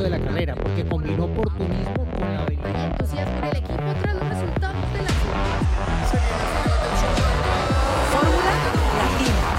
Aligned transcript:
De 0.00 0.08
la 0.08 0.18
carrera, 0.18 0.54
porque 0.54 0.86
combinó 0.88 1.24
oportunismo 1.26 2.06
con 2.16 2.20
la 2.20 2.42
habilidad. 2.42 2.92
entusiasmo 2.92 3.44
equipo 3.52 3.94
tras 4.00 4.14
los 4.14 4.28
resultados 4.28 4.92
de 4.92 5.02
la 5.02 5.08
Fórmula 8.10 8.54
Latina. 8.96 9.52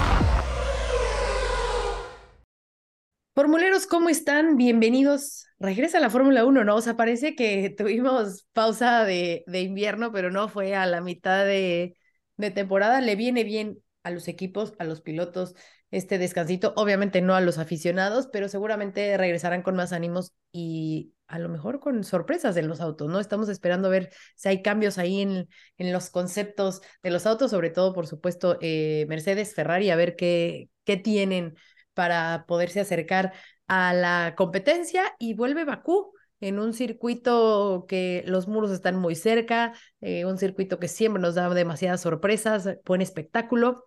Formuleros, 3.34 3.86
¿cómo 3.86 4.08
están? 4.08 4.56
Bienvenidos. 4.56 5.46
Regresa 5.60 5.98
a 5.98 6.00
la 6.00 6.10
Fórmula 6.10 6.44
1, 6.44 6.64
¿no? 6.64 6.76
O 6.76 6.80
sea, 6.80 6.96
parece 6.96 7.36
que 7.36 7.70
tuvimos 7.70 8.46
pausa 8.52 9.04
de, 9.04 9.44
de 9.46 9.60
invierno, 9.60 10.10
pero 10.12 10.30
no 10.32 10.48
fue 10.48 10.74
a 10.74 10.86
la 10.86 11.00
mitad 11.00 11.44
de, 11.44 11.96
de 12.36 12.50
temporada. 12.50 13.00
Le 13.00 13.14
viene 13.16 13.44
bien 13.44 13.78
a 14.02 14.10
los 14.10 14.26
equipos, 14.28 14.74
a 14.78 14.84
los 14.84 15.00
pilotos, 15.00 15.54
este 15.90 16.18
descansito. 16.18 16.72
Obviamente 16.76 17.20
no 17.20 17.34
a 17.34 17.40
los 17.40 17.58
aficionados, 17.58 18.28
pero 18.32 18.48
seguramente 18.48 19.16
regresarán 19.16 19.62
con 19.62 19.76
más 19.76 19.92
ánimos 19.92 20.32
y 20.52 21.12
a 21.26 21.38
lo 21.38 21.48
mejor 21.48 21.80
con 21.80 22.04
sorpresas 22.04 22.56
en 22.56 22.68
los 22.68 22.80
autos, 22.80 23.08
¿no? 23.08 23.18
Estamos 23.20 23.48
esperando 23.48 23.90
ver 23.90 24.10
si 24.36 24.48
hay 24.48 24.62
cambios 24.62 24.98
ahí 24.98 25.20
en, 25.22 25.48
en 25.78 25.92
los 25.92 26.10
conceptos 26.10 26.80
de 27.02 27.10
los 27.10 27.26
autos, 27.26 27.50
sobre 27.50 27.70
todo, 27.70 27.94
por 27.94 28.06
supuesto, 28.06 28.58
eh, 28.60 29.06
Mercedes, 29.08 29.54
Ferrari, 29.54 29.90
a 29.90 29.96
ver 29.96 30.16
qué, 30.16 30.68
qué 30.84 30.96
tienen 30.96 31.54
para 31.94 32.44
poderse 32.46 32.80
acercar 32.80 33.32
a 33.66 33.94
la 33.94 34.34
competencia 34.36 35.14
y 35.18 35.34
vuelve 35.34 35.64
Bakú 35.64 36.12
en 36.40 36.58
un 36.58 36.74
circuito 36.74 37.86
que 37.88 38.22
los 38.26 38.48
muros 38.48 38.70
están 38.70 38.96
muy 38.96 39.14
cerca, 39.14 39.72
eh, 40.02 40.26
un 40.26 40.36
circuito 40.36 40.78
que 40.78 40.88
siempre 40.88 41.22
nos 41.22 41.36
da 41.36 41.48
demasiadas 41.48 42.02
sorpresas, 42.02 42.68
buen 42.84 43.00
espectáculo. 43.00 43.86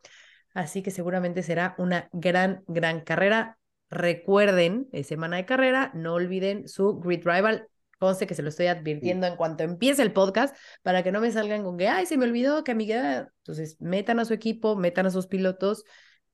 Así 0.58 0.82
que 0.82 0.90
seguramente 0.90 1.44
será 1.44 1.76
una 1.78 2.10
gran, 2.12 2.64
gran 2.66 3.02
carrera. 3.02 3.60
Recuerden, 3.92 4.90
es 4.92 5.06
semana 5.06 5.38
de 5.38 5.46
carrera, 5.46 5.92
no 5.94 6.16
olviden 6.16 6.68
su 6.68 7.00
Grid 7.00 7.22
Rival. 7.28 7.68
Conste 8.00 8.26
que 8.26 8.34
se 8.34 8.42
lo 8.42 8.50
estoy 8.50 8.66
advirtiendo 8.66 9.28
en 9.28 9.36
cuanto 9.36 9.64
empiece 9.64 10.02
el 10.02 10.14
podcast 10.14 10.58
para 10.82 11.04
que 11.04 11.12
no 11.12 11.22
me 11.22 11.32
salgan 11.32 11.64
con 11.64 11.78
que, 11.78 11.90
ay, 11.90 12.08
se 12.08 12.18
me 12.18 12.26
olvidó 12.26 12.64
que 12.64 12.72
amiga. 12.72 13.32
Entonces, 13.44 13.80
metan 13.80 14.20
a 14.20 14.26
su 14.26 14.34
equipo, 14.34 14.76
metan 14.76 15.06
a 15.06 15.12
sus 15.12 15.28
pilotos 15.28 15.84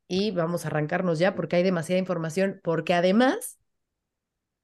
y 0.08 0.32
vamos 0.32 0.64
a 0.64 0.70
arrancarnos 0.70 1.20
ya 1.20 1.36
porque 1.36 1.58
hay 1.58 1.64
demasiada 1.64 2.00
información. 2.00 2.62
Porque 2.64 2.94
además 2.94 3.60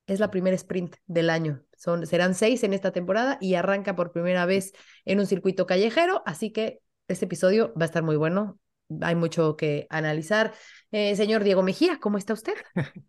es 0.08 0.22
la 0.22 0.32
primera 0.32 0.56
sprint 0.56 0.96
del 1.06 1.30
año. 1.30 1.66
Son, 1.76 2.08
serán 2.08 2.34
seis 2.34 2.64
en 2.64 2.74
esta 2.74 2.94
temporada 2.94 3.38
y 3.42 3.56
arranca 3.56 3.98
por 3.98 4.14
primera 4.14 4.46
vez 4.46 4.72
en 5.04 5.20
un 5.20 5.26
circuito 5.26 5.66
callejero. 5.66 6.24
Así 6.26 6.54
que 6.54 6.80
este 7.10 7.26
episodio 7.26 7.74
va 7.74 7.84
a 7.84 7.88
estar 7.88 8.04
muy 8.04 8.16
bueno 8.16 8.58
hay 9.02 9.16
mucho 9.16 9.56
que 9.56 9.88
analizar. 9.90 10.54
Eh, 10.92 11.16
señor 11.16 11.44
Diego 11.44 11.64
Mejía, 11.64 12.00
¿cómo 12.00 12.18
está 12.18 12.34
usted? 12.34 12.54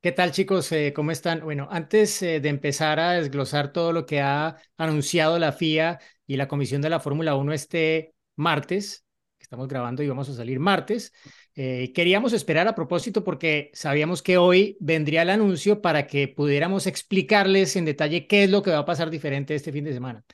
¿Qué 0.00 0.12
tal 0.12 0.30
chicos? 0.30 0.70
Eh, 0.72 0.92
¿Cómo 0.94 1.10
están? 1.10 1.40
Bueno, 1.40 1.68
antes 1.70 2.22
eh, 2.22 2.40
de 2.40 2.48
empezar 2.48 3.00
a 3.00 3.12
desglosar 3.12 3.72
todo 3.72 3.92
lo 3.92 4.06
que 4.06 4.20
ha 4.20 4.56
anunciado 4.76 5.38
la 5.38 5.52
FIA 5.52 5.98
y 6.26 6.36
la 6.36 6.46
Comisión 6.46 6.80
de 6.80 6.90
la 6.90 7.00
Fórmula 7.00 7.34
1 7.34 7.52
este 7.52 8.14
martes, 8.36 9.04
que 9.36 9.42
estamos 9.42 9.66
grabando 9.66 10.02
y 10.02 10.08
vamos 10.08 10.28
a 10.28 10.34
salir 10.34 10.60
martes, 10.60 11.12
queríamos 11.54 12.32
esperar 12.32 12.68
a 12.68 12.74
propósito 12.76 13.24
porque 13.24 13.72
sabíamos 13.74 14.22
que 14.22 14.38
hoy 14.38 14.76
vendría 14.78 15.22
el 15.22 15.30
anuncio 15.30 15.82
para 15.82 16.06
que 16.06 16.28
pudiéramos 16.28 16.86
explicarles 16.86 17.74
en 17.74 17.84
detalle 17.84 18.28
qué 18.28 18.44
es 18.44 18.50
lo 18.50 18.62
que 18.62 18.70
va 18.70 18.78
a 18.78 18.84
pasar 18.84 19.10
diferente 19.10 19.56
este 19.56 19.72
fin 19.72 19.82
de 19.82 19.92
semana. 19.92 20.24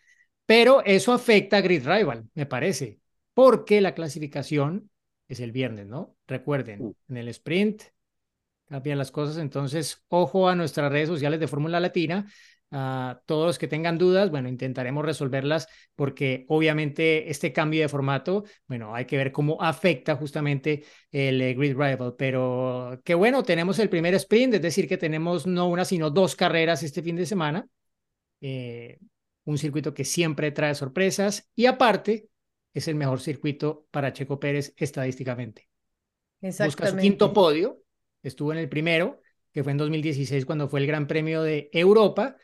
Pero 0.44 0.84
eso 0.84 1.14
afecta 1.14 1.56
a 1.56 1.60
Grid 1.62 1.86
Rival, 1.86 2.28
me 2.34 2.44
parece 2.44 3.00
porque 3.34 3.81
la 3.81 3.95
clasificación 3.95 4.91
es 5.28 5.41
el 5.41 5.53
viernes, 5.53 5.87
¿no? 5.87 6.17
Recuerden, 6.27 6.97
en 7.09 7.17
el 7.17 7.28
sprint 7.28 7.83
cambian 8.67 8.99
las 8.99 9.11
cosas, 9.11 9.39
entonces 9.39 10.05
ojo 10.09 10.49
a 10.49 10.55
nuestras 10.55 10.91
redes 10.91 11.09
sociales 11.09 11.41
de 11.41 11.49
Fórmula 11.49 11.81
Latina. 11.81 12.27
A 12.77 13.21
todos 13.27 13.47
los 13.47 13.59
que 13.59 13.69
tengan 13.69 13.99
dudas, 13.99 14.31
bueno, 14.31 14.49
intentaremos 14.49 15.05
resolverlas 15.05 15.69
porque 15.95 16.45
obviamente 16.49 17.31
este 17.31 17.53
cambio 17.53 17.83
de 17.83 17.89
formato, 17.89 18.45
bueno, 18.67 18.93
hay 18.97 19.05
que 19.05 19.17
ver 19.17 19.31
cómo 19.31 19.62
afecta 19.62 20.16
justamente 20.16 20.83
el 21.12 21.41
eh, 21.41 21.55
Grid 21.55 21.77
Rival, 21.77 22.16
pero 22.19 23.01
qué 23.05 23.15
bueno, 23.15 23.45
tenemos 23.45 23.78
el 23.78 23.89
primer 23.89 24.15
sprint, 24.15 24.55
es 24.55 24.62
decir, 24.62 24.89
que 24.89 24.97
tenemos 24.97 25.47
no 25.47 25.69
una, 25.69 25.84
sino 25.84 26.11
dos 26.11 26.34
carreras 26.34 26.83
este 26.83 27.03
fin 27.03 27.15
de 27.15 27.27
semana. 27.27 27.69
Eh, 28.41 28.99
un 29.45 29.59
circuito 29.59 29.95
que 29.95 30.05
siempre 30.05 30.51
trae 30.51 30.75
sorpresas 30.75 31.49
y 31.55 31.66
aparte 31.66 32.28
es 32.74 32.88
el 32.88 32.96
mejor 32.96 33.20
circuito 33.20 33.86
para 33.90 34.12
Checo 34.12 34.38
Pérez 34.38 34.74
estadísticamente. 34.76 35.68
Busca 36.40 36.88
su 36.88 36.96
quinto 36.96 37.32
podio, 37.32 37.80
estuvo 38.22 38.52
en 38.52 38.58
el 38.58 38.68
primero, 38.68 39.20
que 39.52 39.62
fue 39.62 39.72
en 39.72 39.78
2016 39.78 40.44
cuando 40.44 40.68
fue 40.68 40.80
el 40.80 40.86
Gran 40.86 41.06
Premio 41.06 41.42
de 41.42 41.70
Europa, 41.72 42.36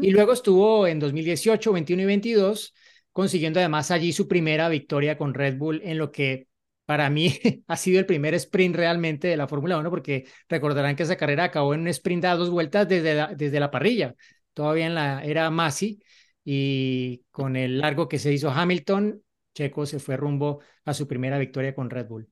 y 0.00 0.10
luego 0.10 0.32
estuvo 0.32 0.86
en 0.86 0.98
2018, 0.98 1.72
21 1.72 2.02
y 2.02 2.06
22, 2.06 2.74
consiguiendo 3.12 3.60
además 3.60 3.90
allí 3.90 4.12
su 4.12 4.26
primera 4.26 4.68
victoria 4.68 5.18
con 5.18 5.34
Red 5.34 5.58
Bull 5.58 5.82
en 5.84 5.98
lo 5.98 6.10
que 6.10 6.48
para 6.86 7.10
mí 7.10 7.32
ha 7.68 7.76
sido 7.76 7.98
el 7.98 8.06
primer 8.06 8.34
sprint 8.34 8.76
realmente 8.76 9.28
de 9.28 9.36
la 9.36 9.46
Fórmula 9.46 9.78
1, 9.78 9.90
porque 9.90 10.24
recordarán 10.48 10.96
que 10.96 11.02
esa 11.02 11.16
carrera 11.16 11.44
acabó 11.44 11.74
en 11.74 11.80
un 11.80 11.88
sprint 11.88 12.24
a 12.24 12.34
dos 12.34 12.50
vueltas 12.50 12.88
desde 12.88 13.14
la, 13.14 13.34
desde 13.34 13.60
la 13.60 13.70
parrilla, 13.70 14.14
todavía 14.54 14.86
en 14.86 14.94
la 14.94 15.22
era 15.22 15.50
Masi, 15.50 16.00
y 16.44 17.22
con 17.30 17.56
el 17.56 17.78
largo 17.78 18.08
que 18.08 18.18
se 18.18 18.32
hizo 18.32 18.50
Hamilton, 18.50 19.22
Checo 19.54 19.86
se 19.86 19.98
fue 19.98 20.16
rumbo 20.16 20.60
a 20.84 20.94
su 20.94 21.06
primera 21.06 21.38
victoria 21.38 21.74
con 21.74 21.90
Red 21.90 22.06
Bull. 22.06 22.28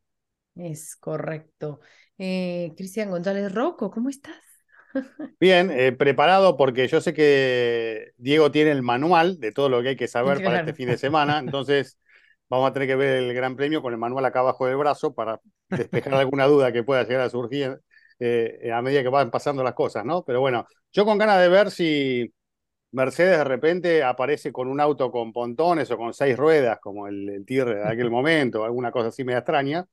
Es 0.55 0.97
correcto. 0.97 1.81
Eh, 2.19 2.72
Cristian 2.77 3.10
González 3.10 3.53
Rocco, 3.53 3.91
¿cómo 3.91 4.09
estás? 4.09 4.37
Bien, 5.41 5.71
eh, 5.71 5.93
preparado 5.93 6.56
porque 6.56 6.87
yo 6.88 7.00
sé 7.00 7.15
que 7.15 8.12
Diego 8.19 8.50
tiene 8.50 8.71
el 8.71 8.82
manual 8.82 9.41
de 9.41 9.53
todo 9.53 9.69
lo 9.69 9.82
que 9.82 9.91
hay 9.91 9.97
que 9.97 10.09
saber 10.09 10.43
para 10.44 10.61
este 10.61 10.75
fin 10.75 10.88
de 10.88 10.99
semana, 10.99 11.38
entonces 11.38 11.99
vamos 12.49 12.69
a 12.69 12.72
tener 12.72 12.88
que 12.88 12.97
ver 12.97 13.22
el 13.22 13.34
Gran 13.34 13.56
Premio 13.56 13.81
con 13.81 13.93
el 13.93 13.99
manual 13.99 14.25
acá 14.27 14.41
abajo 14.41 14.66
del 14.66 14.77
brazo 14.77 15.15
para 15.15 15.41
despejar 15.71 16.15
alguna 16.15 16.47
duda 16.47 16.71
que 16.71 16.84
pueda 16.84 17.05
llegar 17.05 17.22
a 17.22 17.31
surgir 17.31 17.81
eh, 18.19 18.71
a 18.72 18.82
medida 18.82 19.03
que 19.03 19.09
van 19.09 19.31
pasando 19.31 19.65
las 19.65 19.75
cosas, 19.75 20.05
¿no? 20.05 20.22
Pero 20.22 20.41
bueno, 20.41 20.66
yo 20.93 21.05
con 21.05 21.16
ganas 21.16 21.41
de 21.41 21.49
ver 21.49 21.71
si 21.71 22.32
Mercedes 22.92 23.38
de 23.38 23.44
repente 23.44 24.03
aparece 24.03 24.53
con 24.53 24.69
un 24.69 24.80
auto 24.80 25.10
con 25.10 25.32
pontones 25.32 25.91
o 25.91 25.97
con 25.97 26.12
seis 26.12 26.36
ruedas, 26.36 26.78
como 26.80 27.08
el, 27.08 27.28
el 27.28 27.44
de 27.44 27.82
aquel 27.84 28.10
momento, 28.10 28.64
alguna 28.64 28.92
cosa 28.92 29.08
así 29.08 29.25
media 29.25 29.38
extraña, 29.38 29.86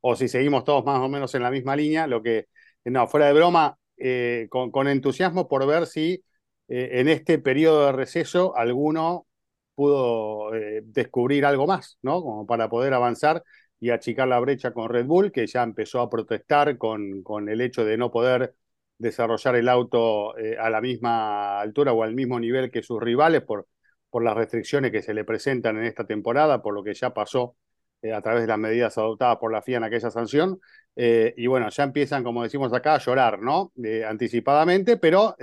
o 0.00 0.16
si 0.16 0.28
seguimos 0.28 0.64
todos 0.64 0.84
más 0.84 1.00
o 1.00 1.08
menos 1.08 1.34
en 1.34 1.42
la 1.42 1.50
misma 1.50 1.76
línea, 1.76 2.06
lo 2.06 2.22
que, 2.22 2.48
no, 2.84 3.06
fuera 3.08 3.26
de 3.26 3.34
broma, 3.34 3.78
eh, 3.98 4.48
con, 4.50 4.88
entusiasmo 4.88 5.48
por 5.48 5.66
ver 5.66 5.86
si 5.86 6.24
eh, 6.68 6.90
en 7.00 7.08
este 7.08 7.38
periodo 7.38 7.86
de 7.86 7.92
receso 7.92 8.56
alguno 8.56 9.26
pudo 9.74 10.54
eh, 10.54 10.82
descubrir 10.84 11.44
algo 11.44 11.66
más, 11.66 11.98
¿no? 12.02 12.22
Como 12.22 12.46
para 12.46 12.68
poder 12.70 12.94
avanzar 12.94 13.42
y 13.80 13.90
achicar 13.90 14.28
la 14.28 14.40
brecha 14.40 14.72
con 14.72 14.88
Red 14.88 15.06
Bull, 15.06 15.32
que 15.32 15.46
ya 15.46 15.62
empezó 15.62 16.00
a 16.00 16.08
protestar 16.10 16.78
con, 16.78 17.22
con 17.22 17.48
el 17.48 17.60
hecho 17.60 17.84
de 17.84 17.96
no 17.98 18.10
poder 18.10 18.54
desarrollar 18.98 19.56
el 19.56 19.68
auto 19.68 20.36
eh, 20.38 20.56
a 20.58 20.70
la 20.70 20.80
misma 20.80 21.60
altura 21.60 21.92
o 21.92 22.02
al 22.02 22.14
mismo 22.14 22.40
nivel 22.40 22.70
que 22.70 22.82
sus 22.82 23.00
rivales 23.00 23.42
por, 23.42 23.66
por 24.10 24.24
las 24.24 24.34
restricciones 24.34 24.92
que 24.92 25.02
se 25.02 25.14
le 25.14 25.24
presentan 25.24 25.76
en 25.78 25.84
esta 25.84 26.06
temporada, 26.06 26.62
por 26.62 26.74
lo 26.74 26.82
que 26.82 26.94
ya 26.94 27.12
pasó 27.12 27.56
eh, 28.02 28.12
a 28.12 28.22
través 28.22 28.42
de 28.42 28.48
las 28.48 28.58
medidas 28.58 28.96
adoptadas 28.98 29.38
por 29.38 29.52
la 29.52 29.62
FIA 29.62 29.78
en 29.78 29.84
aquella 29.84 30.10
sanción. 30.10 30.60
Eh, 30.96 31.34
y 31.36 31.46
bueno, 31.46 31.68
ya 31.68 31.84
empiezan, 31.84 32.24
como 32.24 32.42
decimos 32.42 32.72
acá, 32.72 32.94
a 32.94 32.98
llorar, 32.98 33.40
¿no? 33.40 33.72
anticipadamente, 34.08 34.96
pero 34.96 35.36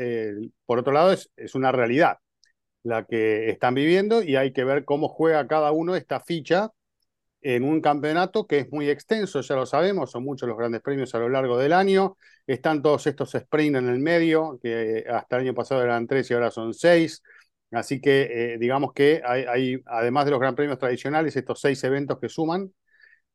por 0.65 0.79
otro 0.79 0.94
lado 0.94 1.11
es, 1.11 1.29
es 1.35 1.53
una 1.53 1.71
realidad 1.71 2.17
la 2.83 3.05
que 3.05 3.50
están 3.50 3.75
viviendo 3.75 4.21
y 4.23 4.35
hay 4.35 4.51
que 4.51 4.63
ver 4.63 4.83
cómo 4.83 5.07
juega 5.07 5.47
cada 5.47 5.71
uno 5.71 5.95
esta 5.95 6.19
ficha 6.19 6.71
en 7.43 7.63
un 7.63 7.81
campeonato 7.81 8.47
que 8.47 8.59
es 8.59 8.71
muy 8.71 8.89
extenso, 8.89 9.41
ya 9.41 9.55
lo 9.55 9.65
sabemos, 9.65 10.11
son 10.11 10.23
muchos 10.23 10.47
los 10.47 10.57
grandes 10.57 10.81
premios 10.81 11.13
a 11.13 11.19
lo 11.19 11.29
largo 11.29 11.57
del 11.57 11.73
año, 11.73 12.17
están 12.47 12.81
todos 12.81 13.05
estos 13.07 13.31
sprints 13.31 13.79
en 13.79 13.89
el 13.89 13.99
medio, 13.99 14.59
que 14.61 15.03
hasta 15.09 15.35
el 15.37 15.43
año 15.43 15.53
pasado 15.53 15.83
eran 15.83 16.07
tres 16.07 16.31
y 16.31 16.33
ahora 16.33 16.51
son 16.51 16.73
seis, 16.73 17.21
así 17.71 17.99
que 18.01 18.53
eh, 18.53 18.57
digamos 18.59 18.93
que 18.93 19.21
hay, 19.25 19.81
además 19.85 20.25
de 20.25 20.31
los 20.31 20.39
grandes 20.39 20.57
premios 20.57 20.79
tradicionales, 20.79 21.35
estos 21.35 21.59
seis 21.59 21.83
eventos 21.83 22.19
que 22.19 22.29
suman 22.29 22.73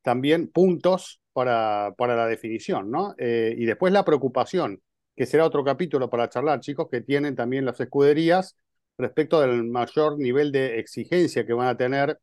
también 0.03 0.49
puntos 0.49 1.21
para, 1.33 1.95
para 1.97 2.17
la 2.17 2.27
definición, 2.27 2.91
¿no? 2.91 3.15
Eh, 3.19 3.55
y 3.59 3.67
después 3.67 3.93
la 3.93 4.05
preocupación, 4.05 4.83
que 5.17 5.27
será 5.27 5.45
otro 5.45 5.65
capítulo 5.65 6.11
para 6.11 6.29
charlar, 6.29 6.61
chicos, 6.61 6.89
que 6.91 7.01
tienen 7.03 7.37
también 7.37 7.65
las 7.65 7.81
escuderías 7.81 8.57
respecto 8.97 9.41
del 9.41 9.65
mayor 9.65 10.19
nivel 10.19 10.53
de 10.53 10.79
exigencia 10.79 11.47
que 11.47 11.53
van 11.53 11.69
a 11.69 11.77
tener 11.77 12.19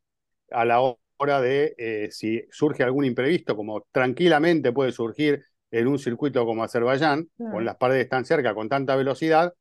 a 0.50 0.64
la 0.64 0.80
hora 0.80 0.98
de 1.24 1.74
eh, 1.78 2.08
si 2.10 2.42
surge 2.50 2.82
algún 2.82 3.04
imprevisto, 3.04 3.56
como 3.56 3.86
tranquilamente 3.90 4.72
puede 4.72 4.92
surgir 4.92 5.44
en 5.70 5.88
un 5.88 5.98
circuito 5.98 6.44
como 6.44 6.62
Azerbaiyán, 6.62 7.28
con 7.36 7.64
las 7.64 7.76
paredes 7.76 8.08
tan 8.08 8.24
cerca, 8.24 8.54
con 8.54 8.68
tanta 8.68 8.96
velocidad, 8.96 9.52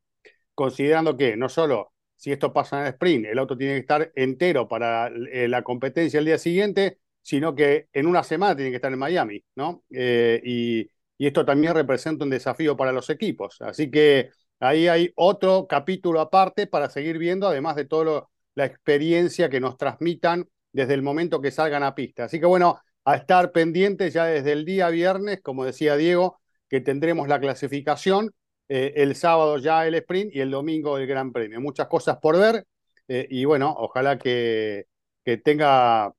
considerando 0.54 1.18
que 1.18 1.36
no 1.36 1.50
solo 1.50 1.94
si 2.16 2.32
esto 2.32 2.54
pasa 2.54 2.80
en 2.80 2.86
el 2.86 2.94
sprint, 2.94 3.26
el 3.26 3.40
auto 3.40 3.58
tiene 3.58 3.74
que 3.74 3.80
estar 3.80 4.12
entero 4.16 4.68
para 4.68 5.08
eh, 5.08 5.48
la 5.48 5.64
competencia 5.64 6.20
el 6.20 6.26
día 6.26 6.38
siguiente, 6.38 7.00
sino 7.22 7.56
que 7.56 7.88
en 7.92 8.08
una 8.08 8.24
semana 8.24 8.56
tiene 8.56 8.72
que 8.72 8.78
estar 8.78 8.92
en 8.94 9.00
Miami, 9.00 9.44
¿no? 9.56 9.84
Eh, 9.92 10.42
y, 10.44 10.90
y 11.18 11.28
esto 11.28 11.46
también 11.46 11.74
representa 11.74 12.24
un 12.24 12.30
desafío 12.30 12.78
para 12.78 12.92
los 12.92 13.10
equipos. 13.10 13.62
Así 13.62 13.90
que 13.92 14.30
ahí 14.60 14.88
hay 14.88 15.12
otro 15.16 15.68
capítulo 15.68 16.22
aparte 16.22 16.68
para 16.68 16.90
seguir 16.90 17.18
viendo, 17.18 17.48
además 17.48 17.76
de 17.76 17.86
toda 17.86 18.28
la 18.56 18.66
experiencia 18.66 19.50
que 19.50 19.60
nos 19.60 19.78
transmitan 19.78 20.48
desde 20.76 20.94
el 20.94 21.02
momento 21.02 21.42
que 21.42 21.52
salgan 21.52 21.84
a 21.84 21.96
pista. 21.96 22.26
Así 22.26 22.38
que 22.38 22.46
bueno, 22.46 22.82
a 23.06 23.16
estar 23.16 23.54
pendientes 23.54 24.14
ya 24.14 24.26
desde 24.26 24.52
el 24.52 24.66
día 24.66 24.90
viernes, 24.90 25.40
como 25.42 25.64
decía 25.64 25.96
Diego, 25.96 26.42
que 26.70 26.82
tendremos 26.82 27.30
la 27.30 27.40
clasificación, 27.40 28.32
eh, 28.68 28.92
el 28.98 29.16
sábado 29.16 29.58
ya 29.58 29.88
el 29.88 29.96
sprint 29.96 30.36
y 30.36 30.42
el 30.42 30.52
domingo 30.52 30.98
el 30.98 31.08
Gran 31.08 31.32
Premio. 31.32 31.62
Muchas 31.62 31.88
cosas 31.88 32.18
por 32.18 32.38
ver 32.38 32.66
eh, 33.08 33.26
y 33.30 33.46
bueno, 33.46 33.74
ojalá 33.78 34.18
que, 34.18 34.88
que 35.24 35.38
tenga 35.38 36.12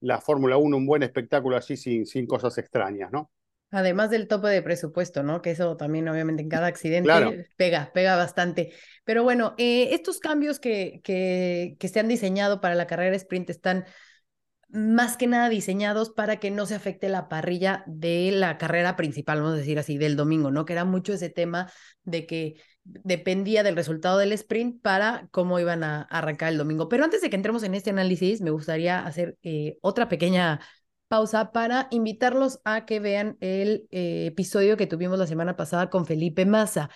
la 0.00 0.20
Fórmula 0.20 0.56
1 0.56 0.76
un 0.76 0.86
buen 0.86 1.04
espectáculo 1.04 1.56
así 1.56 1.76
sin, 1.76 2.04
sin 2.04 2.26
cosas 2.26 2.58
extrañas, 2.58 3.12
¿no? 3.12 3.30
Además 3.72 4.10
del 4.10 4.28
tope 4.28 4.48
de 4.48 4.62
presupuesto, 4.62 5.22
¿no? 5.22 5.42
Que 5.42 5.50
eso 5.50 5.76
también 5.76 6.08
obviamente 6.08 6.42
en 6.42 6.48
cada 6.48 6.68
accidente 6.68 7.10
pega, 7.56 7.90
pega 7.92 8.16
bastante. 8.16 8.72
Pero 9.04 9.24
bueno, 9.24 9.54
eh, 9.58 9.88
estos 9.92 10.20
cambios 10.20 10.60
que, 10.60 11.00
que, 11.02 11.76
que 11.80 11.88
se 11.88 11.98
han 11.98 12.06
diseñado 12.06 12.60
para 12.60 12.74
la 12.74 12.86
carrera 12.86 13.16
sprint 13.16 13.50
están 13.50 13.86
más 14.72 15.16
que 15.18 15.26
nada 15.26 15.48
diseñados 15.48 16.10
para 16.10 16.38
que 16.38 16.50
no 16.50 16.64
se 16.66 16.74
afecte 16.74 17.08
la 17.08 17.28
parrilla 17.28 17.84
de 17.86 18.30
la 18.32 18.56
carrera 18.56 18.96
principal, 18.96 19.38
vamos 19.40 19.54
a 19.54 19.58
decir 19.58 19.78
así, 19.78 19.98
del 19.98 20.16
domingo, 20.16 20.50
¿no? 20.50 20.64
Que 20.64 20.72
era 20.72 20.84
mucho 20.84 21.12
ese 21.12 21.28
tema 21.28 21.70
de 22.04 22.26
que 22.26 22.54
dependía 22.84 23.62
del 23.62 23.76
resultado 23.76 24.18
del 24.18 24.32
sprint 24.32 24.80
para 24.82 25.28
cómo 25.30 25.60
iban 25.60 25.84
a 25.84 26.02
arrancar 26.02 26.50
el 26.50 26.58
domingo. 26.58 26.88
Pero 26.88 27.04
antes 27.04 27.20
de 27.20 27.28
que 27.28 27.36
entremos 27.36 27.62
en 27.62 27.74
este 27.74 27.90
análisis, 27.90 28.40
me 28.40 28.50
gustaría 28.50 29.04
hacer 29.06 29.36
eh, 29.42 29.76
otra 29.82 30.08
pequeña 30.08 30.60
pausa 31.12 31.52
para 31.52 31.88
invitarlos 31.90 32.60
a 32.64 32.86
que 32.86 32.98
vean 32.98 33.36
el 33.40 33.86
eh, 33.90 34.28
episodio 34.28 34.78
que 34.78 34.86
tuvimos 34.86 35.18
la 35.18 35.26
semana 35.26 35.56
pasada 35.56 35.90
con 35.90 36.06
Felipe 36.06 36.46
Massa. 36.46 36.88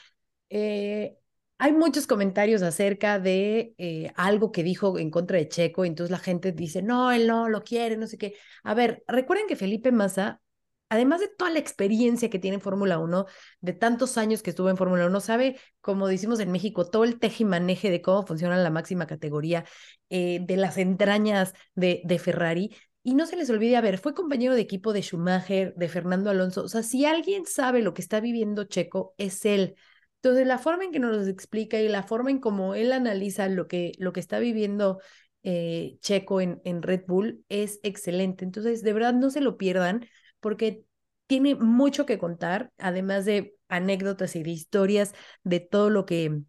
Eh, 0.48 1.18
hay 1.58 1.72
muchos 1.72 2.06
comentarios 2.06 2.62
acerca 2.62 3.18
de 3.18 3.74
eh, 3.76 4.12
algo 4.16 4.52
que 4.52 4.62
dijo 4.62 4.98
en 4.98 5.10
contra 5.10 5.36
de 5.36 5.48
Checo, 5.50 5.84
entonces 5.84 6.10
la 6.10 6.18
gente 6.18 6.52
dice, 6.52 6.80
no, 6.80 7.12
él 7.12 7.26
no 7.26 7.50
lo 7.50 7.62
quiere, 7.62 7.98
no 7.98 8.06
sé 8.06 8.16
qué. 8.16 8.34
A 8.62 8.72
ver, 8.72 9.04
recuerden 9.06 9.46
que 9.48 9.54
Felipe 9.54 9.92
Massa, 9.92 10.40
además 10.88 11.20
de 11.20 11.28
toda 11.28 11.50
la 11.50 11.58
experiencia 11.58 12.30
que 12.30 12.38
tiene 12.38 12.54
en 12.54 12.62
Fórmula 12.62 12.98
1, 12.98 13.26
de 13.60 13.72
tantos 13.74 14.16
años 14.16 14.42
que 14.42 14.48
estuvo 14.48 14.70
en 14.70 14.78
Fórmula 14.78 15.04
1, 15.06 15.20
sabe, 15.20 15.60
como 15.82 16.08
decimos 16.08 16.40
en 16.40 16.52
México, 16.52 16.88
todo 16.88 17.04
el 17.04 17.18
tejimaneje 17.18 17.90
de 17.90 18.00
cómo 18.00 18.26
funciona 18.26 18.56
la 18.56 18.70
máxima 18.70 19.06
categoría, 19.06 19.66
de 20.08 20.56
las 20.56 20.78
entrañas 20.78 21.52
de, 21.74 22.00
de 22.04 22.18
Ferrari. 22.18 22.74
Y 23.06 23.14
no 23.14 23.24
se 23.26 23.36
les 23.36 23.48
olvide, 23.50 23.76
a 23.76 23.80
ver, 23.80 23.98
fue 23.98 24.14
compañero 24.14 24.56
de 24.56 24.62
equipo 24.62 24.92
de 24.92 25.00
Schumacher, 25.00 25.72
de 25.76 25.88
Fernando 25.88 26.28
Alonso. 26.28 26.64
O 26.64 26.68
sea, 26.68 26.82
si 26.82 27.04
alguien 27.04 27.46
sabe 27.46 27.80
lo 27.80 27.94
que 27.94 28.02
está 28.02 28.18
viviendo 28.18 28.64
Checo, 28.64 29.14
es 29.16 29.44
él. 29.44 29.76
Entonces, 30.16 30.44
la 30.44 30.58
forma 30.58 30.82
en 30.86 30.90
que 30.90 30.98
nos 30.98 31.28
explica 31.28 31.78
y 31.78 31.88
la 31.88 32.02
forma 32.02 32.32
en 32.32 32.40
cómo 32.40 32.74
él 32.74 32.90
analiza 32.90 33.48
lo 33.48 33.68
que, 33.68 33.92
lo 33.98 34.12
que 34.12 34.18
está 34.18 34.40
viviendo 34.40 34.98
eh, 35.44 35.98
Checo 36.00 36.40
en, 36.40 36.60
en 36.64 36.82
Red 36.82 37.04
Bull 37.06 37.44
es 37.48 37.78
excelente. 37.84 38.44
Entonces, 38.44 38.82
de 38.82 38.92
verdad, 38.92 39.14
no 39.14 39.30
se 39.30 39.40
lo 39.40 39.56
pierdan 39.56 40.04
porque 40.40 40.82
tiene 41.28 41.54
mucho 41.54 42.06
que 42.06 42.18
contar, 42.18 42.72
además 42.76 43.24
de 43.24 43.54
anécdotas 43.68 44.34
y 44.34 44.42
de 44.42 44.50
historias 44.50 45.14
de 45.44 45.60
todo 45.60 45.90
lo 45.90 46.06
que 46.06 46.40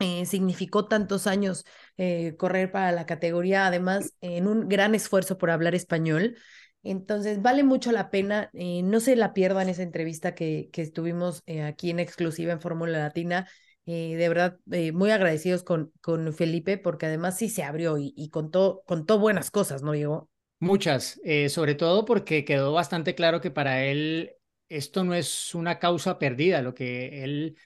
eh, 0.00 0.26
significó 0.26 0.86
tantos 0.86 1.26
años 1.26 1.64
eh, 1.96 2.36
correr 2.36 2.70
para 2.70 2.92
la 2.92 3.06
categoría, 3.06 3.66
además 3.66 4.14
en 4.20 4.46
un 4.46 4.68
gran 4.68 4.94
esfuerzo 4.94 5.38
por 5.38 5.50
hablar 5.50 5.74
español. 5.74 6.36
Entonces, 6.84 7.42
vale 7.42 7.64
mucho 7.64 7.90
la 7.90 8.10
pena, 8.10 8.50
eh, 8.52 8.82
no 8.84 9.00
se 9.00 9.16
la 9.16 9.34
pierdan 9.34 9.68
esa 9.68 9.82
entrevista 9.82 10.34
que, 10.34 10.70
que 10.72 10.82
estuvimos 10.82 11.42
aquí 11.64 11.90
en 11.90 11.98
exclusiva 11.98 12.52
en 12.52 12.60
Fórmula 12.60 12.98
Latina. 12.98 13.48
de 13.84 14.28
verdad, 14.28 14.58
muy 14.92 15.10
agradecidos 15.10 15.64
con, 15.64 15.92
con 16.00 16.32
Felipe, 16.32 16.78
porque 16.78 17.06
además 17.06 17.36
sí 17.36 17.48
se 17.48 17.64
abrió 17.64 17.98
y, 17.98 18.14
y 18.16 18.30
contó, 18.30 18.82
contó 18.86 19.18
buenas 19.18 19.50
cosas, 19.50 19.82
¿no, 19.82 19.92
Diego? 19.92 20.30
Muchas, 20.60 21.20
sobre 21.48 21.74
todo 21.74 22.04
porque 22.04 22.44
quedó 22.44 22.72
bastante 22.72 23.14
claro 23.14 23.40
que 23.40 23.50
para 23.50 23.84
él 23.84 24.32
esto 24.68 25.04
no 25.04 25.14
es 25.14 25.54
una 25.54 25.78
causa 25.78 26.18
perdida, 26.18 26.62
lo 26.62 26.74
que 26.74 27.24
él 27.24 27.56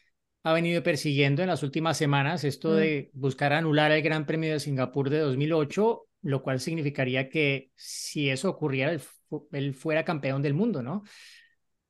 ha 0.44 0.52
venido 0.52 0.82
persiguiendo 0.82 1.42
en 1.42 1.48
las 1.48 1.62
últimas 1.62 1.96
semanas, 1.96 2.44
esto 2.44 2.70
mm. 2.70 2.76
de 2.76 3.10
buscar 3.12 3.52
anular 3.52 3.92
el 3.92 4.02
Gran 4.02 4.26
Premio 4.26 4.52
de 4.52 4.60
Singapur 4.60 5.08
de 5.08 5.18
2008, 5.18 6.06
lo 6.22 6.42
cual 6.42 6.60
significaría 6.60 7.28
que 7.28 7.70
si 7.74 8.28
eso 8.28 8.50
ocurriera, 8.50 8.92
él, 9.52 9.74
fuera 9.74 10.04
campeón 10.04 10.42
del 10.42 10.54
mundo, 10.54 10.82
¿no? 10.82 11.02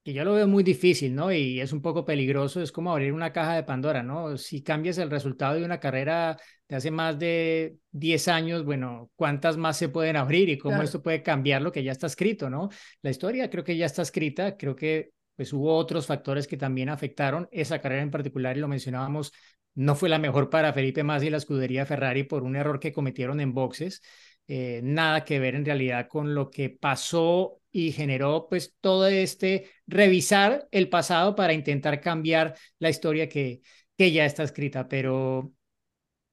Que 0.05 0.13
yo 0.13 0.25
lo 0.25 0.35
veo 0.35 0.49
muy 0.49 0.65
difícil, 0.65 1.15
¿no? 1.15 1.33
Y 1.33 1.61
es 1.61 1.73
un 1.73 1.81
poco 1.81 2.05
peligroso, 2.05 2.61
es 2.61 2.73
como 2.73 2.91
abrir 2.91 3.13
una 3.13 3.33
caja 3.33 3.55
de 3.55 3.63
Pandora, 3.63 4.03
¿no? 4.03 4.37
Si 4.37 4.63
cambias 4.63 4.99
el 4.99 5.11
resultado 5.11 5.55
de 5.55 5.65
una 5.65 5.79
carrera 5.79 6.37
de 6.69 6.77
hace 6.77 6.91
más 6.91 7.19
de 7.19 7.77
10 7.93 8.29
años, 8.29 8.65
bueno, 8.65 9.11
¿cuántas 9.15 9.57
más 9.57 9.77
se 9.77 9.89
pueden 9.89 10.17
abrir 10.17 10.49
y 10.49 10.59
cómo 10.59 10.83
esto 10.83 11.03
puede 11.03 11.23
cambiar 11.23 11.63
lo 11.63 11.71
que 11.71 11.85
ya 11.85 11.93
está 11.93 12.09
escrito, 12.09 12.51
¿no? 12.51 12.69
La 13.01 13.11
historia 13.11 13.49
creo 13.49 13.65
que 13.65 13.77
ya 13.77 13.87
está 13.87 14.03
escrita, 14.03 14.57
creo 14.57 14.75
que 14.75 15.13
pues 15.43 15.53
hubo 15.53 15.75
otros 15.77 16.07
factores 16.07 16.47
que 16.47 16.57
también 16.57 16.89
afectaron. 16.89 17.49
Esa 17.51 17.81
carrera 17.81 18.03
en 18.03 18.13
particular, 18.13 18.57
y 18.57 18.61
lo 18.61 18.69
mencionábamos, 18.69 19.33
no 19.75 19.97
fue 19.97 20.09
la 20.09 20.21
mejor 20.21 20.51
para 20.51 20.73
Felipe 20.73 21.03
Massa 21.03 21.27
y 21.27 21.31
la 21.31 21.39
escudería 21.39 21.85
Ferrari 21.85 22.23
por 22.23 22.45
un 22.45 22.55
error 22.55 22.79
que 22.79 22.93
cometieron 22.93 23.41
en 23.41 23.53
boxes. 23.53 24.03
Eh, 24.47 24.81
nada 24.85 25.25
que 25.25 25.41
ver 25.41 25.57
en 25.57 25.65
realidad 25.65 26.07
con 26.09 26.33
lo 26.37 26.49
que 26.49 26.71
pasó 26.71 27.61
y 27.73 27.91
generó 27.91 28.47
pues 28.49 28.77
todo 28.81 29.09
este 29.09 29.69
revisar 29.89 30.69
el 30.71 30.89
pasado 30.89 31.35
para 31.35 31.55
intentar 31.55 32.01
cambiar 32.01 32.55
la 32.79 32.91
historia 32.91 33.29
que, 33.29 33.63
que 33.99 34.13
ya 34.13 34.25
está 34.25 34.45
escrita, 34.45 34.87
pero 34.87 35.53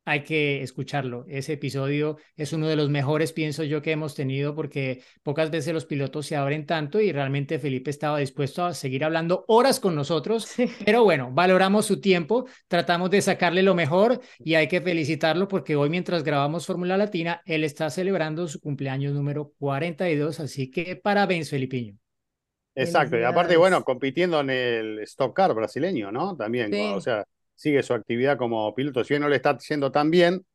hay 0.09 0.23
que 0.23 0.63
escucharlo. 0.63 1.23
Ese 1.27 1.53
episodio 1.53 2.17
es 2.35 2.51
uno 2.51 2.67
de 2.67 2.75
los 2.75 2.89
mejores, 2.89 3.31
pienso 3.31 3.63
yo, 3.63 3.83
que 3.83 3.91
hemos 3.91 4.15
tenido 4.15 4.55
porque 4.55 5.03
pocas 5.21 5.51
veces 5.51 5.71
los 5.71 5.85
pilotos 5.85 6.25
se 6.25 6.35
abren 6.35 6.65
tanto 6.65 6.99
y 6.99 7.11
realmente 7.11 7.59
Felipe 7.59 7.91
estaba 7.91 8.17
dispuesto 8.17 8.65
a 8.65 8.73
seguir 8.73 9.03
hablando 9.05 9.45
horas 9.47 9.79
con 9.79 9.93
nosotros. 9.93 10.47
Pero 10.83 11.03
bueno, 11.03 11.29
valoramos 11.31 11.85
su 11.85 12.01
tiempo, 12.01 12.47
tratamos 12.67 13.11
de 13.11 13.21
sacarle 13.21 13.61
lo 13.61 13.75
mejor 13.75 14.19
y 14.39 14.55
hay 14.55 14.67
que 14.67 14.81
felicitarlo 14.81 15.47
porque 15.47 15.75
hoy 15.75 15.91
mientras 15.91 16.23
grabamos 16.23 16.65
Fórmula 16.65 16.97
Latina, 16.97 17.43
él 17.45 17.63
está 17.63 17.91
celebrando 17.91 18.47
su 18.47 18.59
cumpleaños 18.59 19.13
número 19.13 19.53
42, 19.59 20.39
así 20.39 20.71
que 20.71 20.95
parabéns, 20.95 21.51
Felipiño. 21.51 21.95
Exacto, 22.73 23.19
y 23.19 23.23
aparte, 23.23 23.57
bueno, 23.57 23.83
compitiendo 23.83 24.39
en 24.39 24.49
el 24.49 24.99
Stock 24.99 25.35
Car 25.35 25.53
brasileño, 25.53 26.11
¿no? 26.11 26.35
También, 26.35 26.73
o 26.95 27.01
sea, 27.01 27.25
sigue 27.59 27.83
su 27.83 27.93
actividad 27.93 28.37
como 28.37 28.73
piloto. 28.73 29.03
Si 29.03 29.13
bien 29.13 29.21
no 29.21 29.27
le 29.27 29.35
está 29.35 29.49
haciendo 29.49 29.91
tan 29.91 30.09
bien, 30.09 30.45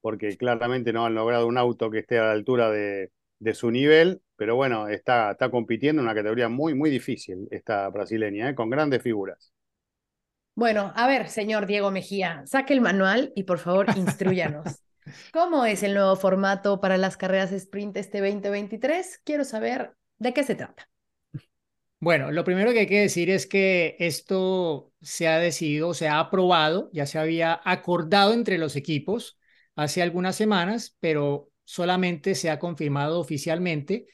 porque 0.00 0.36
claramente 0.36 0.92
no 0.92 1.04
han 1.04 1.14
logrado 1.14 1.48
un 1.48 1.58
auto 1.58 1.90
que 1.90 1.98
esté 1.98 2.20
a 2.20 2.26
la 2.26 2.32
altura 2.32 2.70
de, 2.70 3.10
su 3.52 3.72
nivel, 3.72 4.22
pero 4.36 4.54
bueno, 4.54 4.86
está, 4.86 5.32
está 5.32 5.50
compitiendo 5.50 6.00
en 6.00 6.06
una 6.06 6.14
categoría 6.14 6.48
muy, 6.48 6.74
muy 6.74 6.88
difícil, 6.88 7.48
esta 7.50 7.88
brasileña, 7.88 8.48
¿eh? 8.48 8.54
con 8.54 8.70
grandes 8.70 9.02
figuras. 9.02 9.52
Bueno, 10.54 10.92
a 10.94 11.08
ver, 11.08 11.28
señor 11.28 11.66
Diego 11.66 11.90
Mejía, 11.90 12.44
saque 12.46 12.74
el 12.74 12.80
manual 12.80 13.32
y 13.34 13.42
por 13.42 13.58
favor 13.58 13.86
instruyanos. 13.96 14.82
¿Cómo 15.32 15.64
es 15.64 15.82
el 15.82 15.94
nuevo 15.94 16.14
formato 16.14 16.80
para 16.80 16.96
las 16.96 17.16
carreras 17.16 17.50
sprint 17.50 17.96
este 17.96 18.20
2023? 18.20 19.20
Quiero 19.24 19.44
saber 19.44 19.94
de 20.18 20.32
qué 20.32 20.44
se 20.44 20.54
trata. 20.54 20.91
Bueno, 22.02 22.32
lo 22.32 22.42
primero 22.42 22.72
que 22.72 22.80
hay 22.80 22.86
que 22.88 23.00
decir 23.00 23.30
es 23.30 23.46
que 23.46 23.94
esto 24.00 24.92
se 25.02 25.28
ha 25.28 25.38
decidido, 25.38 25.94
se 25.94 26.08
ha 26.08 26.18
aprobado, 26.18 26.90
ya 26.92 27.06
se 27.06 27.16
había 27.20 27.60
acordado 27.64 28.32
entre 28.34 28.58
los 28.58 28.74
equipos 28.74 29.38
hace 29.76 30.02
algunas 30.02 30.34
semanas, 30.34 30.96
pero 30.98 31.50
solamente 31.64 32.34
se 32.34 32.50
ha 32.50 32.58
confirmado 32.58 33.20
oficialmente 33.20 34.06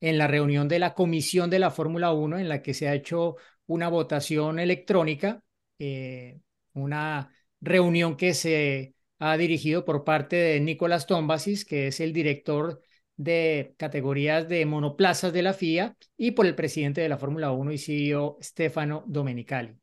en 0.00 0.18
la 0.18 0.26
reunión 0.26 0.68
de 0.68 0.80
la 0.80 0.92
comisión 0.92 1.48
de 1.48 1.60
la 1.60 1.70
Fórmula 1.70 2.12
1 2.12 2.38
en 2.38 2.48
la 2.50 2.60
que 2.62 2.74
se 2.74 2.88
ha 2.88 2.94
hecho 2.94 3.36
una 3.66 3.88
votación 3.88 4.58
electrónica, 4.58 5.42
eh, 5.78 6.40
una 6.74 7.32
reunión 7.62 8.18
que 8.18 8.34
se 8.34 8.94
ha 9.18 9.38
dirigido 9.38 9.86
por 9.86 10.04
parte 10.04 10.36
de 10.36 10.60
Nicolás 10.60 11.06
Tombasis, 11.06 11.64
que 11.64 11.86
es 11.86 12.00
el 12.00 12.12
director 12.12 12.82
de 13.20 13.74
categorías 13.76 14.48
de 14.48 14.64
monoplazas 14.64 15.30
de 15.30 15.42
la 15.42 15.52
FIA 15.52 15.94
y 16.16 16.30
por 16.30 16.46
el 16.46 16.54
presidente 16.54 17.02
de 17.02 17.08
la 17.10 17.18
Fórmula 17.18 17.50
1 17.52 17.72
y 17.72 17.76
CEO 17.76 18.38
Stefano 18.40 19.04
Domenicali. 19.06 19.76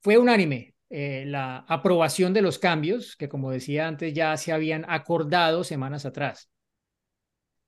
fue 0.00 0.16
unánime 0.16 0.74
eh, 0.88 1.24
la 1.26 1.58
aprobación 1.68 2.32
de 2.32 2.40
los 2.40 2.58
cambios 2.58 3.16
que, 3.16 3.28
como 3.28 3.50
decía 3.50 3.86
antes, 3.86 4.14
ya 4.14 4.34
se 4.38 4.50
habían 4.50 4.86
acordado 4.88 5.62
semanas 5.62 6.06
atrás. 6.06 6.48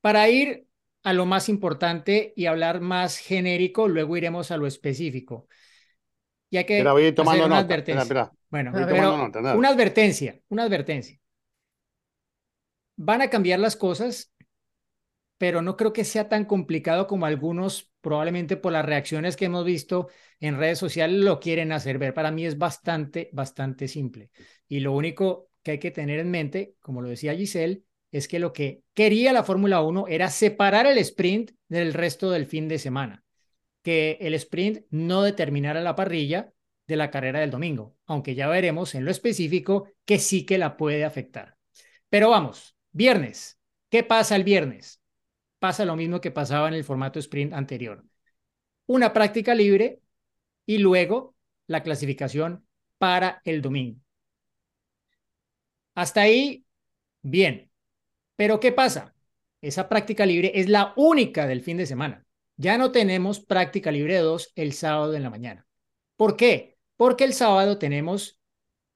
Para 0.01 0.27
ir 0.31 0.65
a 1.03 1.13
lo 1.13 1.27
más 1.27 1.51
importante 1.51 2.33
y 2.35 2.47
hablar 2.47 2.81
más 2.81 3.19
genérico, 3.19 3.87
luego 3.87 4.17
iremos 4.17 4.51
a 4.51 4.57
lo 4.57 4.67
específico. 4.67 5.47
Ya 6.51 6.65
que 6.65 6.83
voy 6.83 7.13
tomando 7.13 7.45
una 7.45 7.61
nota. 7.61 7.67
advertencia. 7.67 8.33
Bueno, 8.49 8.73
una 8.73 9.69
advertencia, 9.69 10.41
una 10.49 10.63
advertencia. 10.63 11.19
Van 12.97 13.23
a 13.23 13.31
cambiar 13.31 13.59
las 13.59 13.77
cosas, 13.77 14.33
pero 15.39 15.61
no 15.61 15.77
creo 15.77 15.93
que 15.93 16.05
sea 16.05 16.29
tan 16.29 16.45
complicado 16.45 17.07
como 17.07 17.27
algunos, 17.27 17.91
probablemente 18.01 18.57
por 18.57 18.73
las 18.73 18.85
reacciones 18.85 19.37
que 19.37 19.47
hemos 19.47 19.65
visto 19.65 20.09
en 20.41 20.57
redes 20.57 20.79
sociales, 20.79 21.19
lo 21.21 21.41
quieren 21.41 21.73
hacer 21.73 21.99
ver. 21.99 22.15
Para 22.15 22.31
mí 22.31 22.47
es 22.47 22.59
bastante, 22.59 23.29
bastante 23.33 23.89
simple. 23.89 24.31
Y 24.69 24.81
lo 24.81 24.93
único 24.93 25.51
que 25.63 25.73
hay 25.73 25.79
que 25.79 25.91
tener 25.91 26.21
en 26.21 26.31
mente, 26.31 26.77
como 26.81 27.03
lo 27.03 27.09
decía 27.09 27.35
Giselle, 27.35 27.83
es 28.13 28.29
que 28.29 28.39
lo 28.39 28.53
que 28.53 28.83
quería 28.95 29.33
la 29.33 29.43
Fórmula 29.43 29.81
1 29.81 30.07
era 30.07 30.29
separar 30.31 30.87
el 30.87 30.99
sprint 30.99 31.53
del 31.69 31.95
resto 31.95 32.31
del 32.31 32.47
fin 32.47 32.69
de 32.69 32.79
semana, 32.79 33.25
que 33.83 34.19
el 34.21 34.35
sprint 34.35 34.85
no 34.91 35.23
determinara 35.23 35.81
la 35.81 35.97
parrilla 35.97 36.53
de 36.87 36.97
la 36.97 37.11
carrera 37.11 37.41
del 37.41 37.51
domingo, 37.51 37.97
aunque 38.07 38.35
ya 38.35 38.49
veremos 38.49 38.95
en 38.95 39.05
lo 39.05 39.11
específico 39.11 39.89
que 40.05 40.19
sí 40.19 40.45
que 40.45 40.59
la 40.59 40.77
puede 40.77 41.05
afectar. 41.05 41.57
Pero 42.11 42.29
vamos, 42.29 42.77
viernes, 42.93 43.59
¿qué 43.91 44.03
pasa 44.03 44.37
el 44.37 44.45
viernes? 44.45 45.01
Pasa 45.59 45.85
lo 45.85 45.97
mismo 45.97 46.21
que 46.21 46.31
pasaba 46.31 46.69
en 46.69 46.75
el 46.75 46.85
formato 46.85 47.19
sprint 47.19 47.53
anterior. 47.53 48.05
Una 48.87 49.13
práctica 49.13 49.55
libre 49.55 50.01
y 50.67 50.79
luego 50.79 51.35
la 51.67 51.83
clasificación 51.83 52.67
para 52.99 53.41
el 53.45 53.63
domingo. 53.63 54.01
Hasta 55.95 56.23
ahí, 56.23 56.65
bien. 57.23 57.71
Pero 58.37 58.61
¿qué 58.61 58.73
pasa? 58.73 59.15
Esa 59.61 59.89
práctica 59.89 60.27
libre 60.27 60.53
es 60.55 60.69
la 60.69 60.93
única 60.97 61.47
del 61.47 61.61
fin 61.61 61.77
de 61.77 61.87
semana. 61.87 62.25
Ya 62.57 62.79
no 62.79 62.93
tenemos 62.93 63.41
práctica 63.41 63.91
libre 63.91 64.19
2 64.19 64.53
el 64.57 64.73
sábado 64.73 65.15
en 65.15 65.23
la 65.23 65.31
mañana. 65.31 65.67
¿Por 66.17 66.37
qué? 66.37 66.77
Porque 66.97 67.25
el 67.25 67.35
sábado 67.35 67.79
tenemos 67.79 68.41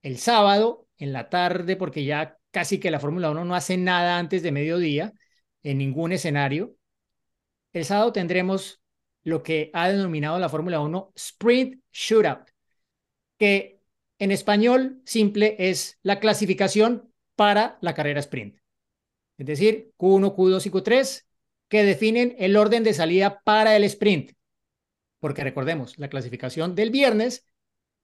el 0.02 0.18
sábado 0.18 0.86
en 0.98 1.12
la 1.12 1.28
tarde, 1.28 1.76
porque 1.76 2.04
ya 2.04 2.35
casi 2.56 2.80
que 2.80 2.90
la 2.90 3.00
Fórmula 3.00 3.30
1 3.30 3.44
no 3.44 3.54
hace 3.54 3.76
nada 3.76 4.18
antes 4.18 4.42
de 4.42 4.50
mediodía 4.50 5.12
en 5.62 5.76
ningún 5.76 6.12
escenario. 6.12 6.74
El 7.74 7.84
sábado 7.84 8.14
tendremos 8.14 8.80
lo 9.24 9.42
que 9.42 9.70
ha 9.74 9.90
denominado 9.90 10.38
la 10.38 10.48
Fórmula 10.48 10.80
1 10.80 11.12
Sprint 11.14 11.82
Shootout, 11.92 12.48
que 13.36 13.82
en 14.18 14.32
español 14.32 15.02
simple 15.04 15.56
es 15.58 15.98
la 16.02 16.18
clasificación 16.18 17.12
para 17.34 17.76
la 17.82 17.92
carrera 17.92 18.20
sprint 18.20 18.56
es 19.36 19.44
decir, 19.44 19.92
Q1, 19.98 20.34
Q2 20.34 20.64
y 20.64 20.70
Q3, 20.70 21.26
que 21.68 21.84
definen 21.84 22.36
el 22.38 22.56
orden 22.56 22.84
de 22.84 22.94
salida 22.94 23.42
para 23.44 23.76
el 23.76 23.84
sprint. 23.84 24.32
Porque 25.18 25.44
recordemos, 25.44 25.98
la 25.98 26.08
clasificación 26.08 26.74
del 26.74 26.90
viernes, 26.90 27.44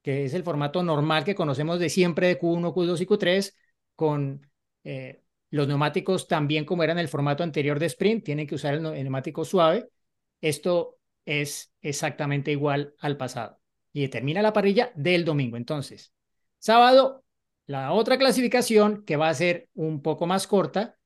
que 0.03 0.27
es 0.27 0.35
el 0.35 0.45
formato 0.45 0.83
normal 0.83 1.25
que 1.25 1.35
conocemos 1.35 1.81
de 1.81 1.89
siempre 1.89 2.27
de 2.27 2.39
Q1, 2.39 2.75
Q2 2.75 3.01
y 3.01 3.07
Q3, 3.07 3.55
con 3.97 4.47
eh, 4.85 5.23
los 5.51 5.69
neumáticos 5.69 6.29
también 6.29 6.65
como 6.65 6.83
era 6.83 6.93
en 6.93 6.99
el 6.99 7.09
formato 7.09 7.43
anterior 7.43 7.79
de 7.79 7.87
sprint, 7.87 8.25
tienen 8.25 8.47
que 8.47 8.55
usar 8.55 8.75
el, 8.75 8.83
neumático 8.83 9.45
suave. 9.45 9.89
Esto 10.41 10.99
es 11.25 11.73
exactamente 11.81 12.51
igual 12.51 12.95
al 12.99 13.17
pasado 13.17 13.61
y 13.93 14.03
determina 14.03 14.43
la 14.43 14.53
parrilla 14.53 14.93
del 14.95 15.25
domingo. 15.25 15.57
Entonces, 15.57 16.13
sábado, 16.59 17.25
la 17.67 17.93
otra 17.93 18.19
clasificación 18.19 19.05
que 19.05 19.17
va 19.17 19.29
a 19.29 19.35
ser 19.35 19.69
un 19.75 20.03
poco 20.03 20.27
más 20.27 20.47
corta, 20.47 20.99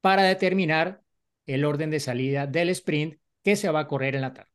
para 0.00 0.22
determinar 0.22 1.02
el 1.46 1.64
orden 1.64 1.90
de 1.90 2.00
salida 2.00 2.46
del 2.46 2.70
sprint 2.70 3.20
que 3.42 3.56
se 3.56 3.70
va 3.70 3.80
a 3.80 3.88
correr 3.88 4.14
en 4.14 4.22
la 4.22 4.32
tarde. 4.32 4.50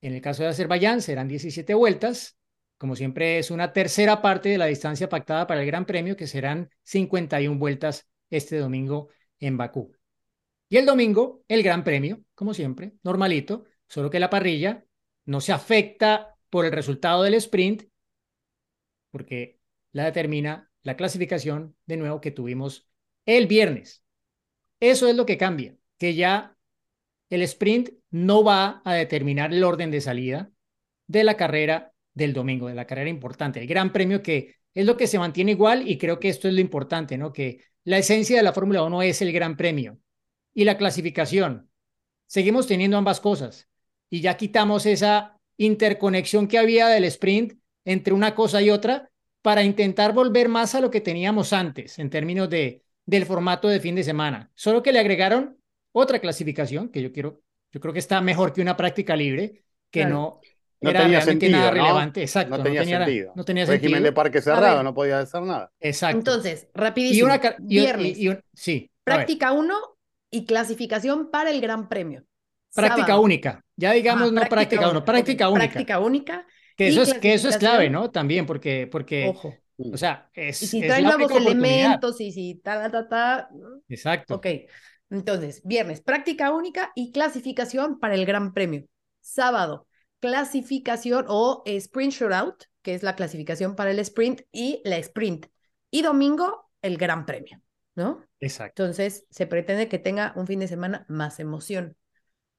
En 0.00 0.12
el 0.12 0.20
caso 0.20 0.42
de 0.42 0.50
Azerbaiyán 0.50 1.00
serán 1.00 1.28
17 1.28 1.74
vueltas, 1.74 2.38
como 2.78 2.96
siempre 2.96 3.38
es 3.38 3.50
una 3.50 3.72
tercera 3.72 4.20
parte 4.20 4.48
de 4.48 4.58
la 4.58 4.66
distancia 4.66 5.08
pactada 5.08 5.46
para 5.46 5.60
el 5.60 5.66
Gran 5.66 5.86
Premio, 5.86 6.16
que 6.16 6.26
serán 6.26 6.70
51 6.82 7.58
vueltas 7.58 8.08
este 8.30 8.58
domingo 8.58 9.08
en 9.38 9.56
Bakú. 9.56 9.92
Y 10.68 10.76
el 10.76 10.86
domingo, 10.86 11.44
el 11.48 11.62
Gran 11.62 11.84
Premio, 11.84 12.22
como 12.34 12.54
siempre, 12.54 12.94
normalito, 13.02 13.64
solo 13.86 14.10
que 14.10 14.20
la 14.20 14.30
parrilla 14.30 14.84
no 15.24 15.40
se 15.40 15.52
afecta 15.52 16.36
por 16.50 16.64
el 16.64 16.72
resultado 16.72 17.22
del 17.22 17.34
sprint, 17.34 17.84
porque 19.10 19.60
la 19.92 20.04
determina 20.04 20.70
la 20.82 20.96
clasificación 20.96 21.76
de 21.86 21.96
nuevo 21.96 22.20
que 22.20 22.30
tuvimos 22.30 22.88
el 23.26 23.46
viernes. 23.46 24.02
Eso 24.80 25.08
es 25.08 25.16
lo 25.16 25.24
que 25.26 25.38
cambia, 25.38 25.76
que 25.98 26.14
ya 26.14 26.56
el 27.30 27.42
sprint 27.42 27.90
no 28.10 28.44
va 28.44 28.82
a 28.84 28.94
determinar 28.94 29.52
el 29.52 29.64
orden 29.64 29.90
de 29.90 30.00
salida 30.00 30.50
de 31.06 31.24
la 31.24 31.36
carrera 31.36 31.93
del 32.14 32.32
domingo, 32.32 32.68
de 32.68 32.74
la 32.74 32.86
carrera 32.86 33.10
importante, 33.10 33.60
el 33.60 33.66
gran 33.66 33.92
premio 33.92 34.22
que 34.22 34.56
es 34.72 34.86
lo 34.86 34.96
que 34.96 35.06
se 35.06 35.18
mantiene 35.18 35.52
igual 35.52 35.88
y 35.88 35.98
creo 35.98 36.18
que 36.18 36.28
esto 36.28 36.48
es 36.48 36.54
lo 36.54 36.60
importante, 36.60 37.18
¿no? 37.18 37.32
Que 37.32 37.60
la 37.84 37.98
esencia 37.98 38.36
de 38.36 38.42
la 38.42 38.52
Fórmula 38.52 38.82
1 38.82 39.02
es 39.02 39.22
el 39.22 39.32
gran 39.32 39.56
premio 39.56 39.98
y 40.52 40.64
la 40.64 40.76
clasificación. 40.78 41.70
Seguimos 42.26 42.66
teniendo 42.66 42.96
ambas 42.96 43.20
cosas 43.20 43.68
y 44.08 44.20
ya 44.20 44.36
quitamos 44.36 44.86
esa 44.86 45.38
interconexión 45.56 46.48
que 46.48 46.58
había 46.58 46.88
del 46.88 47.04
sprint 47.04 47.54
entre 47.84 48.14
una 48.14 48.34
cosa 48.34 48.62
y 48.62 48.70
otra 48.70 49.10
para 49.42 49.62
intentar 49.62 50.12
volver 50.12 50.48
más 50.48 50.74
a 50.74 50.80
lo 50.80 50.90
que 50.90 51.00
teníamos 51.00 51.52
antes 51.52 51.98
en 51.98 52.10
términos 52.10 52.48
de 52.48 52.84
del 53.06 53.26
formato 53.26 53.68
de 53.68 53.80
fin 53.80 53.94
de 53.94 54.02
semana. 54.02 54.50
Solo 54.54 54.82
que 54.82 54.92
le 54.92 54.98
agregaron 54.98 55.58
otra 55.92 56.18
clasificación 56.18 56.88
que 56.88 57.02
yo 57.02 57.12
quiero, 57.12 57.42
yo 57.70 57.80
creo 57.80 57.92
que 57.92 57.98
está 57.98 58.20
mejor 58.20 58.52
que 58.52 58.62
una 58.62 58.76
práctica 58.76 59.14
libre, 59.16 59.64
que 59.90 60.06
no, 60.06 60.40
era 60.90 61.02
tenía 61.02 61.18
realmente 61.20 61.48
nada 61.48 61.70
relevante. 61.70 62.20
Exacto. 62.22 62.56
No 62.56 62.62
tenía 62.62 62.84
sentido. 62.84 63.32
No 63.34 63.44
tenía 63.44 63.64
Régimen 63.64 63.80
sentido. 63.80 64.04
de 64.04 64.12
parque 64.12 64.42
cerrado, 64.42 64.82
no 64.82 64.94
podía 64.94 65.20
hacer 65.20 65.42
nada. 65.42 65.70
Exacto. 65.80 66.18
Entonces, 66.18 66.68
rapidísimo. 66.74 67.28
Y 67.28 67.30
una, 67.30 67.56
viernes. 67.58 68.18
sí. 68.52 68.90
Práctica 69.04 69.52
1 69.52 69.74
y 70.30 70.46
clasificación 70.46 71.30
para 71.30 71.50
el 71.50 71.60
Gran 71.60 71.88
Premio. 71.88 72.24
Práctica 72.74 73.06
Sábado. 73.08 73.22
única. 73.22 73.64
Ya 73.76 73.92
digamos, 73.92 74.30
Ah, 74.30 74.32
no 74.32 74.40
práctica 74.48 74.88
1, 74.90 75.04
práctica 75.04 75.48
única. 75.48 75.72
Práctica 75.72 76.00
única. 76.00 76.46
Que 76.76 76.86
y 76.86 76.88
eso, 76.88 77.02
es, 77.02 77.14
que 77.14 77.34
eso 77.34 77.48
es 77.48 77.56
clave. 77.56 77.88
¿no? 77.90 78.10
También, 78.10 78.46
porque, 78.46 78.88
porque 78.90 79.28
Ojo. 79.28 79.54
o 79.78 79.96
sea, 79.96 80.28
es. 80.32 80.60
Y 80.62 80.66
si 80.66 80.80
es 80.80 80.86
trae 80.86 81.02
la 81.02 81.16
nuevos 81.16 81.30
elementos 81.32 82.20
y 82.20 82.32
si 82.32 82.56
ta, 82.56 82.90
ta, 82.90 83.08
ta. 83.08 83.48
Exacto. 83.88 84.36
Ok. 84.36 84.46
Entonces, 85.10 85.62
viernes, 85.64 86.00
práctica 86.00 86.50
única 86.52 86.90
y 86.96 87.12
clasificación 87.12 88.00
para 88.00 88.14
el 88.14 88.26
Gran 88.26 88.52
Premio. 88.52 88.86
Sábado, 89.20 89.86
clasificación 90.28 91.26
o 91.28 91.62
sprint 91.66 92.12
shootout, 92.12 92.64
que 92.82 92.94
es 92.94 93.02
la 93.02 93.16
clasificación 93.16 93.76
para 93.76 93.90
el 93.90 93.98
sprint 94.00 94.42
y 94.52 94.80
la 94.84 94.96
sprint. 94.98 95.46
Y 95.90 96.02
domingo, 96.02 96.70
el 96.82 96.96
Gran 96.96 97.26
Premio, 97.26 97.60
¿no? 97.94 98.24
Exacto. 98.40 98.82
Entonces, 98.82 99.26
se 99.30 99.46
pretende 99.46 99.88
que 99.88 99.98
tenga 99.98 100.32
un 100.36 100.46
fin 100.46 100.60
de 100.60 100.68
semana 100.68 101.04
más 101.08 101.40
emoción. 101.40 101.96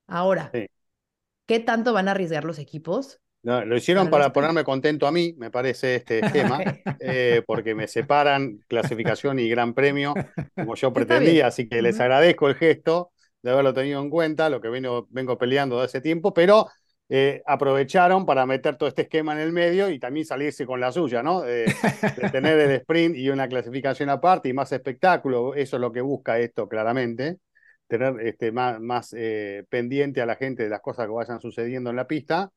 Ahora, 0.08 0.52
Sí. 0.54 0.68
¿qué 1.46 1.60
tanto 1.60 1.94
van 1.94 2.08
a 2.08 2.12
arriesgar 2.12 2.44
los 2.44 2.60
equipos? 2.60 3.20
No, 3.44 3.64
lo 3.64 3.78
hicieron 3.78 4.10
Para 4.10 4.34
ponerme 4.34 4.64
contento 4.64 5.06
a 5.06 5.12
mí, 5.12 5.36
me 5.38 5.52
parece 5.52 5.96
este 5.96 6.20
esquema, 6.26 6.60
eh, 7.00 7.44
porque 7.46 7.76
me 7.76 7.88
separan 7.88 8.58
clasificación 8.68 9.38
y 9.38 9.48
gran 9.50 9.76
premio, 9.76 10.16
como 10.56 10.76
yo 10.76 10.92
pretendía, 10.92 11.48
así 11.48 11.70
que 11.70 11.82
les 11.84 12.00
agradezco 12.00 12.48
el 12.48 12.56
gesto 12.56 13.12
de 13.44 13.52
haberlo 13.52 13.74
tenido 13.74 14.02
en 14.02 14.10
cuenta, 14.10 14.50
lo 14.50 14.62
que 14.62 14.70
vengo, 14.70 15.08
vengo 15.12 15.38
peleando 15.38 15.78
de 15.78 15.86
hace 15.86 16.02
tiempo, 16.02 16.34
pero 16.34 16.68
eh, 17.10 17.42
aprovecharon 17.46 18.26
para 18.26 18.46
meter 18.46 18.78
todo 18.78 18.90
este 18.90 19.04
esquema 19.04 19.34
en 19.34 19.40
el 19.40 19.52
medio 19.52 19.90
y 19.90 20.00
también 20.00 20.26
salirse 20.26 20.66
con 20.66 20.80
la 20.80 20.92
suya, 20.92 21.22
¿no? 21.24 21.42
De, 21.42 21.78
de 22.16 22.28
tener 22.30 22.60
el 22.60 22.72
sprint 22.72 23.16
y 23.16 23.30
una 23.30 23.48
clasificación 23.48 24.10
aparte 24.10 24.50
y 24.50 24.54
más 24.54 24.72
espectáculo, 24.72 25.54
eso 25.56 25.78
es 25.78 25.82
lo 25.82 25.92
que 25.92 26.02
busca 26.02 26.40
esto 26.40 26.68
claramente, 26.68 27.38
tener 27.88 28.20
este, 28.22 28.52
más, 28.52 28.80
más 28.80 29.14
eh, 29.18 29.66
pendiente 29.70 30.22
a 30.22 30.26
la 30.26 30.36
gente 30.36 30.64
de 30.64 30.70
las 30.70 30.82
cosas 30.82 31.06
que 31.08 31.14
vayan 31.14 31.40
sucediendo 31.40 31.90
en 31.90 31.96
la 31.96 32.08
pista. 32.08 32.52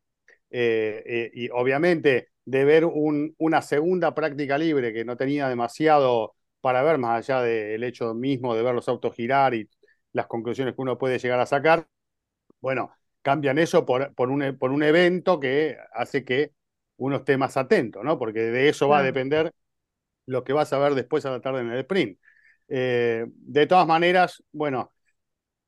Eh, 0.50 1.30
y 1.34 1.50
obviamente 1.50 2.28
de 2.44 2.64
ver 2.64 2.84
un, 2.86 3.34
una 3.38 3.60
segunda 3.62 4.14
práctica 4.14 4.56
libre 4.56 4.92
que 4.94 5.04
no 5.04 5.16
tenía 5.16 5.48
demasiado 5.48 6.34
para 6.60 6.82
ver, 6.82 6.98
más 6.98 7.28
allá 7.28 7.42
del 7.42 7.84
hecho 7.84 8.14
mismo 8.14 8.54
de 8.54 8.62
ver 8.62 8.74
los 8.74 8.88
autos 8.88 9.14
girar 9.14 9.54
y 9.54 9.68
las 10.12 10.26
conclusiones 10.26 10.74
que 10.74 10.80
uno 10.80 10.98
puede 10.98 11.18
llegar 11.18 11.40
a 11.40 11.46
sacar, 11.46 11.86
bueno, 12.60 12.92
cambian 13.22 13.58
eso 13.58 13.84
por, 13.86 14.14
por, 14.14 14.30
un, 14.30 14.56
por 14.58 14.70
un 14.70 14.82
evento 14.82 15.40
que 15.40 15.76
hace 15.92 16.24
que 16.24 16.52
uno 16.96 17.16
esté 17.16 17.36
más 17.36 17.56
atento, 17.56 18.02
¿no? 18.02 18.18
Porque 18.18 18.40
de 18.40 18.68
eso 18.68 18.88
va 18.88 18.98
a 18.98 19.02
depender 19.02 19.52
lo 20.26 20.44
que 20.44 20.52
vas 20.52 20.72
a 20.72 20.78
ver 20.78 20.94
después 20.94 21.24
a 21.26 21.30
la 21.30 21.40
tarde 21.40 21.60
en 21.60 21.70
el 21.70 21.80
sprint. 21.80 22.18
Eh, 22.68 23.26
de 23.28 23.66
todas 23.66 23.86
maneras, 23.86 24.42
bueno, 24.52 24.92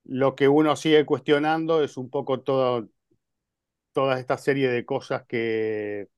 lo 0.05 0.35
que 0.35 0.49
uno 0.49 0.77
sigue 0.77 1.07
cuestionando 1.07 1.83
es 1.83 1.97
un 1.97 2.11
poco 2.11 2.41
todo, 2.41 2.89
toda 3.93 4.19
esta 4.19 4.37
serie 4.39 4.69
de 4.71 4.85
cosas 4.85 5.25
que, 5.27 6.09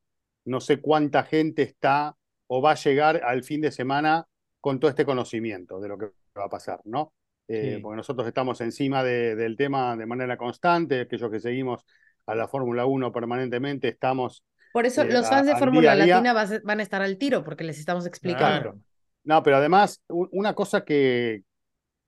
no 0.44 0.60
sé 0.60 0.80
cuánta 0.80 1.24
gente 1.24 1.62
está 1.62 2.16
o 2.46 2.60
va 2.60 2.72
a 2.72 2.76
llegar 2.76 3.22
al 3.24 3.44
fin 3.44 3.60
de 3.60 3.72
semana 3.72 4.26
con 4.60 4.80
todo 4.80 4.90
este 4.90 5.04
conocimiento 5.04 5.80
de 5.80 5.88
lo 5.88 5.98
que 5.98 6.06
va 6.36 6.44
a 6.44 6.48
pasar, 6.48 6.80
¿no? 6.84 7.12
Eh, 7.54 7.80
porque 7.82 7.96
nosotros 7.96 8.26
estamos 8.26 8.60
encima 8.62 9.04
del 9.04 9.56
tema 9.56 9.94
de 9.94 10.06
manera 10.06 10.38
constante, 10.38 11.02
aquellos 11.02 11.30
que 11.30 11.38
seguimos 11.38 11.84
a 12.26 12.34
la 12.34 12.48
Fórmula 12.48 12.86
1 12.86 13.12
permanentemente, 13.12 13.88
estamos... 13.88 14.42
Por 14.72 14.86
eso 14.86 15.04
los 15.04 15.28
fans 15.28 15.46
de 15.46 15.56
Fórmula 15.56 15.94
Latina 15.94 16.32
van 16.32 16.80
a 16.80 16.82
estar 16.82 17.02
al 17.02 17.18
tiro, 17.18 17.44
porque 17.44 17.62
les 17.62 17.78
estamos 17.78 18.06
explicando. 18.06 18.78
No, 19.24 19.42
pero 19.42 19.58
además, 19.58 20.02
una 20.08 20.54
cosa 20.54 20.84
que 20.84 21.42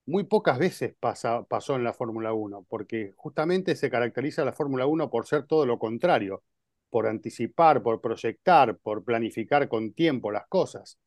muy 0.06 0.24
pocas 0.24 0.58
veces 0.58 0.94
pasa, 0.98 1.44
pasó 1.44 1.76
en 1.76 1.84
la 1.84 1.92
Fórmula 1.92 2.32
1, 2.32 2.64
porque 2.68 3.12
justamente 3.16 3.76
se 3.76 3.90
caracteriza 3.90 4.44
la 4.44 4.52
Fórmula 4.52 4.86
1 4.86 5.10
por 5.10 5.26
ser 5.26 5.44
todo 5.46 5.66
lo 5.66 5.78
contrario, 5.78 6.42
por 6.88 7.06
anticipar, 7.06 7.82
por 7.82 8.00
proyectar, 8.00 8.78
por 8.78 9.04
planificar 9.04 9.68
con 9.68 9.92
tiempo 9.92 10.30
las 10.30 10.46
cosas. 10.46 10.98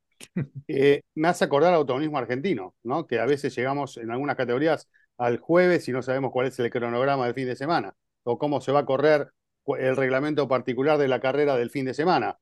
Eh, 0.68 1.02
me 1.16 1.30
hace 1.30 1.46
acordar 1.46 1.70
al 1.70 1.78
automovilismo 1.78 2.18
argentino, 2.18 2.76
¿no? 2.84 3.08
que 3.08 3.20
a 3.20 3.26
veces 3.26 3.56
llegamos 3.56 3.98
en 3.98 4.12
algunas 4.12 4.36
categorías 4.36 4.90
al 5.18 5.38
jueves 5.40 5.88
y 5.88 5.92
no 5.92 6.02
sabemos 6.02 6.32
cuál 6.32 6.48
es 6.48 6.60
el 6.60 6.70
cronograma 6.70 7.26
del 7.26 7.34
fin 7.34 7.48
de 7.48 7.56
semana, 7.56 7.94
o 8.24 8.38
cómo 8.38 8.60
se 8.60 8.72
va 8.72 8.80
a 8.80 8.86
correr 8.86 9.32
el 9.80 9.96
reglamento 9.96 10.48
particular 10.48 10.98
de 10.98 11.08
la 11.08 11.20
carrera 11.20 11.56
del 11.56 11.70
fin 11.70 11.86
de 11.86 11.94
semana. 11.94 12.38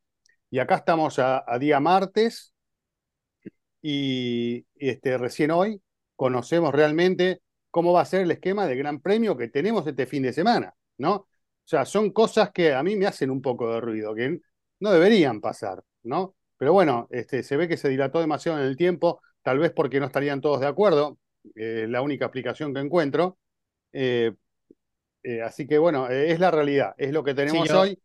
Y 0.50 0.60
acá 0.60 0.76
estamos 0.76 1.20
a 1.20 1.44
día 1.60 1.80
martes, 1.80 2.56
y 3.88 4.66
este, 4.78 5.16
recién 5.20 5.52
hoy 5.52 5.80
conocemos 6.16 6.74
realmente 6.74 7.42
cómo 7.70 7.94
va 7.94 8.02
a 8.02 8.06
ser 8.06 8.22
el 8.22 8.32
esquema 8.32 8.66
del 8.66 8.80
Gran 8.80 9.00
Premio 9.00 9.38
que 9.38 9.48
tenemos 9.48 9.86
este 9.86 10.08
fin 10.08 10.24
de 10.24 10.34
semana, 10.34 10.74
¿no? 10.98 11.14
O 11.14 11.28
sea, 11.64 11.86
son 11.86 12.10
cosas 12.10 12.50
que 12.52 12.74
a 12.74 12.82
mí 12.82 12.96
me 12.96 13.06
hacen 13.06 13.30
un 13.30 13.44
poco 13.44 13.72
de 13.72 13.82
ruido, 13.82 14.16
que 14.16 14.40
no 14.80 14.90
deberían 14.92 15.40
pasar, 15.40 15.84
¿no? 16.02 16.36
Pero 16.58 16.74
bueno, 16.74 17.08
este, 17.12 17.44
se 17.44 17.58
ve 17.58 17.68
que 17.68 17.78
se 17.78 17.90
dilató 17.90 18.20
demasiado 18.20 18.60
en 18.60 18.66
el 18.66 18.78
tiempo, 18.78 19.22
tal 19.42 19.60
vez 19.60 19.72
porque 19.72 20.00
no 20.00 20.06
estarían 20.06 20.42
todos 20.42 20.60
de 20.60 20.68
acuerdo, 20.68 21.18
eh, 21.56 21.86
la 21.90 22.02
única 22.02 22.26
explicación 22.26 22.74
que 22.74 22.80
encuentro. 22.80 23.38
Eh, 23.94 24.34
eh, 25.24 25.42
así 25.42 25.68
que 25.68 25.78
bueno, 25.78 26.08
es 26.08 26.40
la 26.40 26.52
realidad, 26.52 26.94
es 26.98 27.12
lo 27.12 27.24
que 27.24 27.34
tenemos 27.34 27.70
hoy. 27.72 28.00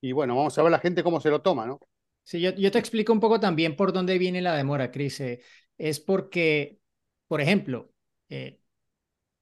Y 0.00 0.12
bueno, 0.12 0.36
vamos 0.36 0.56
a 0.56 0.62
ver 0.62 0.72
la 0.72 0.78
gente 0.78 1.02
cómo 1.02 1.20
se 1.20 1.30
lo 1.30 1.42
toma, 1.42 1.66
¿no? 1.66 1.80
Sí, 2.22 2.40
yo, 2.40 2.70
te 2.70 2.78
explico 2.78 3.12
un 3.12 3.20
poco 3.20 3.40
también 3.40 3.76
por 3.76 3.92
dónde 3.92 4.18
viene 4.18 4.40
la 4.40 4.56
demora, 4.56 4.90
Cris. 4.90 5.20
Eh, 5.20 5.40
es 5.76 6.00
porque, 6.00 6.78
por 7.26 7.40
ejemplo, 7.40 7.92
eh, 8.28 8.60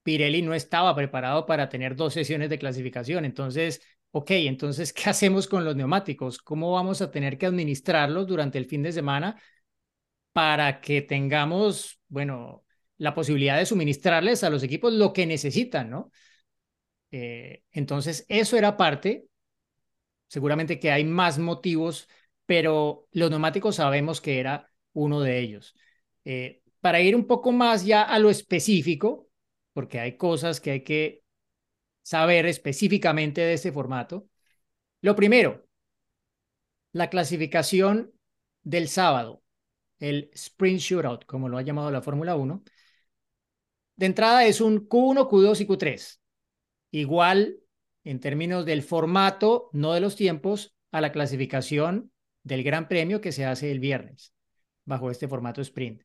Pirelli 0.03 0.43
no 0.43 0.55
estaba 0.55 0.95
preparado 0.95 1.45
para 1.45 1.69
tener 1.69 1.97
dos 1.97 2.15
sesiones 2.15 2.49
de 2.51 2.59
clasificación. 2.59 3.25
Entonces, 3.25 3.83
ok, 4.11 4.31
entonces, 4.33 4.93
¿qué 4.93 5.11
hacemos 5.11 5.47
con 5.47 5.65
los 5.65 5.77
neumáticos? 5.77 6.39
¿Cómo 6.39 6.73
vamos 6.73 7.03
a 7.03 7.11
tener 7.11 7.39
que 7.39 7.47
administrarlos 7.47 8.27
durante 8.27 8.59
el 8.59 8.67
fin 8.67 8.83
de 8.83 8.93
semana 8.93 9.41
para 10.33 10.81
que 10.81 11.03
tengamos, 11.03 12.01
bueno, 12.09 12.65
la 12.97 13.15
posibilidad 13.15 13.59
de 13.59 13.67
suministrarles 13.67 14.45
a 14.45 14.51
los 14.51 14.63
equipos 14.63 14.93
lo 14.93 15.13
que 15.13 15.27
necesitan, 15.27 15.91
¿no? 15.91 16.11
Eh, 17.11 17.63
entonces, 17.73 18.25
eso 18.29 18.57
era 18.57 18.77
parte. 18.77 19.27
Seguramente 20.27 20.79
que 20.79 20.91
hay 20.91 21.05
más 21.05 21.39
motivos 21.39 22.09
pero 22.49 23.07
los 23.13 23.29
neumáticos 23.29 23.77
sabemos 23.77 24.23
que 24.23 24.41
era 24.41 24.73
uno 24.95 25.21
de 25.21 25.39
ellos. 25.39 25.75
Eh, 26.25 26.63
para 26.81 27.03
ir 27.03 27.15
un 27.15 27.27
poco 27.27 27.53
más 27.53 27.85
ya 27.85 28.01
a 28.03 28.19
lo 28.19 28.31
específico, 28.31 29.29
porque 29.75 30.01
hay 30.01 30.17
cosas 30.17 30.59
que 30.59 30.71
hay 30.71 30.83
que 30.83 31.25
saber 32.09 32.47
específicamente 32.47 33.43
de 33.43 33.53
este 33.53 33.71
formato. 33.71 34.29
Lo 35.03 35.15
primero, 35.15 35.69
la 36.93 37.11
clasificación 37.11 38.15
del 38.63 38.89
sábado, 38.89 39.43
el 39.99 40.31
Sprint 40.33 40.81
Shootout, 40.81 41.27
como 41.27 41.51
lo 41.51 41.59
ha 41.59 41.63
llamado 41.63 41.91
la 41.91 42.01
Fórmula 42.01 42.35
1. 42.35 42.63
De 43.97 44.07
entrada 44.07 44.47
es 44.47 44.63
un 44.63 44.89
Q1, 44.89 45.29
Q2 45.29 45.61
y 45.61 45.67
Q3. 45.67 46.21
Igual 46.93 47.61
en 48.05 48.21
términos 48.21 48.65
del 48.65 48.83
formato, 48.83 49.69
no 49.75 49.93
de 49.93 50.01
los 50.01 50.17
tiempos, 50.17 50.75
a 50.91 51.03
la 51.03 51.13
clasificación 51.13 52.11
del 52.43 52.63
Gran 52.63 52.89
Premio 52.89 53.21
que 53.21 53.33
se 53.33 53.45
hace 53.45 53.71
el 53.71 53.81
viernes 53.81 54.33
bajo 54.87 55.11
este 55.11 55.29
formato 55.29 55.61
sprint. 55.61 56.05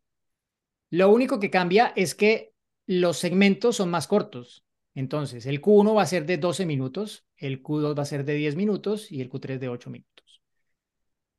Lo 0.89 1.09
único 1.13 1.39
que 1.39 1.49
cambia 1.49 1.93
es 1.95 2.13
que 2.13 2.51
los 2.87 3.19
segmentos 3.19 3.77
son 3.77 3.89
más 3.89 4.07
cortos. 4.07 4.65
Entonces, 4.95 5.45
el 5.45 5.61
Q1 5.61 5.95
va 5.95 6.03
a 6.03 6.07
ser 6.07 6.25
de 6.25 6.37
12 6.37 6.65
minutos, 6.65 7.25
el 7.37 7.63
Q2 7.63 7.97
va 7.97 8.03
a 8.03 8.05
ser 8.05 8.25
de 8.25 8.35
10 8.35 8.55
minutos 8.55 9.11
y 9.11 9.21
el 9.21 9.29
Q3 9.29 9.59
de 9.59 9.69
8 9.69 9.89
minutos. 9.89 10.41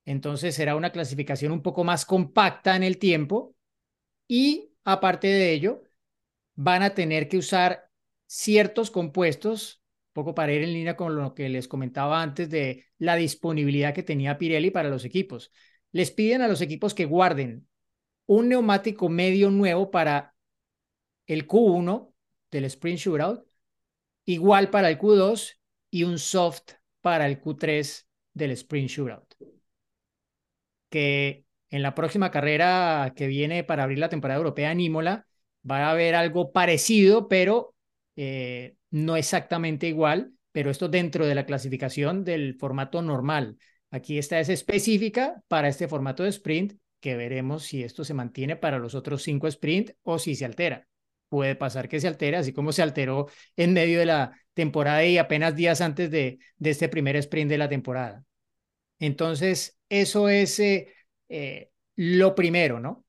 Entonces, 0.04 0.54
será 0.54 0.76
una 0.76 0.92
clasificación 0.92 1.52
un 1.52 1.62
poco 1.62 1.84
más 1.84 2.04
compacta 2.04 2.76
en 2.76 2.82
el 2.82 2.98
tiempo 2.98 3.54
y, 4.28 4.72
aparte 4.84 5.28
de 5.28 5.52
ello, 5.52 5.82
van 6.54 6.82
a 6.82 6.94
tener 6.94 7.28
que 7.28 7.38
usar 7.38 7.88
ciertos 8.26 8.90
compuestos 8.90 9.82
poco 10.14 10.34
para 10.34 10.52
ir 10.52 10.62
en 10.62 10.72
línea 10.72 10.96
con 10.96 11.14
lo 11.16 11.34
que 11.34 11.48
les 11.48 11.68
comentaba 11.68 12.22
antes 12.22 12.48
de 12.48 12.86
la 12.98 13.16
disponibilidad 13.16 13.92
que 13.92 14.02
tenía 14.02 14.38
Pirelli 14.38 14.70
para 14.70 14.88
los 14.88 15.04
equipos. 15.04 15.52
Les 15.92 16.10
piden 16.10 16.40
a 16.40 16.48
los 16.48 16.60
equipos 16.60 16.94
que 16.94 17.04
guarden 17.04 17.66
un 18.26 18.48
neumático 18.48 19.08
medio 19.08 19.50
nuevo 19.50 19.90
para 19.90 20.34
el 21.26 21.46
Q1 21.46 22.13
del 22.54 22.66
Sprint 22.66 23.00
Shootout, 23.00 23.44
igual 24.26 24.70
para 24.70 24.88
el 24.88 24.96
Q2 24.96 25.58
y 25.90 26.04
un 26.04 26.20
soft 26.20 26.74
para 27.00 27.26
el 27.26 27.40
Q3 27.40 28.06
del 28.32 28.52
Sprint 28.52 28.90
Shootout. 28.90 29.34
Que 30.88 31.44
en 31.70 31.82
la 31.82 31.96
próxima 31.96 32.30
carrera 32.30 33.12
que 33.16 33.26
viene 33.26 33.64
para 33.64 33.82
abrir 33.82 33.98
la 33.98 34.08
temporada 34.08 34.38
europea 34.38 34.70
en 34.70 34.80
Imola 34.80 35.26
va 35.68 35.86
a 35.86 35.90
haber 35.90 36.14
algo 36.14 36.52
parecido, 36.52 37.26
pero 37.26 37.74
eh, 38.14 38.76
no 38.90 39.16
exactamente 39.16 39.88
igual, 39.88 40.32
pero 40.52 40.70
esto 40.70 40.88
dentro 40.88 41.26
de 41.26 41.34
la 41.34 41.46
clasificación 41.46 42.22
del 42.22 42.54
formato 42.54 43.02
normal. 43.02 43.58
Aquí 43.90 44.18
esta 44.18 44.38
es 44.38 44.48
específica 44.48 45.42
para 45.48 45.66
este 45.66 45.88
formato 45.88 46.22
de 46.22 46.28
sprint, 46.28 46.74
que 47.00 47.16
veremos 47.16 47.64
si 47.64 47.82
esto 47.82 48.04
se 48.04 48.14
mantiene 48.14 48.54
para 48.54 48.78
los 48.78 48.94
otros 48.94 49.24
cinco 49.24 49.48
sprint 49.48 49.90
o 50.04 50.20
si 50.20 50.36
se 50.36 50.44
altera. 50.44 50.86
Puede 51.28 51.56
pasar 51.56 51.88
que 51.88 52.00
se 52.00 52.08
altere, 52.08 52.36
así 52.36 52.52
como 52.52 52.72
se 52.72 52.82
alteró 52.82 53.28
en 53.56 53.72
medio 53.72 53.98
de 53.98 54.06
la 54.06 54.38
temporada 54.52 55.04
y 55.04 55.18
apenas 55.18 55.56
días 55.56 55.80
antes 55.80 56.10
de, 56.10 56.38
de 56.56 56.70
este 56.70 56.88
primer 56.88 57.16
sprint 57.16 57.50
de 57.50 57.58
la 57.58 57.68
temporada. 57.68 58.24
Entonces, 58.98 59.78
eso 59.88 60.28
es 60.28 60.58
eh, 60.60 60.92
eh, 61.28 61.70
lo 61.96 62.34
primero, 62.34 62.80
¿no? 62.80 63.04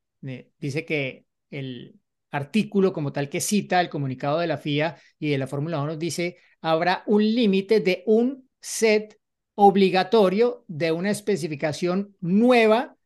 dice 0.58 0.86
que 0.86 1.26
el, 1.52 2.00
artículo 2.36 2.94
como 2.94 3.12
tal 3.12 3.30
que 3.30 3.42
cita 3.42 3.82
el 3.82 3.90
comunicado 3.90 4.40
de 4.40 4.48
la 4.48 4.58
FIA 4.58 4.98
y 5.20 5.30
de 5.30 5.38
la 5.38 5.48
Fórmula 5.48 5.82
1 5.82 5.98
dice, 5.98 6.38
habrá 6.62 7.04
un 7.08 7.24
límite 7.24 7.80
de 7.80 8.04
un 8.06 8.50
set 8.60 9.20
obligatorio 9.56 10.66
de 10.68 10.92
una 10.92 11.12
especificación 11.12 12.16
nueva 12.20 12.98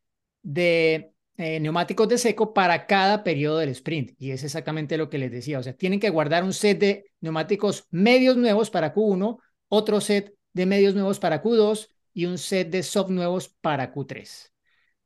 de 0.42 1.14
eh, 1.40 1.58
neumáticos 1.62 2.10
de 2.10 2.18
seco 2.18 2.54
para 2.54 2.86
cada 2.86 3.24
periodo 3.24 3.60
del 3.60 3.70
sprint. 3.70 4.12
Y 4.18 4.32
es 4.32 4.44
exactamente 4.44 4.98
lo 4.98 5.10
que 5.10 5.18
les 5.18 5.32
decía. 5.32 5.58
O 5.58 5.64
sea, 5.64 5.72
tienen 5.72 6.02
que 6.02 6.10
guardar 6.10 6.44
un 6.44 6.52
set 6.52 6.78
de 6.78 7.06
neumáticos 7.22 7.88
medios 7.92 8.36
nuevos 8.36 8.70
para 8.70 8.94
Q1, 8.94 9.40
otro 9.70 10.02
set 10.02 10.36
de 10.52 10.66
medios 10.66 10.96
nuevos 10.96 11.18
para 11.18 11.42
Q2 11.42 11.88
y 12.14 12.26
un 12.26 12.38
set 12.38 12.70
de 12.70 12.84
soft 12.84 13.10
nuevos 13.10 13.48
para 13.62 13.94
Q3. 13.94 14.52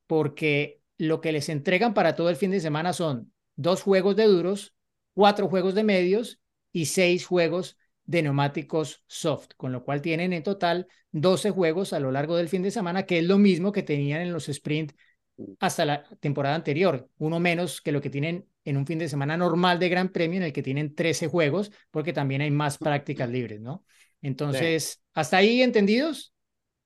Porque 0.07 0.81
lo 0.97 1.21
que 1.21 1.33
les 1.33 1.49
entregan 1.49 1.93
para 1.93 2.15
todo 2.15 2.31
el 2.31 2.35
fin 2.35 2.49
de 2.49 2.61
semana 2.61 2.93
son 2.93 3.31
dos 3.55 3.83
juegos 3.83 4.15
de 4.15 4.25
duros, 4.25 4.73
cuatro 5.13 5.47
juegos 5.47 5.75
de 5.75 5.83
medios 5.83 6.39
y 6.71 6.87
seis 6.87 7.27
juegos 7.27 7.77
de 8.05 8.23
neumáticos 8.23 9.03
soft, 9.05 9.49
con 9.55 9.71
lo 9.71 9.83
cual 9.83 10.01
tienen 10.01 10.33
en 10.33 10.41
total 10.41 10.87
12 11.11 11.51
juegos 11.51 11.93
a 11.93 11.99
lo 11.99 12.11
largo 12.11 12.35
del 12.37 12.49
fin 12.49 12.63
de 12.63 12.71
semana, 12.71 13.03
que 13.05 13.19
es 13.19 13.25
lo 13.25 13.37
mismo 13.37 13.71
que 13.71 13.83
tenían 13.83 14.21
en 14.21 14.33
los 14.33 14.49
sprint 14.49 14.93
hasta 15.59 15.85
la 15.85 16.03
temporada 16.19 16.55
anterior, 16.55 17.09
uno 17.17 17.39
menos 17.39 17.81
que 17.81 17.91
lo 17.91 18.01
que 18.01 18.09
tienen 18.09 18.47
en 18.65 18.77
un 18.77 18.85
fin 18.85 18.99
de 18.99 19.09
semana 19.09 19.35
normal 19.35 19.79
de 19.79 19.89
Gran 19.89 20.09
Premio, 20.09 20.37
en 20.37 20.43
el 20.43 20.53
que 20.53 20.63
tienen 20.63 20.95
13 20.95 21.27
juegos, 21.27 21.71
porque 21.91 22.13
también 22.13 22.41
hay 22.41 22.51
más 22.51 22.77
prácticas 22.77 23.29
libres, 23.29 23.59
¿no? 23.59 23.83
Entonces, 24.21 25.01
¿hasta 25.13 25.37
ahí 25.37 25.61
entendidos? 25.61 26.33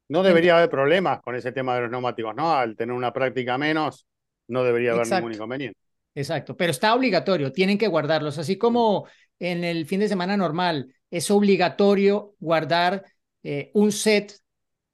No 0.10 0.23
debería 0.23 0.57
haber 0.57 0.69
problemas 0.69 1.21
con 1.21 1.36
ese 1.36 1.51
tema 1.51 1.75
de 1.75 1.81
los 1.81 1.91
neumáticos, 1.91 2.33
¿no? 2.36 2.53
Al 2.53 2.75
tener 2.75 2.95
una 2.95 3.13
práctica 3.13 3.57
menos, 3.57 4.07
no 4.47 4.63
debería 4.63 4.93
haber 4.93 5.07
ningún 5.07 5.33
inconveniente. 5.33 5.79
Exacto, 6.15 6.57
pero 6.57 6.71
está 6.71 6.95
obligatorio, 6.95 7.51
tienen 7.51 7.77
que 7.77 7.88
guardarlos, 7.88 8.39
así 8.39 8.57
como 8.57 9.07
en 9.38 9.63
el 9.63 9.86
fin 9.86 9.99
de 9.99 10.07
semana 10.07 10.36
normal 10.36 10.91
es 11.12 11.29
obligatorio 11.29 12.33
guardar 12.39 13.05
eh, 13.43 13.69
un 13.75 13.91
set 13.91 14.33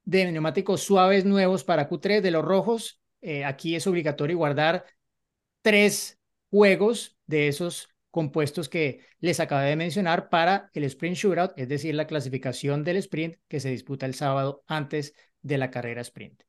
de 0.03 0.29
neumáticos 0.29 0.81
suaves 0.81 1.23
nuevos 1.23 1.63
para 1.63 1.87
Q3 1.87 2.21
de 2.21 2.31
los 2.31 2.43
rojos, 2.43 2.99
eh, 3.23 3.45
aquí 3.45 3.75
es 3.75 3.87
obligatorio 3.87 4.37
guardar 4.37 4.85
tres 5.61 6.19
juegos 6.51 7.17
de 7.25 7.47
esos 7.47 7.89
compuestos 8.11 8.69
que 8.69 9.01
les 9.19 9.39
acabé 9.39 9.69
de 9.69 9.75
mencionar 9.75 10.29
para 10.29 10.69
el 10.73 10.83
sprint 10.85 11.15
shootout, 11.17 11.53
es 11.57 11.67
decir, 11.69 11.95
la 11.95 12.07
clasificación 12.07 12.83
del 12.83 12.97
sprint 12.97 13.37
que 13.47 13.59
se 13.59 13.69
disputa 13.69 14.05
el 14.05 14.13
sábado 14.13 14.63
antes 14.67 15.15
de 15.41 15.57
la 15.57 15.71
carrera 15.71 16.01
sprint. 16.01 16.43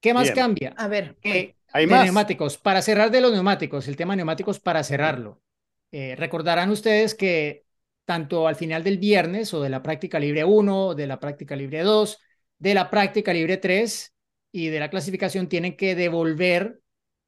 ¿Qué 0.00 0.14
más 0.14 0.24
Bien. 0.24 0.36
cambia? 0.36 0.74
A 0.76 0.88
ver, 0.88 1.16
Eh, 1.22 1.54
Hay 1.72 1.86
de 1.86 1.90
más. 1.92 2.04
neumáticos, 2.04 2.56
para 2.58 2.82
cerrar 2.82 3.10
de 3.10 3.20
los 3.20 3.32
neumáticos, 3.32 3.88
el 3.88 3.96
tema 3.96 4.16
neumáticos 4.16 4.60
para 4.60 4.82
cerrarlo. 4.84 5.42
Eh, 5.90 6.14
recordarán 6.16 6.70
ustedes 6.70 7.14
que 7.14 7.64
tanto 8.04 8.48
al 8.48 8.56
final 8.56 8.82
del 8.84 8.98
viernes 8.98 9.52
o 9.52 9.60
de 9.62 9.68
la 9.68 9.82
práctica 9.82 10.18
libre 10.18 10.44
1, 10.44 10.94
de 10.94 11.06
la 11.06 11.20
práctica 11.20 11.56
libre 11.56 11.82
2, 11.82 12.18
de 12.58 12.74
la 12.74 12.90
práctica 12.90 13.32
libre 13.32 13.56
3 13.58 14.14
y 14.52 14.68
de 14.68 14.80
la 14.80 14.90
clasificación 14.90 15.48
tienen 15.48 15.76
que 15.76 15.94
devolver 15.94 16.80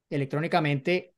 electrónicamente 0.09 1.15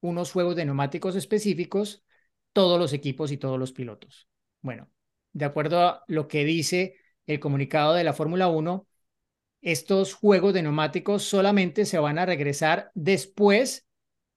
unos 0.00 0.32
juegos 0.32 0.56
de 0.56 0.64
neumáticos 0.64 1.16
específicos 1.16 2.04
todos 2.52 2.78
los 2.78 2.92
equipos 2.92 3.32
y 3.32 3.36
todos 3.36 3.58
los 3.58 3.72
pilotos. 3.72 4.28
Bueno, 4.62 4.90
de 5.32 5.44
acuerdo 5.44 5.80
a 5.80 6.04
lo 6.06 6.28
que 6.28 6.44
dice 6.44 6.96
el 7.26 7.40
comunicado 7.40 7.94
de 7.94 8.04
la 8.04 8.12
Fórmula 8.12 8.48
1, 8.48 8.86
estos 9.60 10.14
juegos 10.14 10.54
de 10.54 10.62
neumáticos 10.62 11.24
solamente 11.24 11.84
se 11.84 11.98
van 11.98 12.18
a 12.18 12.26
regresar 12.26 12.90
después 12.94 13.86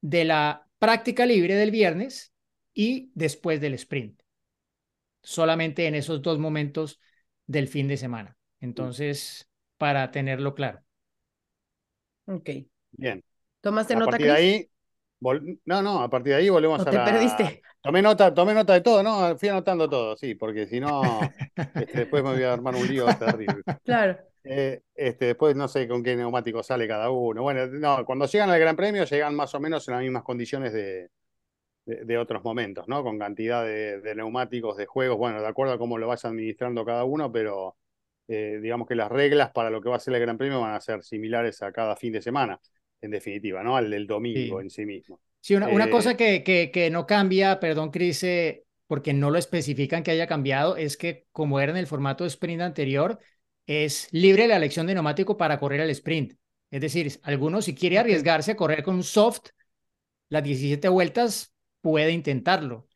de 0.01 0.25
la 0.25 0.67
práctica 0.79 1.25
libre 1.25 1.55
del 1.55 1.71
viernes 1.71 2.33
y 2.73 3.11
después 3.13 3.61
del 3.61 3.75
sprint. 3.75 4.21
Solamente 5.21 5.85
en 5.85 5.95
esos 5.95 6.21
dos 6.21 6.39
momentos 6.39 6.99
del 7.45 7.67
fin 7.67 7.87
de 7.87 7.97
semana. 7.97 8.37
Entonces, 8.59 9.47
para 9.77 10.09
tenerlo 10.11 10.55
claro. 10.55 10.83
Ok. 12.25 12.49
Bien. 12.91 13.23
¿Tomaste 13.61 13.93
A 13.93 13.95
nota, 13.95 14.11
partir 14.11 14.27
de 14.27 14.33
ahí, 14.33 14.71
vol- 15.19 15.59
no, 15.65 15.81
no, 15.81 16.01
a 16.03 16.09
partir 16.09 16.33
de 16.33 16.39
ahí 16.39 16.49
volvemos 16.49 16.81
¿O 16.81 16.85
a 16.87 16.91
te 16.91 16.95
la. 16.95 17.05
perdiste? 17.05 17.61
Tomé 17.81 18.01
nota, 18.01 18.33
tomé 18.33 18.53
nota 18.53 18.73
de 18.73 18.81
todo, 18.81 19.03
¿no? 19.03 19.37
Fui 19.37 19.49
anotando 19.49 19.89
todo, 19.89 20.15
sí, 20.17 20.35
porque 20.35 20.67
si 20.67 20.79
no, 20.79 21.35
este, 21.77 21.99
después 21.99 22.23
me 22.23 22.31
voy 22.33 22.43
a 22.43 22.53
armar 22.53 22.75
un 22.75 22.87
lío 22.87 23.17
terrible. 23.17 23.63
Claro. 23.83 24.17
Eh, 24.43 24.81
este, 24.95 25.25
después 25.27 25.55
no 25.55 25.67
sé 25.67 25.87
con 25.87 26.03
qué 26.03 26.15
neumático 26.15 26.63
sale 26.63 26.87
cada 26.87 27.11
uno. 27.11 27.43
Bueno, 27.43 27.67
no, 27.67 28.05
cuando 28.05 28.25
llegan 28.27 28.49
al 28.51 28.59
Gran 28.59 28.75
Premio 28.75 29.05
llegan 29.05 29.35
más 29.35 29.53
o 29.55 29.59
menos 29.59 29.87
en 29.87 29.93
las 29.95 30.03
mismas 30.03 30.23
condiciones 30.23 30.73
de, 30.73 31.09
de, 31.85 32.05
de 32.05 32.17
otros 32.17 32.43
momentos, 32.43 32.87
¿no? 32.87 33.03
Con 33.03 33.19
cantidad 33.19 33.63
de, 33.65 34.01
de 34.01 34.15
neumáticos, 34.15 34.77
de 34.77 34.85
juegos, 34.87 35.17
bueno, 35.17 35.41
de 35.41 35.47
acuerdo 35.47 35.73
a 35.73 35.77
cómo 35.79 35.97
lo 35.97 36.07
vaya 36.07 36.29
administrando 36.29 36.85
cada 36.85 37.03
uno, 37.05 37.31
pero 37.31 37.77
eh, 38.31 38.59
digamos 38.61 38.87
que 38.87 38.95
las 38.95 39.11
reglas 39.11 39.51
para 39.51 39.69
lo 39.69 39.81
que 39.81 39.89
va 39.89 39.97
a 39.97 39.99
ser 39.99 40.13
el 40.15 40.21
Gran 40.21 40.37
Premio 40.37 40.61
van 40.61 40.73
a 40.75 40.81
ser 40.81 41.03
similares 41.03 41.61
a 41.61 41.71
cada 41.71 41.95
fin 41.95 42.13
de 42.13 42.21
semana, 42.21 42.59
en 43.01 43.11
definitiva, 43.11 43.63
¿no? 43.63 43.75
Al 43.77 43.89
del 43.89 44.07
domingo 44.07 44.59
Sí. 44.59 44.61
en 44.61 44.69
sí 44.69 44.85
mismo. 44.85 45.21
Sí, 45.41 45.55
una, 45.55 45.69
una 45.69 45.85
Eh, 45.85 45.89
cosa 45.89 46.15
que, 46.17 46.43
que, 46.43 46.71
que 46.71 46.89
no 46.91 47.05
cambia, 47.07 47.59
perdón, 47.59 47.91
Cris, 47.91 48.23
eh, 48.23 48.65
porque 48.87 49.13
no 49.13 49.31
lo 49.31 49.37
especifican 49.39 50.03
que 50.03 50.11
haya 50.11 50.27
cambiado, 50.27 50.77
es 50.77 50.97
que 50.97 51.27
como 51.31 51.59
era 51.59 51.71
en 51.71 51.77
el 51.77 51.87
formato 51.87 52.23
de 52.23 52.29
sprint 52.29 52.61
anterior, 52.61 53.19
es 53.67 54.07
libre 54.11 54.47
la 54.47 54.57
elección 54.57 54.87
de 54.87 54.93
neumático 54.95 55.37
para 55.37 55.59
correr 55.59 55.81
el 55.81 55.89
sprint. 55.91 56.33
Es 56.71 56.81
decir, 56.81 57.19
alguno 57.23 57.61
si 57.61 57.75
quiere 57.75 57.99
arriesgarse 57.99 58.51
a 58.51 58.55
correr 58.55 58.83
con 58.83 58.95
un 58.95 59.03
soft 59.03 59.49
las 60.29 60.43
17 60.43 60.89
vueltas, 60.89 61.53
puede 61.81 62.11
intentarlo, 62.11 62.87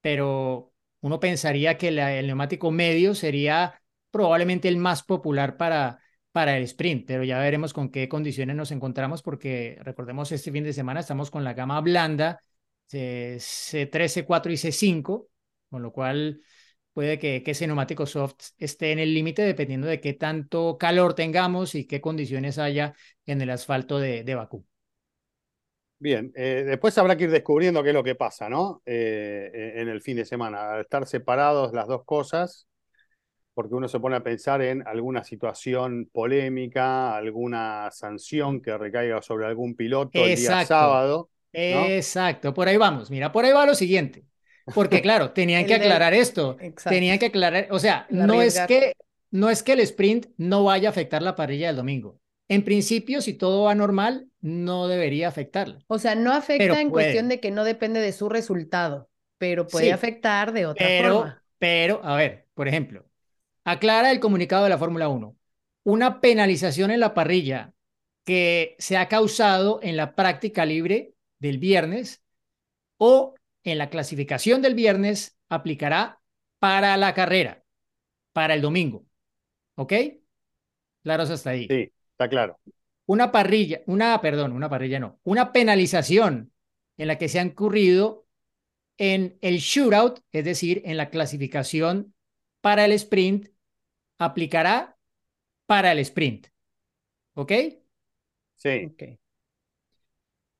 pero 0.00 0.72
uno 1.00 1.20
pensaría 1.20 1.78
que 1.78 1.90
la- 1.90 2.14
el 2.18 2.26
neumático 2.28 2.70
medio 2.70 3.14
sería 3.14 3.82
probablemente 4.14 4.68
el 4.68 4.76
más 4.76 5.02
popular 5.02 5.56
para, 5.56 5.98
para 6.30 6.56
el 6.56 6.62
sprint, 6.62 7.04
pero 7.04 7.24
ya 7.24 7.40
veremos 7.40 7.72
con 7.72 7.90
qué 7.90 8.08
condiciones 8.08 8.54
nos 8.54 8.70
encontramos 8.70 9.22
porque 9.22 9.76
recordemos 9.82 10.30
este 10.30 10.52
fin 10.52 10.62
de 10.62 10.72
semana 10.72 11.00
estamos 11.00 11.32
con 11.32 11.42
la 11.42 11.52
gama 11.52 11.80
blanda 11.80 12.40
eh, 12.92 13.38
C3, 13.40 14.24
C4 14.24 14.52
y 14.52 14.56
C5, 14.56 15.26
con 15.68 15.82
lo 15.82 15.90
cual 15.90 16.42
puede 16.92 17.18
que, 17.18 17.42
ese 17.44 17.66
neumático 17.66 18.06
soft 18.06 18.50
esté 18.56 18.92
en 18.92 19.00
el 19.00 19.12
límite 19.12 19.42
dependiendo 19.42 19.88
de 19.88 20.00
qué 20.00 20.12
tanto 20.12 20.78
calor 20.78 21.14
tengamos 21.14 21.74
y 21.74 21.84
qué 21.84 22.00
condiciones 22.00 22.58
haya 22.58 22.94
en 23.26 23.42
el 23.42 23.50
asfalto 23.50 23.98
de, 23.98 24.22
de 24.22 24.34
Bakú. 24.36 24.64
Bien, 25.98 26.30
eh, 26.36 26.62
después 26.64 26.96
habrá 26.98 27.16
que 27.16 27.24
ir 27.24 27.32
descubriendo 27.32 27.82
qué 27.82 27.88
es 27.88 27.94
lo 27.94 28.04
que 28.04 28.14
pasa, 28.14 28.48
¿no? 28.48 28.80
Eh, 28.86 29.72
en 29.74 29.88
el 29.88 30.02
fin 30.02 30.18
de 30.18 30.24
semana, 30.24 30.74
al 30.74 30.82
estar 30.82 31.04
separados 31.04 31.72
las 31.72 31.88
dos 31.88 32.04
cosas, 32.04 32.68
porque 33.54 33.74
uno 33.74 33.88
se 33.88 34.00
pone 34.00 34.16
a 34.16 34.22
pensar 34.22 34.60
en 34.62 34.86
alguna 34.86 35.24
situación 35.24 36.08
polémica, 36.12 37.16
alguna 37.16 37.90
sanción 37.92 38.60
que 38.60 38.76
recaiga 38.76 39.22
sobre 39.22 39.46
algún 39.46 39.74
piloto 39.76 40.24
el 40.24 40.36
día 40.36 40.64
sábado. 40.64 41.30
Exacto, 41.52 42.52
por 42.52 42.68
ahí 42.68 42.76
vamos. 42.76 43.10
Mira, 43.10 43.32
por 43.32 43.44
ahí 43.44 43.52
va 43.52 43.66
lo 43.66 43.74
siguiente. 43.74 44.24
Porque 44.74 45.00
claro, 45.02 45.30
tenían 45.32 45.64
que 45.66 45.78
de- 45.78 45.84
aclarar 45.86 46.14
esto. 46.14 46.56
Exacto. 46.60 46.90
Tenían 46.90 47.18
que 47.18 47.26
aclarar, 47.26 47.68
o 47.70 47.78
sea, 47.78 48.06
no 48.10 48.42
es 48.42 48.58
que 48.60 48.94
no 49.30 49.50
es 49.50 49.62
que 49.62 49.72
el 49.72 49.80
sprint 49.80 50.26
no 50.36 50.64
vaya 50.64 50.88
a 50.88 50.90
afectar 50.92 51.20
la 51.22 51.34
parrilla 51.34 51.66
del 51.68 51.76
domingo. 51.76 52.18
En 52.48 52.62
principio, 52.64 53.20
si 53.20 53.34
todo 53.34 53.64
va 53.64 53.74
normal, 53.74 54.28
no 54.40 54.86
debería 54.86 55.28
afectarla. 55.28 55.78
O 55.88 55.98
sea, 55.98 56.14
no 56.14 56.32
afecta 56.32 56.62
Pero 56.64 56.74
en 56.74 56.90
puede. 56.90 57.06
cuestión 57.06 57.28
de 57.28 57.40
que 57.40 57.50
no 57.50 57.64
depende 57.64 58.00
de 58.00 58.12
su 58.12 58.28
resultado, 58.28 59.08
pero 59.38 59.66
puede 59.66 59.86
Sí. 59.86 59.90
afectar 59.90 60.52
de 60.52 60.66
otra 60.66 60.86
Pero, 60.86 61.14
forma. 61.18 61.42
pero, 61.58 62.00
a 62.04 62.16
ver, 62.16 62.46
por 62.54 62.68
ejemplo, 62.68 63.04
aclara 63.64 64.10
el 64.10 64.20
comunicado 64.20 64.64
de 64.64 64.70
la 64.70 64.78
Fórmula 64.78 65.08
1. 65.08 65.36
Una 65.84 66.20
penalización 66.20 66.90
en 66.90 67.00
la 67.00 67.14
parrilla 67.14 67.74
que 68.24 68.76
se 68.78 68.96
ha 68.96 69.08
causado 69.08 69.80
en 69.82 69.96
la 69.96 70.14
práctica 70.14 70.64
libre 70.64 71.14
del 71.38 71.58
viernes 71.58 72.22
o 72.96 73.34
en 73.64 73.78
la 73.78 73.90
clasificación 73.90 74.62
del 74.62 74.74
viernes 74.74 75.36
aplicará 75.48 76.20
para 76.58 76.96
la 76.96 77.12
carrera, 77.14 77.64
para 78.32 78.54
el 78.54 78.62
domingo. 78.62 79.04
¿Ok? 79.76 79.92
Claros 81.02 81.30
hasta 81.30 81.50
ahí. 81.50 81.66
Sí, 81.68 81.92
está 82.12 82.28
claro. 82.28 82.58
Una 83.06 83.30
parrilla, 83.30 83.82
una, 83.86 84.20
perdón, 84.22 84.52
una 84.52 84.70
parrilla 84.70 84.98
no, 84.98 85.18
una 85.24 85.52
penalización 85.52 86.52
en 86.96 87.08
la 87.08 87.18
que 87.18 87.28
se 87.28 87.38
ha 87.38 87.42
incurrido 87.42 88.26
en 88.96 89.36
el 89.42 89.58
shootout, 89.58 90.20
es 90.32 90.44
decir, 90.44 90.80
en 90.86 90.96
la 90.96 91.10
clasificación 91.10 92.14
para 92.60 92.86
el 92.86 92.92
sprint, 92.92 93.48
aplicará 94.24 94.96
para 95.66 95.92
el 95.92 95.98
sprint. 96.00 96.48
¿Ok? 97.34 97.52
Sí. 98.56 98.92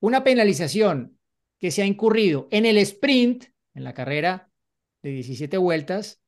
Una 0.00 0.22
penalización 0.24 1.18
que 1.58 1.70
se 1.70 1.82
ha 1.82 1.86
incurrido 1.86 2.48
en 2.50 2.66
el 2.66 2.78
sprint, 2.78 3.44
en 3.74 3.84
la 3.84 3.94
carrera 3.94 4.50
de 5.02 5.10
17 5.10 5.56
vueltas, 5.56 6.20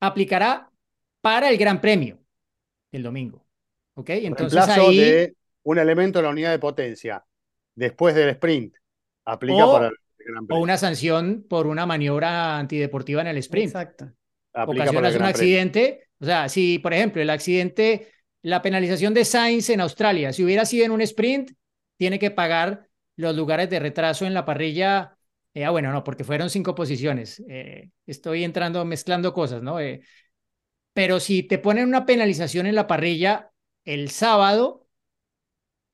aplicará 0.00 0.70
para 1.20 1.48
el 1.50 1.58
Gran 1.58 1.80
Premio 1.80 2.18
del 2.90 3.02
domingo. 3.02 3.44
¿Ok? 3.94 4.10
Entonces 4.10 4.54
reemplazo 4.54 4.88
ahí... 4.88 4.96
de 4.98 5.36
un 5.64 5.78
elemento 5.78 6.18
de 6.18 6.22
la 6.24 6.30
unidad 6.30 6.50
de 6.50 6.58
potencia 6.58 7.24
después 7.74 8.14
del 8.14 8.30
sprint. 8.30 8.74
Aplica 9.24 9.66
O- 9.66 9.72
para 9.72 9.86
el 9.88 9.94
Gran 10.18 10.44
O 10.44 10.46
Premio. 10.46 10.62
una 10.62 10.76
sanción 10.78 11.44
por 11.48 11.66
una 11.66 11.84
maniobra 11.86 12.58
antideportiva 12.58 13.20
en 13.20 13.26
el 13.28 13.36
sprint. 13.38 13.68
Exacto. 13.68 14.12
Aplica 14.54 14.84
para 14.86 14.90
Ocasionas 14.90 15.10
el 15.10 15.16
un 15.16 15.18
Gran 15.20 15.30
accidente, 15.30 16.08
o 16.22 16.24
sea, 16.24 16.48
si 16.48 16.78
por 16.78 16.94
ejemplo 16.94 17.20
el 17.20 17.30
accidente, 17.30 18.12
la 18.42 18.62
penalización 18.62 19.12
de 19.12 19.24
Sainz 19.24 19.70
en 19.70 19.80
Australia, 19.80 20.32
si 20.32 20.44
hubiera 20.44 20.64
sido 20.64 20.84
en 20.84 20.92
un 20.92 21.00
sprint, 21.00 21.50
tiene 21.96 22.20
que 22.20 22.30
pagar 22.30 22.88
los 23.16 23.34
lugares 23.34 23.68
de 23.68 23.80
retraso 23.80 24.24
en 24.24 24.32
la 24.32 24.44
parrilla. 24.44 25.18
Eh, 25.52 25.64
ah, 25.64 25.70
bueno, 25.70 25.90
no, 25.90 26.04
porque 26.04 26.22
fueron 26.22 26.48
cinco 26.48 26.76
posiciones. 26.76 27.42
Eh, 27.48 27.90
estoy 28.06 28.44
entrando, 28.44 28.84
mezclando 28.84 29.32
cosas, 29.32 29.62
¿no? 29.62 29.80
Eh, 29.80 30.02
pero 30.92 31.18
si 31.18 31.42
te 31.42 31.58
ponen 31.58 31.88
una 31.88 32.06
penalización 32.06 32.66
en 32.66 32.76
la 32.76 32.86
parrilla 32.86 33.50
el 33.84 34.08
sábado, 34.10 34.86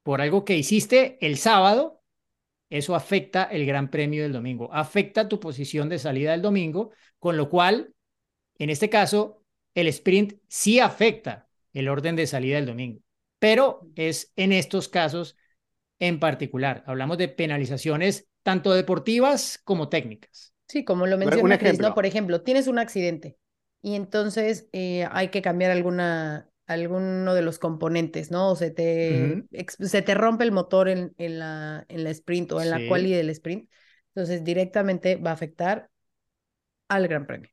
por 0.03 0.21
algo 0.21 0.45
que 0.45 0.59
hiciste 0.59 1.17
el 1.27 1.39
sábado, 1.39 2.03
eso 2.69 2.95
afecta 2.95 3.45
el 3.45 3.65
Gran 3.65 3.91
Premio 3.91 4.23
del 4.23 4.33
domingo, 4.33 4.69
afecta 4.75 5.27
tu 5.27 5.41
posición 5.41 5.89
de 5.89 5.99
salida 5.99 6.33
del 6.33 6.43
domingo, 6.43 6.91
con 7.19 7.39
lo 7.39 7.49
cual, 7.49 7.95
en 8.59 8.69
este 8.69 8.91
caso, 8.91 9.38
el 9.81 9.87
sprint 9.89 10.35
sí 10.49 10.81
afecta 10.81 11.49
el 11.73 11.89
orden 11.89 12.17
de 12.17 12.27
salida 12.27 12.57
del 12.57 12.67
domingo, 12.67 13.01
pero 13.39 13.89
es 13.95 14.33
en 14.37 14.53
estos 14.53 14.89
casos 14.89 15.37
en 15.99 16.19
particular. 16.19 16.83
Hablamos 16.87 17.19
de 17.19 17.29
penalizaciones 17.29 18.29
tanto 18.43 18.73
deportivas 18.73 19.61
como 19.65 19.89
técnicas. 19.89 20.55
Sí, 20.67 20.85
como 20.85 21.07
lo 21.07 21.19
menciona 21.19 21.59
Chris. 21.59 21.79
¿no? 21.79 21.95
Por 21.95 22.07
ejemplo, 22.07 22.43
tienes 22.43 22.67
un 22.67 22.79
accidente 22.79 23.37
y 23.83 23.95
entonces 23.95 24.69
eh, 24.73 25.07
hay 25.11 25.29
que 25.29 25.43
cambiar 25.43 25.71
alguna, 25.71 26.51
alguno 26.67 27.35
de 27.35 27.43
los 27.43 27.59
componentes, 27.59 28.31
¿no? 28.31 28.51
O 28.51 28.57
se 28.57 28.71
te, 28.71 29.45
se 29.69 30.03
te 30.03 30.15
rompe 30.15 30.45
el 30.45 30.53
motor 30.53 30.89
en, 30.89 31.15
en 31.19 31.39
la, 31.39 31.85
en 31.89 32.05
la 32.05 32.11
sprint 32.11 32.53
o 32.53 32.61
en 32.61 32.71
la 32.71 32.81
quali 32.89 33.13
del 33.13 33.31
sprint. 33.31 33.71
Entonces, 34.15 34.43
directamente 34.43 35.17
va 35.17 35.31
a 35.31 35.35
afectar 35.35 35.91
al 36.89 37.07
Gran 37.07 37.27
Premio. 37.27 37.51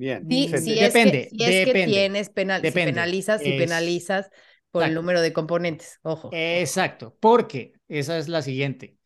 Bien. 0.00 0.26
Sí, 0.28 0.48
si 0.56 0.80
Depende, 0.80 0.82
es 0.82 0.98
que, 0.98 1.24
si 1.36 1.44
es 1.44 1.60
que 1.60 1.74
depende, 1.74 1.74
tienes 1.74 2.30
penal, 2.30 2.66
si 2.66 2.80
penalizas, 2.80 3.42
si 3.42 3.52
Es- 3.52 3.52
penalizas 3.52 4.30
por 4.70 4.84
el 4.84 4.94
número 4.94 5.20
de 5.20 5.32
componentes, 5.32 5.98
ojo. 6.02 6.40
Exacto, 6.62 7.16
porque 7.20 7.72
esa 7.88 8.18
es 8.18 8.28
la 8.28 8.42
siguiente. 8.42 8.98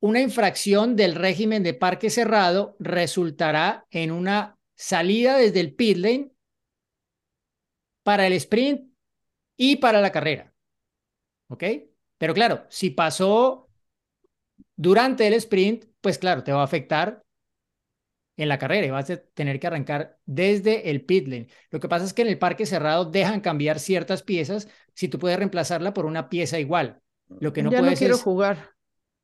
Una 0.00 0.20
infracción 0.22 0.96
del 0.96 1.14
régimen 1.14 1.62
de 1.62 1.74
parque 1.74 2.08
cerrado 2.08 2.76
resultará 2.78 3.86
en 3.90 4.10
una 4.10 4.58
salida 4.74 5.36
desde 5.36 5.60
el 5.60 5.74
pit 5.74 5.98
lane 5.98 6.30
para 8.02 8.26
el 8.26 8.32
sprint 8.34 8.90
y 9.56 9.76
para 9.76 10.00
la 10.00 10.12
carrera. 10.12 10.54
¿Ok? 11.48 11.64
Pero 12.18 12.34
claro, 12.34 12.66
si 12.70 12.90
pasó 12.90 13.70
durante 14.76 15.26
el 15.26 15.34
sprint, 15.34 15.84
pues 16.00 16.18
claro, 16.18 16.42
te 16.44 16.52
va 16.52 16.60
a 16.60 16.64
afectar 16.64 17.22
en 18.36 18.48
la 18.48 18.58
carrera 18.58 18.86
y 18.86 18.90
vas 18.90 19.10
a 19.10 19.16
tener 19.16 19.58
que 19.60 19.66
arrancar 19.66 20.18
desde 20.26 20.90
el 20.90 21.04
pit 21.04 21.26
lane. 21.28 21.48
Lo 21.70 21.80
que 21.80 21.88
pasa 21.88 22.04
es 22.04 22.12
que 22.12 22.22
en 22.22 22.28
el 22.28 22.38
parque 22.38 22.66
cerrado 22.66 23.04
dejan 23.06 23.40
cambiar 23.40 23.78
ciertas 23.80 24.22
piezas 24.22 24.68
si 24.94 25.08
tú 25.08 25.18
puedes 25.18 25.38
reemplazarla 25.38 25.94
por 25.94 26.06
una 26.06 26.28
pieza 26.28 26.58
igual. 26.58 27.00
Lo 27.28 27.52
que 27.52 27.62
no 27.62 27.70
ya 27.70 27.78
puedes 27.78 27.94
no 27.94 27.98
quiero 27.98 28.14
es, 28.16 28.22
jugar. 28.22 28.70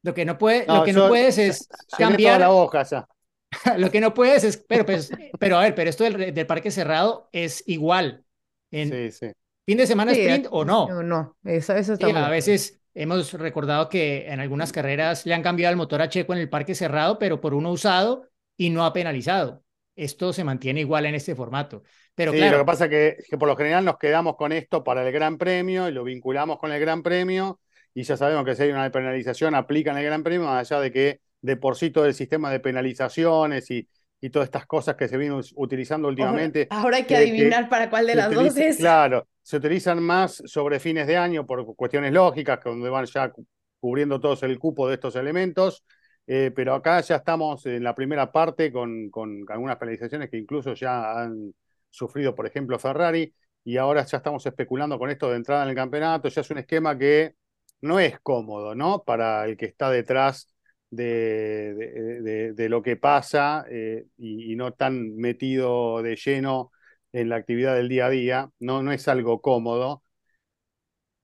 lo 0.03 0.15
que 0.15 0.25
no 0.25 0.39
puede, 0.39 0.67
No, 0.67 0.79
lo 0.79 0.85
que 0.85 0.93
yo- 0.93 1.03
no 1.03 1.09
puedes 1.09 1.39
es 1.39 1.69
cambiar 1.99 2.41
la 2.41 2.51
hoja 2.53 2.83
ya. 2.85 3.09
lo 3.79 3.91
que 3.91 4.01
no 4.01 4.15
puedes 4.15 4.45
es, 4.45 4.57
pero, 4.57 4.85
pues, 4.87 5.11
pero 5.39 5.59
a 5.59 5.63
ver, 5.63 5.75
pero 5.75 5.91
esto 5.91 6.05
del, 6.05 6.33
del 6.35 6.47
parque 6.47 6.71
cerrado 6.71 7.29
es 7.33 7.63
igual. 7.67 8.25
En 8.71 8.91
Sí, 8.91 9.11
sí. 9.11 9.33
fin 9.67 9.79
de 9.79 9.87
semana 9.87 10.13
Sí, 10.13 10.21
sprint 10.21 10.47
o 10.51 10.65
no. 10.65 10.89
No, 10.89 11.03
no, 11.03 11.37
eso, 11.45 11.75
eso 11.75 11.93
está 11.95 12.07
a 12.27 12.31
veces 12.31 12.81
hemos 12.95 13.33
recordado 13.35 13.89
que 13.89 14.27
en 14.29 14.41
algunas 14.41 14.73
carreras 14.73 15.25
le 15.27 15.35
han 15.35 15.43
cambiado 15.43 15.71
el 15.73 15.77
motor 15.77 16.03
a 16.03 16.09
Checo 16.09 16.33
en 16.35 16.41
el 16.41 16.49
parque 16.51 16.75
cerrado, 16.75 17.19
pero 17.19 17.41
por 17.41 17.55
uno 17.55 17.71
usado 17.71 18.29
y 18.57 18.71
no 18.71 18.85
ha 18.85 18.93
penalizado. 18.93 19.63
Esto 19.95 20.33
se 20.33 20.45
mantiene 20.45 20.81
igual 20.81 21.07
en 21.07 21.15
este 21.15 21.35
formato. 21.35 21.83
Pero 22.15 22.33
Sí, 22.33 22.39
claro, 22.39 22.59
lo 22.59 22.63
que 22.65 22.67
pasa 22.67 22.85
es 22.87 22.91
que, 22.91 23.17
que 23.29 23.39
por 23.39 23.49
lo 23.49 23.57
general 23.57 23.85
nos 23.85 23.99
quedamos 23.99 24.37
con 24.37 24.53
esto 24.53 24.83
para 24.85 25.07
el 25.07 25.13
Gran 25.13 25.39
Premio 25.39 25.89
y 25.89 25.93
lo 25.93 26.05
vinculamos 26.05 26.59
con 26.59 26.73
el 26.73 26.81
Gran 26.81 27.03
Premio 27.03 27.61
y 27.95 28.03
ya 28.05 28.17
sabemos 28.17 28.45
que 28.45 28.55
si 28.55 28.63
hay 28.63 28.71
una 28.71 28.91
penalización 28.91 29.55
aplican 29.55 29.99
el 29.99 30.05
Gran 30.05 30.23
Premio, 30.23 30.47
más 30.47 30.71
allá 30.71 30.81
de 30.81 30.93
que 30.93 31.21
de 31.43 31.57
por 31.57 31.77
sí 31.77 31.91
todo 31.91 32.07
el 32.07 32.15
sistema 32.15 32.51
de 32.51 32.61
penalizaciones 32.61 33.71
y, 33.71 33.89
y 34.21 34.31
todas 34.31 34.47
estas 34.47 34.67
cosas 34.67 34.95
que 34.97 35.09
se 35.09 35.17
vienen 35.19 35.41
utilizando 35.57 36.09
últimamente. 36.09 36.69
Ahora, 36.71 36.83
ahora 36.83 36.97
hay 36.99 37.03
que 37.03 37.09
que- 37.09 37.15
que 37.25 37.31
adivinar 37.31 37.69
para 37.69 37.91
cuál 37.91 38.07
de 38.07 38.15
las 38.15 38.31
dos 38.31 38.57
es. 38.57 38.77
Claro, 38.77 39.27
se 39.43 39.57
utilizan 39.57 40.03
más 40.03 40.43
sobre 40.47 40.79
fines 40.81 41.07
de 41.07 41.17
año 41.17 41.45
por 41.47 41.65
cuestiones 41.77 42.13
lógicas, 42.13 42.61
que 42.61 42.71
donde 42.71 42.89
van 42.89 43.05
ya 43.07 43.31
cu- 43.31 43.47
cubriendo 43.81 44.21
todos 44.21 44.43
el 44.45 44.59
cupo 44.59 44.89
de 44.89 44.95
estos 44.95 45.17
elementos. 45.17 45.85
Eh, 46.27 46.51
pero 46.55 46.75
acá 46.75 47.01
ya 47.01 47.17
estamos 47.17 47.67
en 47.67 47.83
la 47.85 47.95
primera 47.95 48.31
parte 48.33 48.73
con, 48.73 49.11
con 49.11 49.45
algunas 49.49 49.77
penalizaciones 49.77 50.31
que 50.31 50.39
incluso 50.39 50.75
ya 50.75 51.21
han 51.23 51.55
sufrido, 51.91 52.35
por 52.35 52.47
ejemplo, 52.47 52.79
Ferrari, 52.79 53.35
y 53.65 53.77
ahora 53.77 54.05
ya 54.05 54.19
estamos 54.19 54.45
especulando 54.47 54.99
con 54.99 55.11
esto 55.11 55.31
de 55.31 55.37
entrada 55.37 55.65
en 55.65 55.71
el 55.71 55.75
campeonato. 55.77 56.29
Ya 56.29 56.41
es 56.41 56.51
un 56.51 56.59
esquema 56.59 56.97
que 56.99 57.35
no 57.81 57.99
es 58.01 58.19
cómodo, 58.21 58.75
¿no? 58.75 59.03
Para 59.05 59.45
el 59.47 59.57
que 59.57 59.67
está 59.67 59.91
detrás 59.91 60.49
de, 60.91 62.53
de- 62.55 62.69
lo 62.69 62.83
que 62.83 62.97
pasa 62.97 63.65
eh, 63.71 64.07
y, 64.19 64.53
y 64.53 64.57
no 64.57 64.73
tan 64.73 65.17
metido 65.17 66.03
de 66.03 66.17
lleno 66.17 66.71
en 67.13 67.29
la 67.29 67.37
actividad 67.37 67.75
del 67.75 67.89
día 67.89 68.07
a 68.07 68.11
día. 68.11 68.51
No, 68.61 68.83
no 68.83 68.93
es 68.93 69.09
algo 69.09 69.41
cómodo. 69.41 70.03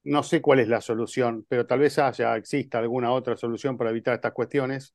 No 0.08 0.22
sé 0.22 0.40
cuál 0.40 0.60
es 0.60 0.68
la 0.68 0.80
solución, 0.80 1.44
pero 1.48 1.66
tal 1.66 1.80
vez 1.80 1.98
haya, 1.98 2.36
exista 2.36 2.78
alguna 2.78 3.12
otra 3.12 3.36
solución 3.36 3.76
para 3.76 3.90
evitar 3.90 4.14
estas 4.14 4.32
cuestiones. 4.32 4.94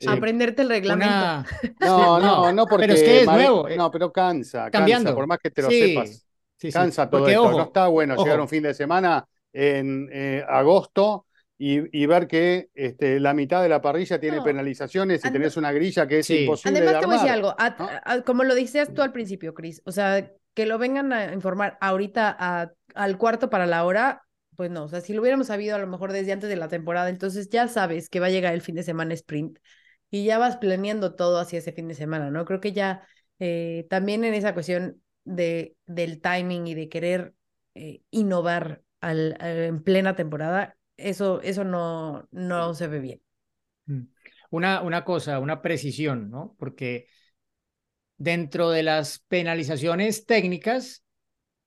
Eh, 0.00 0.06
Aprenderte 0.08 0.62
el 0.62 0.68
reglamento. 0.68 1.14
una... 1.14 1.46
no, 1.80 2.20
no, 2.20 2.52
No, 2.52 2.66
porque 2.66 2.82
pero 2.86 2.94
es 2.94 3.02
que 3.02 3.20
es 3.20 3.26
Mari- 3.26 3.42
nuevo, 3.44 3.68
eh, 3.68 3.76
No, 3.76 3.90
pero 3.90 4.12
cansa, 4.12 4.70
cambiando. 4.70 5.08
cansa, 5.08 5.14
por 5.16 5.26
más 5.26 5.38
que 5.38 5.50
te 5.50 5.62
lo 5.62 5.70
Sí, 5.70 5.88
sepas. 5.88 6.08
sí, 6.10 6.70
sí, 6.70 6.72
Cansa 6.72 7.08
todo 7.08 7.20
porque, 7.20 7.32
esto. 7.32 7.44
ojo, 7.44 7.58
no 7.58 7.64
está 7.64 7.86
bueno 7.88 8.16
llegar 8.16 8.34
ojo. 8.36 8.42
un 8.42 8.48
fin 8.48 8.62
de 8.62 8.74
semana 8.74 9.24
en 9.52 10.08
eh, 10.12 10.44
agosto 10.48 11.26
y, 11.56 12.02
y 12.02 12.06
ver 12.06 12.26
que 12.26 12.68
este, 12.74 13.20
la 13.20 13.32
mitad 13.34 13.62
de 13.62 13.68
la 13.68 13.80
parrilla 13.80 14.18
tiene 14.18 14.38
No. 14.38 14.44
penalizaciones 14.44 15.24
y 15.24 15.30
tenés 15.30 15.56
una 15.56 15.70
grilla 15.72 16.06
que 16.06 16.18
es 16.18 16.26
Sí. 16.26 16.40
imposible 16.40 16.78
Además, 16.80 16.94
de 16.94 17.00
te 17.00 17.06
voy 17.06 17.14
a 17.14 17.18
decir 17.18 17.32
algo, 17.32 17.54
a- 17.58 17.76
¿no? 17.78 17.88
a- 18.04 18.20
como 18.22 18.44
lo 18.44 18.54
decías 18.54 18.92
tú 18.92 19.02
al 19.02 19.12
principio, 19.12 19.54
Cris, 19.54 19.80
o 19.84 19.92
sea, 19.92 20.28
que 20.54 20.66
lo 20.66 20.78
vengan 20.78 21.12
a 21.12 21.32
informar 21.32 21.78
ahorita 21.80 22.36
a- 22.38 22.72
al 22.94 23.18
cuarto 23.18 23.50
para 23.50 23.66
la 23.66 23.84
hora, 23.84 24.22
pues 24.56 24.70
no, 24.70 24.84
o 24.84 24.88
sea, 24.88 25.00
si 25.00 25.12
lo 25.12 25.20
hubiéramos 25.20 25.48
sabido 25.48 25.76
a 25.76 25.78
lo 25.78 25.86
mejor 25.86 26.12
desde 26.12 26.32
antes 26.32 26.48
de 26.48 26.56
la 26.56 26.68
temporada, 26.68 27.08
entonces 27.08 27.48
ya 27.48 27.68
sabes 27.68 28.08
que 28.08 28.20
va 28.20 28.26
a 28.26 28.30
llegar 28.30 28.54
el 28.54 28.62
fin 28.62 28.74
de 28.74 28.82
semana 28.82 29.14
sprint 29.14 29.58
y 30.10 30.24
ya 30.24 30.38
vas 30.38 30.56
planeando 30.56 31.14
todo 31.14 31.38
hacia 31.38 31.58
ese 31.58 31.72
fin 31.72 31.88
de 31.88 31.94
semana, 31.94 32.30
¿no? 32.30 32.44
Creo 32.44 32.60
que 32.60 32.72
ya 32.72 33.06
eh, 33.38 33.86
también 33.90 34.24
en 34.24 34.34
esa 34.34 34.54
cuestión 34.54 35.02
de, 35.24 35.76
del 35.86 36.20
timing 36.20 36.66
y 36.66 36.74
de 36.74 36.88
querer 36.88 37.34
eh, 37.74 38.02
innovar 38.10 38.82
al, 39.00 39.36
en 39.40 39.82
plena 39.82 40.16
temporada, 40.16 40.76
eso, 40.96 41.40
eso 41.42 41.64
no, 41.64 42.28
no 42.30 42.74
se 42.74 42.86
ve 42.86 43.00
bien. 43.00 43.22
Mm. 43.86 44.02
Una, 44.50 44.82
una 44.82 45.04
cosa, 45.04 45.40
una 45.40 45.60
precisión, 45.62 46.30
¿no? 46.30 46.54
Porque 46.58 47.08
dentro 48.16 48.70
de 48.70 48.82
las 48.84 49.18
penalizaciones 49.18 50.26
técnicas 50.26 51.04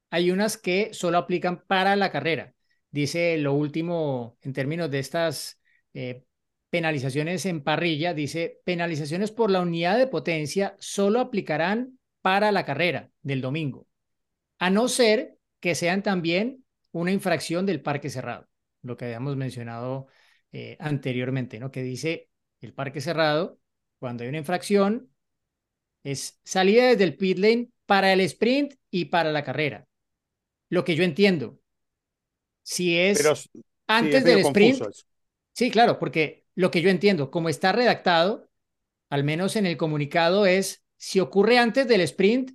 hay 0.10 0.32
unas 0.32 0.58
que 0.58 0.94
solo 0.94 1.18
aplican 1.18 1.64
para 1.68 1.96
la 1.96 2.12
carrera. 2.12 2.54
Dice 2.92 3.38
lo 3.38 3.54
último 3.54 4.38
en 4.42 4.54
términos 4.54 4.90
de 4.90 5.00
estas 5.00 5.60
eh, 5.94 6.24
penalizaciones 6.70 7.46
en 7.46 7.64
parrilla, 7.64 8.14
dice 8.14 8.62
penalizaciones 8.66 9.32
por 9.32 9.52
la 9.52 9.62
unidad 9.62 9.98
de 9.98 10.08
potencia 10.08 10.76
solo 10.80 11.20
aplicarán 11.20 12.00
para 12.22 12.52
la 12.52 12.66
carrera 12.66 13.10
del 13.22 13.42
domingo, 13.42 13.88
a 14.60 14.70
no 14.70 14.88
ser 14.88 15.38
que 15.60 15.76
sean 15.76 16.04
también 16.04 16.66
una 16.92 17.12
infracción 17.12 17.66
del 17.66 17.82
parque 17.82 18.10
cerrado, 18.10 18.48
lo 18.82 18.98
que 18.98 19.06
habíamos 19.06 19.36
mencionado 19.36 20.08
eh, 20.52 20.78
anteriormente, 20.80 21.60
¿no? 21.60 21.72
Que 21.72 21.84
dice 21.84 22.30
el 22.62 22.74
parque 22.74 23.02
cerrado, 23.02 23.60
cuando 24.00 24.24
hay 24.24 24.30
una 24.30 24.40
infracción, 24.40 25.10
es 26.04 26.40
salida 26.44 26.88
desde 26.88 27.04
el 27.04 27.18
pit 27.18 27.38
lane 27.38 27.70
para 27.86 28.14
el 28.14 28.22
sprint 28.22 28.76
y 28.90 29.06
para 29.06 29.32
la 29.32 29.44
carrera. 29.44 29.88
Lo 30.70 30.84
que 30.84 30.96
yo 30.96 31.04
entiendo. 31.04 31.60
Si 32.70 32.98
es 32.98 33.20
Pero 33.20 33.34
sí, 33.34 33.50
antes 33.88 34.26
del 34.26 34.40
sprint, 34.40 34.84
sí, 35.54 35.72
claro, 35.72 36.00
porque 36.00 36.44
lo 36.54 36.70
que 36.70 36.82
yo 36.82 36.90
entiendo, 36.90 37.32
como 37.32 37.48
está 37.48 37.72
redactado, 37.72 38.50
al 39.10 39.24
menos 39.24 39.56
en 39.56 39.66
el 39.66 39.78
comunicado, 39.78 40.46
es 40.46 40.84
si 40.98 41.22
ocurre 41.22 41.60
antes 41.60 41.88
del 41.88 42.02
sprint, 42.02 42.52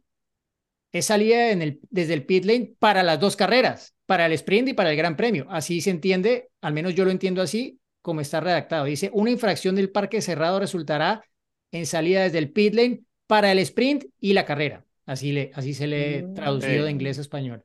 es 0.93 1.07
salida 1.07 1.51
en 1.51 1.63
el, 1.63 1.81
desde 1.89 2.13
el 2.13 2.27
pit 2.27 2.45
lane 2.45 2.75
para 2.79 3.03
las 3.03 3.19
dos 3.19 3.37
carreras, 3.37 3.95
para 4.05 4.27
el 4.27 4.33
sprint 4.33 4.69
y 4.69 4.75
para 4.75 4.91
el 4.91 4.99
Gran 4.99 5.17
Premio. 5.17 5.47
Así 5.49 5.81
se 5.81 5.89
entiende, 5.89 6.51
al 6.61 6.75
menos 6.75 6.95
yo 6.95 7.07
lo 7.07 7.11
entiendo 7.11 7.41
así, 7.41 7.81
como 8.03 8.21
está 8.21 8.41
redactado. 8.41 8.85
Dice, 8.85 9.11
una 9.15 9.31
infracción 9.31 9.77
del 9.77 9.91
parque 9.91 10.21
cerrado 10.21 10.61
resultará 10.61 11.25
en 11.71 11.87
salida 11.87 12.25
desde 12.25 12.39
el 12.39 12.53
pit 12.53 12.75
lane 12.75 13.01
para 13.27 13.51
el 13.51 13.61
sprint 13.61 14.05
y 14.21 14.35
la 14.35 14.45
carrera. 14.45 14.85
Así, 15.07 15.33
le, 15.33 15.53
así 15.55 15.73
se 15.73 15.87
le 15.87 16.29
Mm. 16.29 16.35
traducido 16.35 16.85
de 16.85 16.91
inglés 16.91 17.17
a 17.17 17.23
español. 17.23 17.65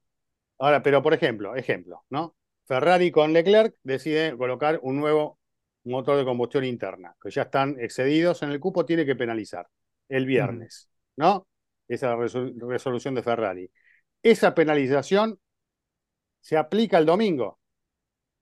Ahora, 0.60 0.81
pero 0.83 1.01
por 1.03 1.13
ejemplo, 1.13 1.55
ejemplo, 1.55 2.03
¿no? 2.10 2.36
Ferrari 2.67 3.12
con 3.12 3.34
Leclerc 3.34 3.75
decide 3.84 4.36
colocar 4.38 4.80
un 4.84 4.97
nuevo 4.99 5.39
motor 5.86 6.17
de 6.17 6.25
combustión 6.25 6.65
interna, 6.65 7.15
que 7.21 7.30
ya 7.32 7.43
están 7.43 7.77
excedidos 7.80 8.43
en 8.43 8.51
el 8.51 8.60
cupo, 8.60 8.86
tiene 8.86 9.06
que 9.06 9.15
penalizar 9.15 9.67
el 10.10 10.25
viernes, 10.25 10.89
¿no? 11.15 11.47
Esa 11.88 12.13
es 12.13 12.34
la 12.34 12.41
resol- 12.41 12.67
resolución 12.69 13.15
de 13.15 13.23
Ferrari. 13.23 13.71
Esa 14.21 14.53
penalización 14.53 15.39
se 16.41 16.58
aplica 16.58 16.97
el 16.97 17.06
domingo, 17.06 17.60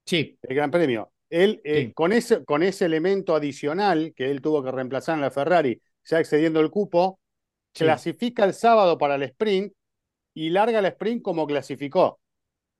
Sí, 0.05 0.37
el 0.43 0.55
Gran 0.55 0.69
Premio. 0.69 1.11
Él, 1.31 1.61
eh, 1.63 1.85
Sí. 1.87 1.93
con, 1.93 2.13
ese, 2.13 2.45
con 2.45 2.61
ese 2.61 2.85
elemento 2.85 3.35
adicional 3.35 4.13
que 4.15 4.29
él 4.29 4.39
tuvo 4.41 4.63
que 4.63 4.71
reemplazar 4.71 5.15
en 5.15 5.21
la 5.21 5.31
Ferrari, 5.31 5.81
ya 6.03 6.19
excediendo 6.19 6.59
el 6.59 6.69
cupo, 6.69 7.19
sí. 7.73 7.83
clasifica 7.85 8.43
el 8.45 8.53
sábado 8.53 8.99
para 8.99 9.15
el 9.15 9.23
sprint 9.23 9.73
y 10.35 10.51
larga 10.51 10.77
el 10.79 10.85
sprint 10.85 11.23
como 11.23 11.47
clasificó, 11.47 12.19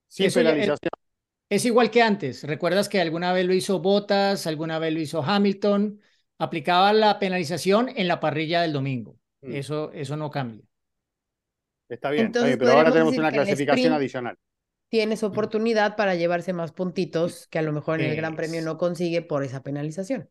sin 0.08 0.27
Eso 0.27 0.39
el- 0.39 0.45
penalización. 0.45 0.91
Es 1.49 1.65
igual 1.65 1.91
que 1.91 2.01
antes. 2.01 2.43
¿Recuerdas 2.43 2.89
que 2.89 2.99
alguna 2.99 3.31
vez 3.34 3.45
lo 3.45 3.53
hizo 3.53 3.79
Bottas, 3.79 4.47
alguna 4.47 4.79
vez 4.79 4.93
lo 4.93 4.99
hizo 4.99 5.23
Hamilton? 5.23 6.01
Aplicaba 6.38 6.91
la 6.93 7.19
penalización 7.19 7.89
en 7.95 8.08
la 8.08 8.19
parrilla 8.19 8.62
del 8.62 8.73
domingo. 8.73 9.17
Mm. 9.41 9.53
Eso, 9.53 9.91
eso 9.93 10.17
no 10.17 10.29
cambia. 10.29 10.63
Está 11.88 12.10
bien, 12.10 12.27
está 12.27 12.39
Entonces, 12.39 12.58
bien, 12.58 12.60
pero 12.60 12.71
ahora 12.77 12.91
tenemos 12.91 13.17
una 13.17 13.31
clasificación 13.31 13.93
adicional. 13.93 14.38
Tienes 14.89 15.23
oportunidad 15.23 15.95
para 15.95 16.15
llevarse 16.15 16.53
más 16.53 16.71
puntitos 16.71 17.47
que 17.47 17.60
a 17.60 17.62
lo 17.62 17.73
mejor 17.73 18.01
en 18.01 18.12
el 18.12 18.15
Gran 18.15 18.36
Premio 18.36 18.62
no 18.62 18.77
consigue 18.77 19.21
por 19.21 19.43
esa 19.43 19.62
penalización. 19.62 20.29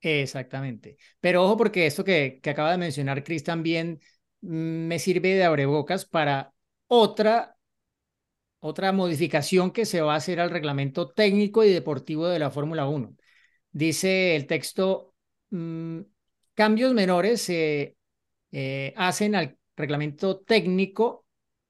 Exactamente. 0.00 0.96
Pero 1.20 1.44
ojo 1.44 1.56
porque 1.56 1.86
esto 1.86 2.04
que, 2.04 2.40
que 2.42 2.50
acaba 2.50 2.70
de 2.70 2.78
mencionar 2.78 3.24
Chris 3.24 3.44
también 3.44 4.00
mm, 4.40 4.86
me 4.86 4.98
sirve 4.98 5.34
de 5.34 5.44
abrebocas 5.44 6.04
para 6.04 6.52
otra, 6.86 7.57
otra 8.60 8.92
modificación 8.92 9.70
que 9.70 9.86
se 9.86 10.00
va 10.00 10.14
a 10.14 10.16
hacer 10.16 10.40
al 10.40 10.50
reglamento 10.50 11.10
técnico 11.10 11.64
y 11.64 11.72
deportivo 11.72 12.28
de 12.28 12.38
la 12.38 12.50
Fórmula 12.50 12.86
1. 12.86 13.16
Dice 13.72 14.36
el 14.36 14.46
texto, 14.46 15.14
mm, 15.50 16.00
cambios 16.54 16.94
menores 16.94 17.42
se 17.42 17.96
eh, 18.52 18.94
hacen 18.96 19.34
al 19.34 19.56
reglamento 19.76 20.38
técnico 20.40 21.26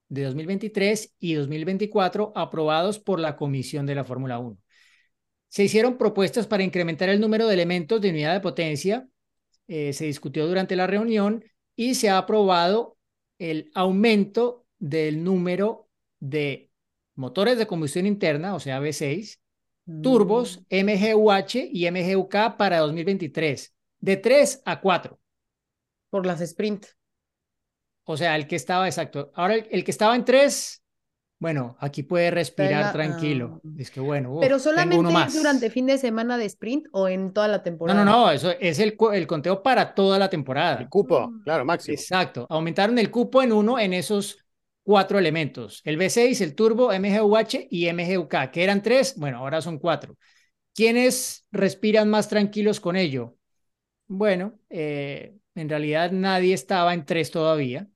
de 0.08 0.24
2023 0.24 1.14
y 1.18 1.34
2024 1.34 2.32
aprobados 2.34 2.98
por 2.98 3.20
la 3.20 3.36
Comisión 3.36 3.84
de 3.86 3.94
la 3.94 4.04
Fórmula 4.04 4.38
1. 4.38 4.58
Se 5.48 5.64
hicieron 5.64 5.98
propuestas 5.98 6.46
para 6.46 6.62
incrementar 6.62 7.08
el 7.08 7.20
número 7.20 7.46
de 7.46 7.54
elementos 7.54 8.00
de 8.00 8.10
unidad 8.10 8.34
de 8.34 8.40
potencia. 8.40 9.08
eh, 9.68 9.92
se 9.92 10.06
discutió 10.06 10.46
durante 10.46 10.76
la 10.76 10.86
reunión 10.86 11.44
y 11.76 11.94
se 11.94 12.08
ha 12.08 12.18
aprobado 12.18 12.96
el 13.38 13.70
aumento 13.74 14.66
del 14.78 15.22
número 15.22 15.88
de 16.20 16.67
motores 17.18 17.58
de 17.58 17.66
combustión 17.66 18.06
interna, 18.06 18.54
o 18.54 18.60
sea, 18.60 18.80
V6, 18.80 19.38
turbos, 20.02 20.62
MGUH 20.70 21.68
y 21.72 21.90
MGUK 21.90 22.56
para 22.56 22.78
2023, 22.78 23.74
de 23.98 24.16
3 24.16 24.62
a 24.64 24.80
4. 24.80 25.18
Por 26.10 26.26
las 26.26 26.40
sprint. 26.40 26.86
O 28.04 28.16
sea, 28.16 28.36
el 28.36 28.46
que 28.46 28.56
estaba, 28.56 28.86
exacto. 28.86 29.32
Ahora, 29.34 29.56
el, 29.56 29.84
que 29.84 29.90
estaba 29.90 30.14
en 30.14 30.24
3, 30.24 30.82
bueno, 31.40 31.76
aquí 31.80 32.04
puede 32.04 32.30
respirar 32.30 32.92
tranquilo. 32.92 33.60
Ah. 33.64 33.68
Es 33.78 33.90
que 33.90 34.00
bueno. 34.00 34.38
Pero 34.40 34.58
solamente 34.58 35.36
durante 35.36 35.70
fin 35.70 35.86
de 35.86 35.98
semana 35.98 36.38
de 36.38 36.46
sprint 36.46 36.86
o 36.92 37.08
en 37.08 37.32
toda 37.32 37.48
la 37.48 37.62
temporada. 37.62 38.04
No, 38.04 38.10
no, 38.10 38.26
no, 38.26 38.30
eso 38.30 38.52
es 38.60 38.78
el, 38.78 38.96
el 39.12 39.26
conteo 39.26 39.62
para 39.62 39.92
toda 39.92 40.18
la 40.18 40.30
temporada. 40.30 40.80
El 40.80 40.88
cupo, 40.88 41.32
claro, 41.42 41.64
máximo. 41.64 41.94
Exacto. 41.94 42.46
Aumentaron 42.48 42.96
el 42.98 43.10
cupo 43.10 43.42
en 43.42 43.52
uno 43.52 43.78
en 43.78 43.92
esos 43.92 44.38
cuatro 44.88 45.18
elementos, 45.18 45.82
el 45.84 45.98
V6, 45.98 46.40
el 46.40 46.54
turbo, 46.54 46.90
MGUH 46.90 47.68
y 47.70 47.88
MGUK, 47.88 48.50
que 48.50 48.64
eran 48.64 48.82
tres, 48.82 49.16
bueno, 49.18 49.36
ahora 49.36 49.60
son 49.60 49.78
cuatro. 49.78 50.16
¿Quiénes 50.74 51.46
respiran 51.52 52.08
más 52.08 52.30
tranquilos 52.30 52.80
con 52.80 52.96
ello? 52.96 53.36
Bueno, 54.06 54.58
eh, 54.70 55.36
en 55.54 55.68
realidad 55.68 56.10
nadie 56.12 56.54
estaba 56.54 56.94
en 56.94 57.04
tres 57.04 57.30
todavía, 57.30 57.86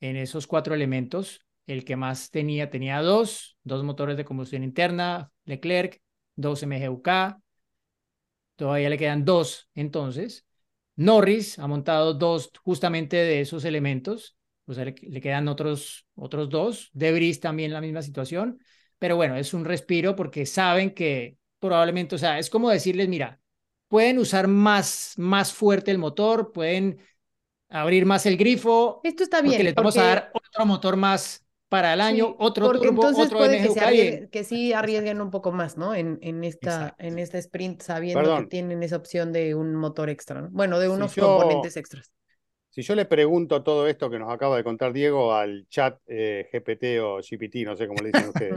en 0.00 0.16
esos 0.16 0.46
cuatro 0.46 0.74
elementos. 0.74 1.42
El 1.66 1.84
que 1.84 1.96
más 1.96 2.30
tenía, 2.30 2.70
tenía 2.70 3.02
dos, 3.02 3.58
dos 3.62 3.84
motores 3.84 4.16
de 4.16 4.24
combustión 4.24 4.64
interna, 4.64 5.30
Leclerc, 5.44 6.00
dos 6.34 6.62
MGUK, 6.62 7.10
todavía 8.56 8.88
le 8.88 8.96
quedan 8.96 9.26
dos 9.26 9.68
entonces. 9.74 10.46
Norris 10.96 11.58
ha 11.58 11.66
montado 11.66 12.14
dos 12.14 12.52
justamente 12.64 13.18
de 13.18 13.42
esos 13.42 13.66
elementos, 13.66 14.34
o 14.66 14.74
sea, 14.74 14.84
le, 14.84 15.20
quedan 15.20 15.48
otros, 15.48 16.06
otros 16.14 16.48
dos. 16.50 16.90
Debris 16.92 17.40
también 17.40 17.72
la 17.72 17.80
misma 17.80 18.02
situación, 18.02 18.58
pero 18.98 19.16
bueno, 19.16 19.36
es 19.36 19.54
un 19.54 19.64
respiro 19.64 20.16
porque 20.16 20.46
saben 20.46 20.90
que 20.90 21.36
probablemente, 21.58 22.14
o 22.14 22.18
sea, 22.18 22.38
es 22.38 22.50
como 22.50 22.70
decirles, 22.70 23.08
mira, 23.08 23.40
pueden 23.88 24.18
usar 24.18 24.48
más, 24.48 25.14
más 25.16 25.52
fuerte 25.52 25.90
el 25.90 25.98
motor, 25.98 26.52
pueden 26.52 26.98
abrir 27.68 28.06
más 28.06 28.26
el 28.26 28.36
grifo. 28.36 29.00
Esto 29.04 29.22
está 29.22 29.40
bien. 29.40 29.54
Porque 29.54 29.64
les 29.64 29.74
vamos 29.74 29.96
a 29.96 30.02
dar 30.02 30.30
otro 30.32 30.66
motor 30.66 30.96
más 30.96 31.46
para 31.68 31.94
el 31.94 32.00
año, 32.00 32.36
otro 32.38 32.66
porque 32.66 32.88
turbo, 32.88 33.02
entonces 33.02 33.26
otro 33.26 33.38
puede 33.38 33.60
que, 33.60 34.28
que, 34.30 34.44
sí 34.44 34.72
arriesguen 34.72 35.20
un 35.20 35.30
poco 35.30 35.50
más, 35.50 35.76
¿no? 35.76 35.94
En, 35.94 36.18
en, 36.22 36.44
esta, 36.44 36.94
en 36.98 37.18
este 37.18 37.38
sprint, 37.38 37.82
sabiendo 37.82 38.38
que 38.38 38.46
tienen 38.46 38.84
esa 38.84 38.96
opción 38.96 39.32
de 39.32 39.54
un 39.56 39.74
motor 39.74 40.08
extra, 40.08 40.42
¿no? 40.42 40.48
Bueno, 40.50 40.78
de 40.78 40.88
unos 40.88 41.14
componentes 41.14 41.76
extras. 41.76 42.12
Si 42.76 42.82
yo 42.82 42.94
le 42.94 43.06
pregunto 43.06 43.62
todo 43.62 43.88
esto 43.88 44.10
que 44.10 44.18
nos 44.18 44.30
acaba 44.30 44.58
de 44.58 44.62
contar 44.62 44.92
Diego 44.92 45.32
al 45.32 45.66
chat 45.70 45.98
eh, 46.08 46.46
GPT 46.52 47.00
o 47.02 47.20
GPT, 47.22 47.64
no 47.64 47.74
sé 47.74 47.86
cómo 47.88 48.02
le 48.02 48.10
dicen 48.12 48.28
ustedes, 48.28 48.52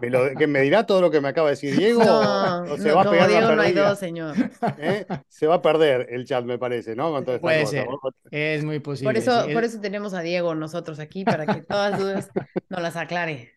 ¿me, 0.00 0.34
que 0.38 0.46
¿me 0.46 0.62
dirá 0.62 0.86
todo 0.86 1.02
lo 1.02 1.10
que 1.10 1.20
me 1.20 1.28
acaba 1.28 1.48
de 1.48 1.52
decir 1.52 1.76
Diego? 1.76 2.02
No, 2.02 2.62
o, 2.62 2.78
se 2.78 2.92
va 2.92 3.02
a 3.02 3.10
pegar 3.10 3.28
Diego 3.28 3.54
no 3.54 3.60
hay 3.60 3.74
dos, 3.74 3.98
señor. 3.98 4.34
¿Eh? 4.78 5.04
Se 5.28 5.46
va 5.46 5.56
a 5.56 5.60
perder 5.60 6.06
el 6.08 6.24
chat, 6.24 6.46
me 6.46 6.56
parece, 6.56 6.96
¿no? 6.96 7.12
Con 7.12 7.40
Puede 7.40 7.66
ser. 7.66 7.86
Es 8.30 8.64
muy 8.64 8.78
posible. 8.78 9.12
Por 9.12 9.18
eso, 9.18 9.46
por 9.52 9.64
eso 9.64 9.78
tenemos 9.82 10.14
a 10.14 10.22
Diego 10.22 10.54
nosotros 10.54 10.98
aquí, 10.98 11.24
para 11.26 11.44
que 11.44 11.60
todas 11.60 11.90
las 11.90 12.00
dudas 12.00 12.30
nos 12.70 12.80
las 12.80 12.96
aclare. 12.96 13.52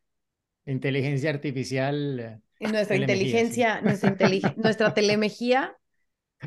Inteligencia 0.66 1.30
artificial. 1.30 2.42
Y 2.60 2.68
nuestra 2.68 2.98
inteligencia, 2.98 3.80
nuestra, 3.80 4.14
nuestra 4.58 4.94
telemejía 4.94 5.78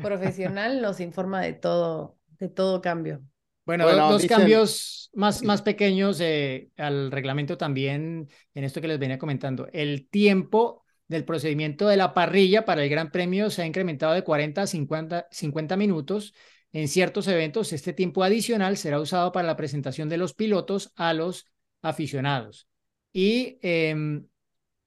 profesional 0.03 0.83
nos 0.83 0.99
informa 0.99 1.41
de 1.41 1.53
todo, 1.53 2.15
de 2.37 2.47
todo 2.47 2.79
cambio. 2.83 3.23
Bueno, 3.65 3.91
dos 4.09 4.25
cambios 4.27 5.09
más, 5.13 5.43
más 5.43 5.61
pequeños 5.61 6.19
eh, 6.21 6.69
al 6.77 7.11
reglamento 7.11 7.57
también 7.57 8.29
en 8.53 8.63
esto 8.63 8.79
que 8.79 8.87
les 8.87 8.99
venía 8.99 9.17
comentando. 9.17 9.67
El 9.73 10.07
tiempo 10.09 10.83
del 11.07 11.25
procedimiento 11.25 11.87
de 11.87 11.97
la 11.97 12.13
parrilla 12.13 12.65
para 12.65 12.83
el 12.83 12.89
Gran 12.89 13.11
Premio 13.11 13.49
se 13.49 13.63
ha 13.63 13.65
incrementado 13.65 14.13
de 14.13 14.23
40 14.23 14.61
a 14.61 14.67
50, 14.67 15.27
50 15.31 15.77
minutos. 15.77 16.33
En 16.73 16.87
ciertos 16.87 17.27
eventos, 17.27 17.73
este 17.73 17.93
tiempo 17.93 18.23
adicional 18.23 18.77
será 18.77 18.99
usado 18.99 19.31
para 19.31 19.47
la 19.47 19.55
presentación 19.55 20.09
de 20.09 20.17
los 20.17 20.33
pilotos 20.33 20.91
a 20.95 21.13
los 21.13 21.47
aficionados. 21.81 22.67
Y 23.13 23.57
em, 23.61 24.27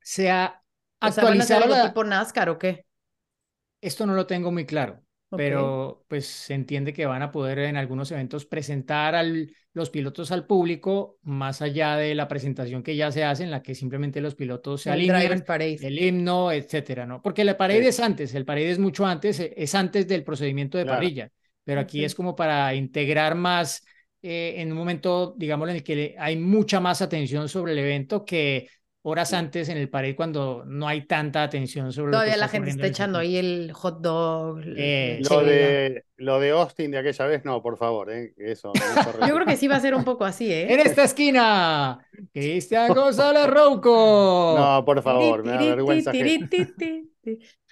se 0.00 0.30
ha 0.30 0.62
actualizado. 1.00 1.68
¿van 1.68 1.80
a 1.80 1.88
tipo 1.88 2.04
NASCAR 2.04 2.50
o 2.50 2.58
qué? 2.58 2.84
Esto 3.80 4.06
no 4.06 4.14
lo 4.14 4.26
tengo 4.26 4.52
muy 4.52 4.66
claro 4.66 5.02
pero 5.30 6.04
pues 6.08 6.26
se 6.26 6.54
entiende 6.54 6.92
que 6.92 7.06
van 7.06 7.22
a 7.22 7.30
poder 7.30 7.58
en 7.60 7.76
algunos 7.76 8.10
eventos 8.12 8.46
presentar 8.46 9.14
a 9.14 9.22
los 9.72 9.90
pilotos 9.90 10.32
al 10.32 10.46
público 10.46 11.18
más 11.22 11.60
allá 11.60 11.96
de 11.96 12.14
la 12.14 12.28
presentación 12.28 12.82
que 12.82 12.96
ya 12.96 13.12
se 13.12 13.24
hace 13.24 13.44
en 13.44 13.50
la 13.50 13.62
que 13.62 13.74
simplemente 13.74 14.20
los 14.20 14.34
pilotos 14.34 14.82
se 14.82 14.90
el 14.90 15.10
alinean, 15.10 15.44
el 15.48 15.98
himno, 15.98 16.50
etcétera, 16.50 17.04
¿no? 17.04 17.20
Porque 17.20 17.44
la 17.44 17.56
pared 17.56 17.82
es 17.82 18.00
antes, 18.00 18.34
el 18.34 18.44
pared 18.44 18.70
es 18.70 18.78
mucho 18.78 19.04
antes, 19.04 19.38
e, 19.40 19.52
es 19.56 19.74
antes 19.74 20.08
del 20.08 20.24
procedimiento 20.24 20.78
de 20.78 20.86
parrilla, 20.86 21.30
pero 21.62 21.80
aquí 21.80 22.04
es 22.04 22.14
como 22.14 22.34
para 22.34 22.74
integrar 22.74 23.34
más 23.34 23.84
eh, 24.22 24.54
en 24.56 24.72
un 24.72 24.78
momento, 24.78 25.34
digamos, 25.36 25.68
en 25.68 25.76
el 25.76 25.82
que 25.84 26.16
hay 26.18 26.36
mucha 26.36 26.80
más 26.80 27.02
atención 27.02 27.48
sobre 27.48 27.72
el 27.72 27.78
evento 27.78 28.24
que 28.24 28.68
horas 29.08 29.32
antes 29.32 29.68
en 29.68 29.76
el 29.76 29.88
pared 29.88 30.14
cuando 30.14 30.64
no 30.66 30.86
hay 30.86 31.06
tanta 31.06 31.42
atención 31.42 31.92
sobre 31.92 32.12
Todavía 32.12 32.32
lo 32.32 32.36
que 32.36 32.40
la 32.40 32.48
gente 32.48 32.70
está 32.70 32.86
echando 32.86 33.18
ahí 33.18 33.36
el 33.36 33.72
hot 33.72 34.00
dog. 34.00 34.60
Eh, 34.64 35.20
lo, 35.28 35.42
de, 35.42 36.04
lo 36.16 36.38
de 36.38 36.50
Austin 36.50 36.90
de 36.90 36.98
aquella 36.98 37.26
vez, 37.26 37.44
no, 37.44 37.62
por 37.62 37.76
favor, 37.76 38.12
¿eh? 38.12 38.34
eso. 38.36 38.72
Yo 39.26 39.34
creo 39.34 39.46
que 39.46 39.56
sí 39.56 39.68
va 39.68 39.76
a 39.76 39.80
ser 39.80 39.94
un 39.94 40.04
poco 40.04 40.24
así, 40.24 40.52
¿eh? 40.52 40.72
En 40.72 40.80
esta 40.80 41.04
esquina, 41.04 41.98
Cristian 42.32 42.92
González 42.94 43.46
Rouco. 43.50 44.54
No, 44.58 44.84
por 44.84 45.02
favor, 45.02 45.44
me 45.44 45.52
da 45.52 45.58
vergüenza. 45.58 46.12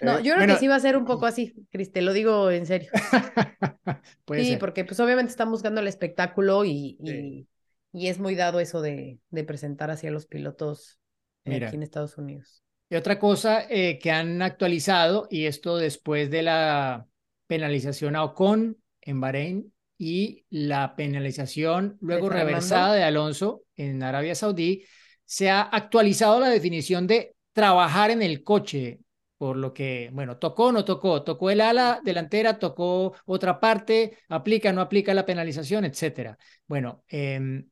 No, 0.00 0.20
yo 0.20 0.34
creo 0.34 0.46
que 0.46 0.56
sí 0.56 0.68
va 0.68 0.76
a 0.76 0.80
ser 0.80 0.96
un 0.96 1.04
poco 1.04 1.26
así, 1.26 1.54
Cris, 1.70 1.90
te 1.90 2.02
lo 2.02 2.12
digo 2.12 2.50
en 2.50 2.66
serio. 2.66 2.90
sí, 4.36 4.56
porque 4.58 4.84
pues 4.84 5.00
obviamente 5.00 5.30
están 5.30 5.50
buscando 5.50 5.80
el 5.80 5.86
espectáculo 5.86 6.64
y, 6.64 6.98
y, 7.00 7.46
y 7.92 8.08
es 8.08 8.18
muy 8.18 8.34
dado 8.34 8.60
eso 8.60 8.82
de, 8.82 9.18
de 9.30 9.44
presentar 9.44 9.90
hacia 9.90 10.10
los 10.10 10.26
pilotos 10.26 10.98
aquí 11.46 11.76
en 11.76 11.82
Estados 11.82 12.16
Unidos. 12.18 12.62
Y 12.88 12.94
otra 12.94 13.18
cosa 13.18 13.66
eh, 13.68 13.98
que 13.98 14.10
han 14.10 14.42
actualizado, 14.42 15.26
y 15.30 15.46
esto 15.46 15.76
después 15.76 16.30
de 16.30 16.42
la 16.42 17.06
penalización 17.46 18.14
a 18.14 18.24
Ocon 18.24 18.76
en 19.00 19.20
Bahrein 19.20 19.72
y 19.98 20.44
la 20.50 20.94
penalización 20.94 21.96
luego 22.00 22.28
reversada 22.28 22.94
de 22.94 23.02
Alonso 23.02 23.62
en 23.76 24.02
Arabia 24.02 24.34
Saudí, 24.34 24.84
se 25.24 25.50
ha 25.50 25.62
actualizado 25.62 26.38
la 26.38 26.48
definición 26.48 27.06
de 27.06 27.34
trabajar 27.52 28.10
en 28.10 28.22
el 28.22 28.44
coche, 28.44 29.00
por 29.36 29.56
lo 29.56 29.72
que, 29.72 30.10
bueno, 30.12 30.38
tocó, 30.38 30.70
no 30.70 30.84
tocó, 30.84 31.24
tocó 31.24 31.50
el 31.50 31.60
ala 31.60 32.00
delantera, 32.04 32.58
tocó 32.58 33.14
otra 33.24 33.58
parte, 33.58 34.18
aplica, 34.28 34.72
no 34.72 34.80
aplica 34.80 35.12
la 35.12 35.26
penalización, 35.26 35.84
etcétera. 35.84 36.38
Bueno, 36.66 37.02
eh, 37.08 37.64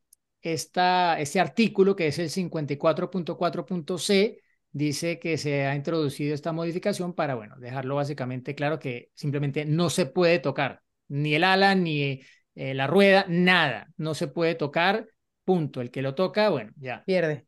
esta, 0.53 1.19
este 1.19 1.39
artículo, 1.39 1.95
que 1.95 2.07
es 2.07 2.19
el 2.19 2.29
54.4.c, 2.29 4.41
dice 4.71 5.19
que 5.19 5.37
se 5.37 5.65
ha 5.65 5.75
introducido 5.75 6.35
esta 6.35 6.51
modificación 6.51 7.13
para, 7.13 7.35
bueno, 7.35 7.55
dejarlo 7.57 7.95
básicamente 7.95 8.55
claro 8.55 8.77
que 8.77 9.09
simplemente 9.13 9.65
no 9.65 9.89
se 9.89 10.05
puede 10.05 10.39
tocar 10.39 10.81
ni 11.07 11.35
el 11.35 11.43
ala, 11.43 11.75
ni 11.75 12.21
eh, 12.55 12.73
la 12.73 12.87
rueda, 12.87 13.25
nada, 13.27 13.91
no 13.97 14.13
se 14.13 14.27
puede 14.27 14.55
tocar, 14.55 15.07
punto. 15.43 15.81
El 15.81 15.91
que 15.91 16.01
lo 16.01 16.15
toca, 16.15 16.49
bueno, 16.49 16.71
ya. 16.77 17.03
Pierde. 17.05 17.47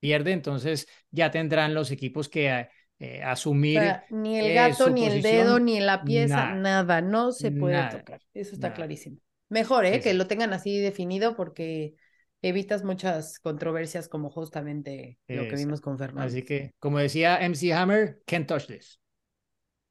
Pierde, 0.00 0.32
entonces 0.32 0.86
ya 1.10 1.30
tendrán 1.30 1.74
los 1.74 1.90
equipos 1.90 2.28
que 2.28 2.68
eh, 2.98 3.22
asumir. 3.22 3.80
ni 4.10 4.38
el 4.38 4.54
gato, 4.54 4.90
ni 4.90 5.06
el 5.06 5.22
dedo, 5.22 5.58
ni 5.58 5.80
la 5.80 6.02
pieza, 6.02 6.54
nada, 6.54 7.00
no 7.00 7.32
se 7.32 7.50
puede 7.50 7.88
tocar. 7.90 8.20
Eso 8.32 8.54
está 8.54 8.74
clarísimo. 8.74 9.18
Mejor, 9.48 9.86
¿eh? 9.86 10.00
Que 10.00 10.14
lo 10.14 10.26
tengan 10.26 10.52
así 10.52 10.78
definido 10.78 11.36
porque 11.36 11.94
evitas 12.44 12.84
muchas 12.84 13.40
controversias 13.40 14.08
como 14.08 14.30
justamente 14.30 15.18
lo 15.28 15.48
que 15.48 15.56
vimos 15.56 15.80
con 15.80 15.98
Fernando. 15.98 16.28
Así 16.28 16.42
que, 16.42 16.74
como 16.78 16.98
decía 16.98 17.38
MC 17.40 17.72
Hammer, 17.72 18.20
can't 18.26 18.46
touch 18.46 18.66
this. 18.66 19.00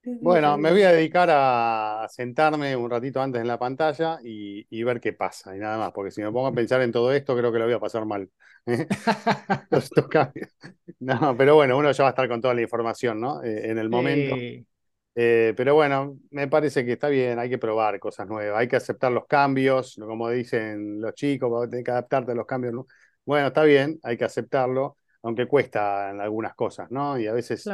Bueno, 0.06 0.58
me 0.58 0.72
voy 0.72 0.84
a 0.84 0.92
dedicar 0.92 1.30
a 1.32 2.08
sentarme 2.10 2.76
un 2.76 2.90
ratito 2.90 3.22
antes 3.22 3.42
en 3.42 3.48
la 3.48 3.58
pantalla 3.58 4.20
y, 4.22 4.84
ver 4.84 5.00
qué 5.00 5.14
pasa 5.14 5.56
y 5.56 5.60
nada 5.60 5.78
más, 5.78 5.94
porque 5.94 6.12
si 6.12 6.22
me 6.22 6.32
pongo 6.32 6.48
a 6.48 6.54
pensar 6.54 6.82
en 6.82 6.92
todo 6.92 7.14
esto, 7.14 7.38
creo 7.38 7.54
que 7.54 7.60
lo 7.60 7.66
voy 7.66 7.74
a 7.74 7.80
pasar 7.80 8.06
mal. 8.06 8.30
¿eh? 8.66 8.86
no, 11.00 11.38
pero 11.38 11.56
bueno, 11.56 11.78
uno 11.78 11.92
ya 11.92 12.04
va 12.04 12.10
a 12.10 12.12
estar 12.12 12.28
con 12.28 12.42
toda 12.42 12.54
la 12.54 12.62
información, 12.62 13.22
¿no? 13.22 13.42
Eh, 13.44 13.72
en 13.72 13.78
el 13.78 13.90
momento. 13.90 14.36
Eh, 14.36 14.66
pero 15.14 15.76
bueno, 15.76 16.18
me 16.32 16.48
parece 16.48 16.86
que 16.86 16.94
está 16.94 17.08
bien, 17.10 17.40
hay 17.40 17.50
que 17.50 17.58
probar 17.58 18.00
cosas 18.00 18.28
nuevas, 18.28 18.60
hay 18.60 18.68
que 18.68 18.76
aceptar 18.76 19.12
los 19.12 19.28
cambios, 19.28 19.96
como 20.00 20.30
dicen 20.30 21.02
los 21.02 21.14
chicos, 21.14 21.70
tener 21.70 21.84
que 21.84 21.92
adaptarte 21.92 22.32
a 22.32 22.36
los 22.36 22.46
cambios. 22.46 22.74
¿no? 22.74 22.88
Bueno, 23.26 23.48
está 23.48 23.64
bien, 23.64 24.00
hay 24.04 24.18
que 24.18 24.26
aceptarlo, 24.26 24.98
aunque 25.22 25.48
cuesta 25.48 26.12
en 26.12 26.20
algunas 26.20 26.56
cosas, 26.56 26.92
¿no? 26.92 27.18
Y 27.20 27.28
a 27.28 27.34
veces 27.34 27.70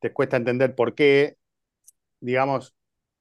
te 0.00 0.12
cuesta 0.12 0.36
entender 0.36 0.74
por 0.74 0.94
qué, 0.94 1.36
digamos, 2.20 2.74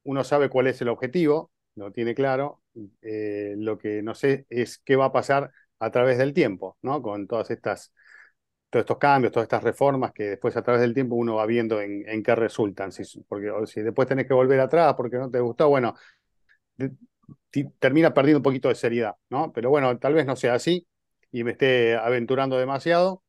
uno 0.03 0.23
sabe 0.23 0.49
cuál 0.49 0.67
es 0.67 0.81
el 0.81 0.89
objetivo, 0.89 1.51
lo 1.75 1.91
tiene 1.91 2.15
claro, 2.15 2.61
eh, 3.01 3.55
lo 3.57 3.77
que 3.77 4.01
no 4.01 4.15
sé 4.15 4.45
es 4.49 4.79
qué 4.79 4.95
va 4.95 5.05
a 5.05 5.11
pasar 5.11 5.51
a 5.79 5.91
través 5.91 6.17
del 6.17 6.33
tiempo, 6.33 6.77
¿no? 6.81 7.01
Con 7.01 7.27
todas 7.27 7.51
estas 7.51 7.93
todos 8.69 8.83
estos 8.83 8.97
cambios, 8.97 9.31
todas 9.31 9.45
estas 9.45 9.63
reformas 9.63 10.11
que 10.13 10.23
después 10.23 10.55
a 10.57 10.61
través 10.61 10.81
del 10.81 10.93
tiempo 10.93 11.15
uno 11.15 11.35
va 11.35 11.45
viendo 11.45 11.81
en, 11.81 12.07
en 12.07 12.23
qué 12.23 12.35
resultan. 12.35 12.91
Si, 12.91 13.03
porque 13.21 13.51
si 13.65 13.81
después 13.81 14.07
tenés 14.07 14.27
que 14.27 14.33
volver 14.33 14.59
atrás 14.59 14.93
porque 14.95 15.17
no 15.17 15.29
te 15.29 15.39
gustó, 15.39 15.69
bueno, 15.69 15.95
termina 17.79 18.13
perdiendo 18.13 18.39
un 18.39 18.43
poquito 18.43 18.69
de 18.69 18.75
seriedad, 18.75 19.15
¿no? 19.29 19.51
Pero 19.53 19.69
bueno, 19.69 19.97
tal 19.99 20.13
vez 20.13 20.25
no 20.25 20.35
sea 20.35 20.55
así 20.55 20.87
y 21.31 21.43
me 21.43 21.51
esté 21.51 21.95
aventurando 21.95 22.57
demasiado. 22.57 23.23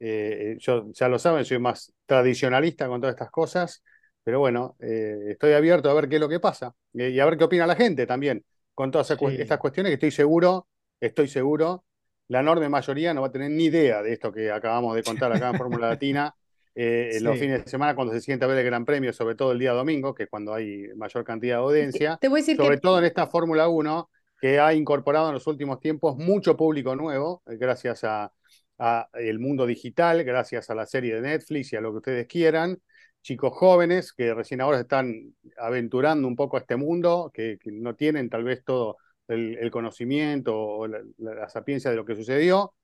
Eh, 0.00 0.56
yo 0.58 0.90
ya 0.92 1.08
lo 1.08 1.18
saben, 1.18 1.44
soy 1.44 1.58
más 1.58 1.92
tradicionalista 2.06 2.88
con 2.88 3.00
todas 3.00 3.14
estas 3.14 3.30
cosas, 3.30 3.82
pero 4.22 4.40
bueno, 4.40 4.76
eh, 4.80 5.16
estoy 5.30 5.52
abierto 5.52 5.90
a 5.90 5.94
ver 5.94 6.08
qué 6.08 6.16
es 6.16 6.20
lo 6.20 6.28
que 6.28 6.40
pasa 6.40 6.74
eh, 6.94 7.10
y 7.10 7.20
a 7.20 7.24
ver 7.24 7.38
qué 7.38 7.44
opina 7.44 7.66
la 7.66 7.76
gente 7.76 8.06
también 8.06 8.44
con 8.74 8.90
todas 8.90 9.10
estas 9.10 9.58
cuestiones 9.58 9.90
que 9.90 9.94
estoy 9.94 10.10
seguro, 10.10 10.66
estoy 11.00 11.28
seguro, 11.28 11.84
la 12.28 12.40
enorme 12.40 12.68
mayoría 12.68 13.12
no 13.12 13.20
va 13.20 13.28
a 13.28 13.32
tener 13.32 13.50
ni 13.50 13.64
idea 13.64 14.02
de 14.02 14.12
esto 14.12 14.32
que 14.32 14.50
acabamos 14.50 14.94
de 14.94 15.02
contar 15.02 15.32
acá 15.32 15.50
en 15.50 15.58
Fórmula 15.58 15.88
Latina. 15.88 16.34
en 16.76 17.22
los 17.22 17.38
fines 17.38 17.64
de 17.64 17.70
semana 17.70 17.94
cuando 17.94 18.12
se 18.12 18.20
siente 18.20 18.44
a 18.44 18.48
ver 18.48 18.58
el 18.58 18.64
Gran 18.64 18.84
Premio, 18.84 19.12
sobre 19.12 19.36
todo 19.36 19.52
el 19.52 19.60
día 19.60 19.72
domingo, 19.72 20.12
que 20.12 20.24
es 20.24 20.28
cuando 20.28 20.52
hay 20.52 20.88
mayor 20.96 21.22
cantidad 21.22 21.58
de 21.58 21.62
audiencia, 21.62 22.18
Te 22.20 22.26
voy 22.26 22.40
a 22.40 22.42
decir 22.42 22.56
sobre 22.56 22.78
todo 22.78 22.98
en 22.98 23.04
esta 23.04 23.28
Fórmula 23.28 23.68
1, 23.68 24.10
que 24.40 24.58
ha 24.58 24.74
incorporado 24.74 25.28
en 25.28 25.34
los 25.34 25.46
últimos 25.46 25.78
tiempos 25.78 26.16
mucho 26.16 26.56
público 26.56 26.96
nuevo, 26.96 27.42
gracias 27.46 28.02
a, 28.02 28.32
a 28.78 29.08
el 29.14 29.38
mundo 29.38 29.66
digital, 29.66 30.24
gracias 30.24 30.70
a 30.70 30.74
la 30.74 30.86
serie 30.86 31.14
de 31.14 31.20
Netflix 31.20 31.72
y 31.72 31.76
a 31.76 31.80
lo 31.80 31.92
que 31.92 31.98
ustedes 31.98 32.26
quieran. 32.26 32.78
Chicos 33.22 33.54
jóvenes 33.54 34.12
que 34.12 34.34
recién 34.34 34.60
ahora 34.60 34.80
están 34.80 35.34
aventurando 35.56 36.28
un 36.28 36.36
poco 36.36 36.56
a 36.56 36.60
este 36.60 36.76
mundo, 36.76 37.30
que, 37.32 37.58
no 37.64 37.94
tienen 37.94 38.28
tal 38.28 38.44
vez 38.44 38.62
todo 38.64 38.98
el, 39.28 39.70
conocimiento 39.70 40.56
o 40.56 40.86
la, 40.86 41.48
sapiencia 41.48 41.90
de 41.90 41.96
lo 41.96 42.04
que 42.04 42.14
sucedió, 42.14 42.74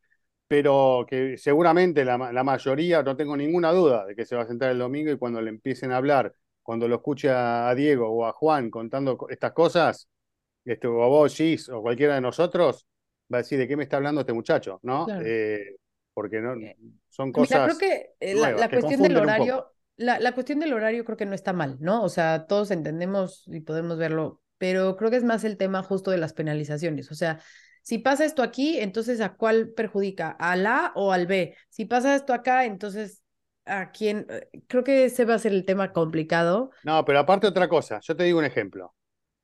pero 0.48 1.06
que 1.08 1.38
seguramente 1.38 2.04
la, 2.04 2.18
mayoría, 2.18 3.02
no 3.02 3.16
tengo 3.16 3.36
ninguna 3.36 3.72
duda 3.72 4.06
de 4.06 4.16
que 4.16 4.24
se 4.24 4.36
va 4.36 4.42
a 4.42 4.46
sentar 4.46 4.70
el 4.70 4.78
domingo 4.78 5.12
y 5.12 5.18
cuando 5.18 5.40
le 5.40 5.50
empiecen 5.50 5.92
a 5.92 5.96
hablar, 5.96 6.34
cuando 6.62 6.88
lo 6.88 6.96
escuche 6.96 7.30
a, 7.30 7.72
Diego 7.74 8.08
o 8.08 8.26
a 8.26 8.32
Juan 8.32 8.70
contando 8.70 9.16
estas 9.28 9.52
cosas, 9.52 10.08
este, 10.64 10.86
o 10.86 11.02
a 11.02 11.08
vos, 11.08 11.34
Gis, 11.34 11.68
o 11.68 11.82
cualquiera 11.82 12.14
de 12.14 12.20
nosotros, 12.20 12.86
va 13.32 13.38
a 13.38 13.42
decir 13.42 13.58
de 13.58 13.68
qué 13.68 13.76
me 13.76 13.84
está 13.84 13.96
hablando 13.96 14.20
este 14.20 14.32
muchacho, 14.32 14.80
¿no? 14.82 15.06
Eh, 15.24 15.76
porque 16.12 16.40
no, 16.40 16.54
eh, 16.54 16.76
son 17.08 17.32
cosas. 17.32 17.62
Mira, 17.62 17.76
creo 17.76 17.78
que 17.78 18.14
eh, 18.20 18.34
la, 18.34 18.68
cuestión 18.68 19.02
del 19.02 19.16
horario, 19.16 19.72
la, 19.96 20.32
cuestión 20.32 20.58
del 20.60 20.72
horario 20.72 21.04
creo 21.04 21.16
que 21.16 21.26
no 21.26 21.34
está 21.34 21.52
mal, 21.52 21.76
¿no? 21.80 22.02
O 22.02 22.08
sea, 22.08 22.46
todos 22.46 22.70
entendemos 22.70 23.44
y 23.46 23.60
podemos 23.60 23.98
verlo, 23.98 24.40
pero 24.60 24.94
creo 24.96 25.10
que 25.10 25.16
es 25.16 25.24
más 25.24 25.42
el 25.44 25.56
tema 25.56 25.82
justo 25.82 26.10
de 26.10 26.18
las 26.18 26.34
penalizaciones. 26.34 27.10
O 27.10 27.14
sea, 27.14 27.40
si 27.80 27.96
pasa 27.96 28.26
esto 28.26 28.42
aquí, 28.42 28.78
entonces 28.78 29.22
¿a 29.22 29.34
cuál 29.34 29.70
perjudica? 29.70 30.36
¿Al 30.38 30.66
A 30.66 30.92
o 30.94 31.12
al 31.12 31.26
B? 31.26 31.56
Si 31.70 31.86
pasa 31.86 32.14
esto 32.14 32.34
acá, 32.34 32.66
entonces 32.66 33.22
¿a 33.64 33.90
quién? 33.90 34.26
Creo 34.66 34.84
que 34.84 35.06
ese 35.06 35.24
va 35.24 35.34
a 35.34 35.38
ser 35.38 35.52
el 35.52 35.64
tema 35.64 35.94
complicado. 35.94 36.72
No, 36.84 37.02
pero 37.06 37.20
aparte 37.20 37.46
otra 37.46 37.70
cosa, 37.70 38.00
yo 38.02 38.14
te 38.14 38.24
digo 38.24 38.38
un 38.38 38.44
ejemplo. 38.44 38.94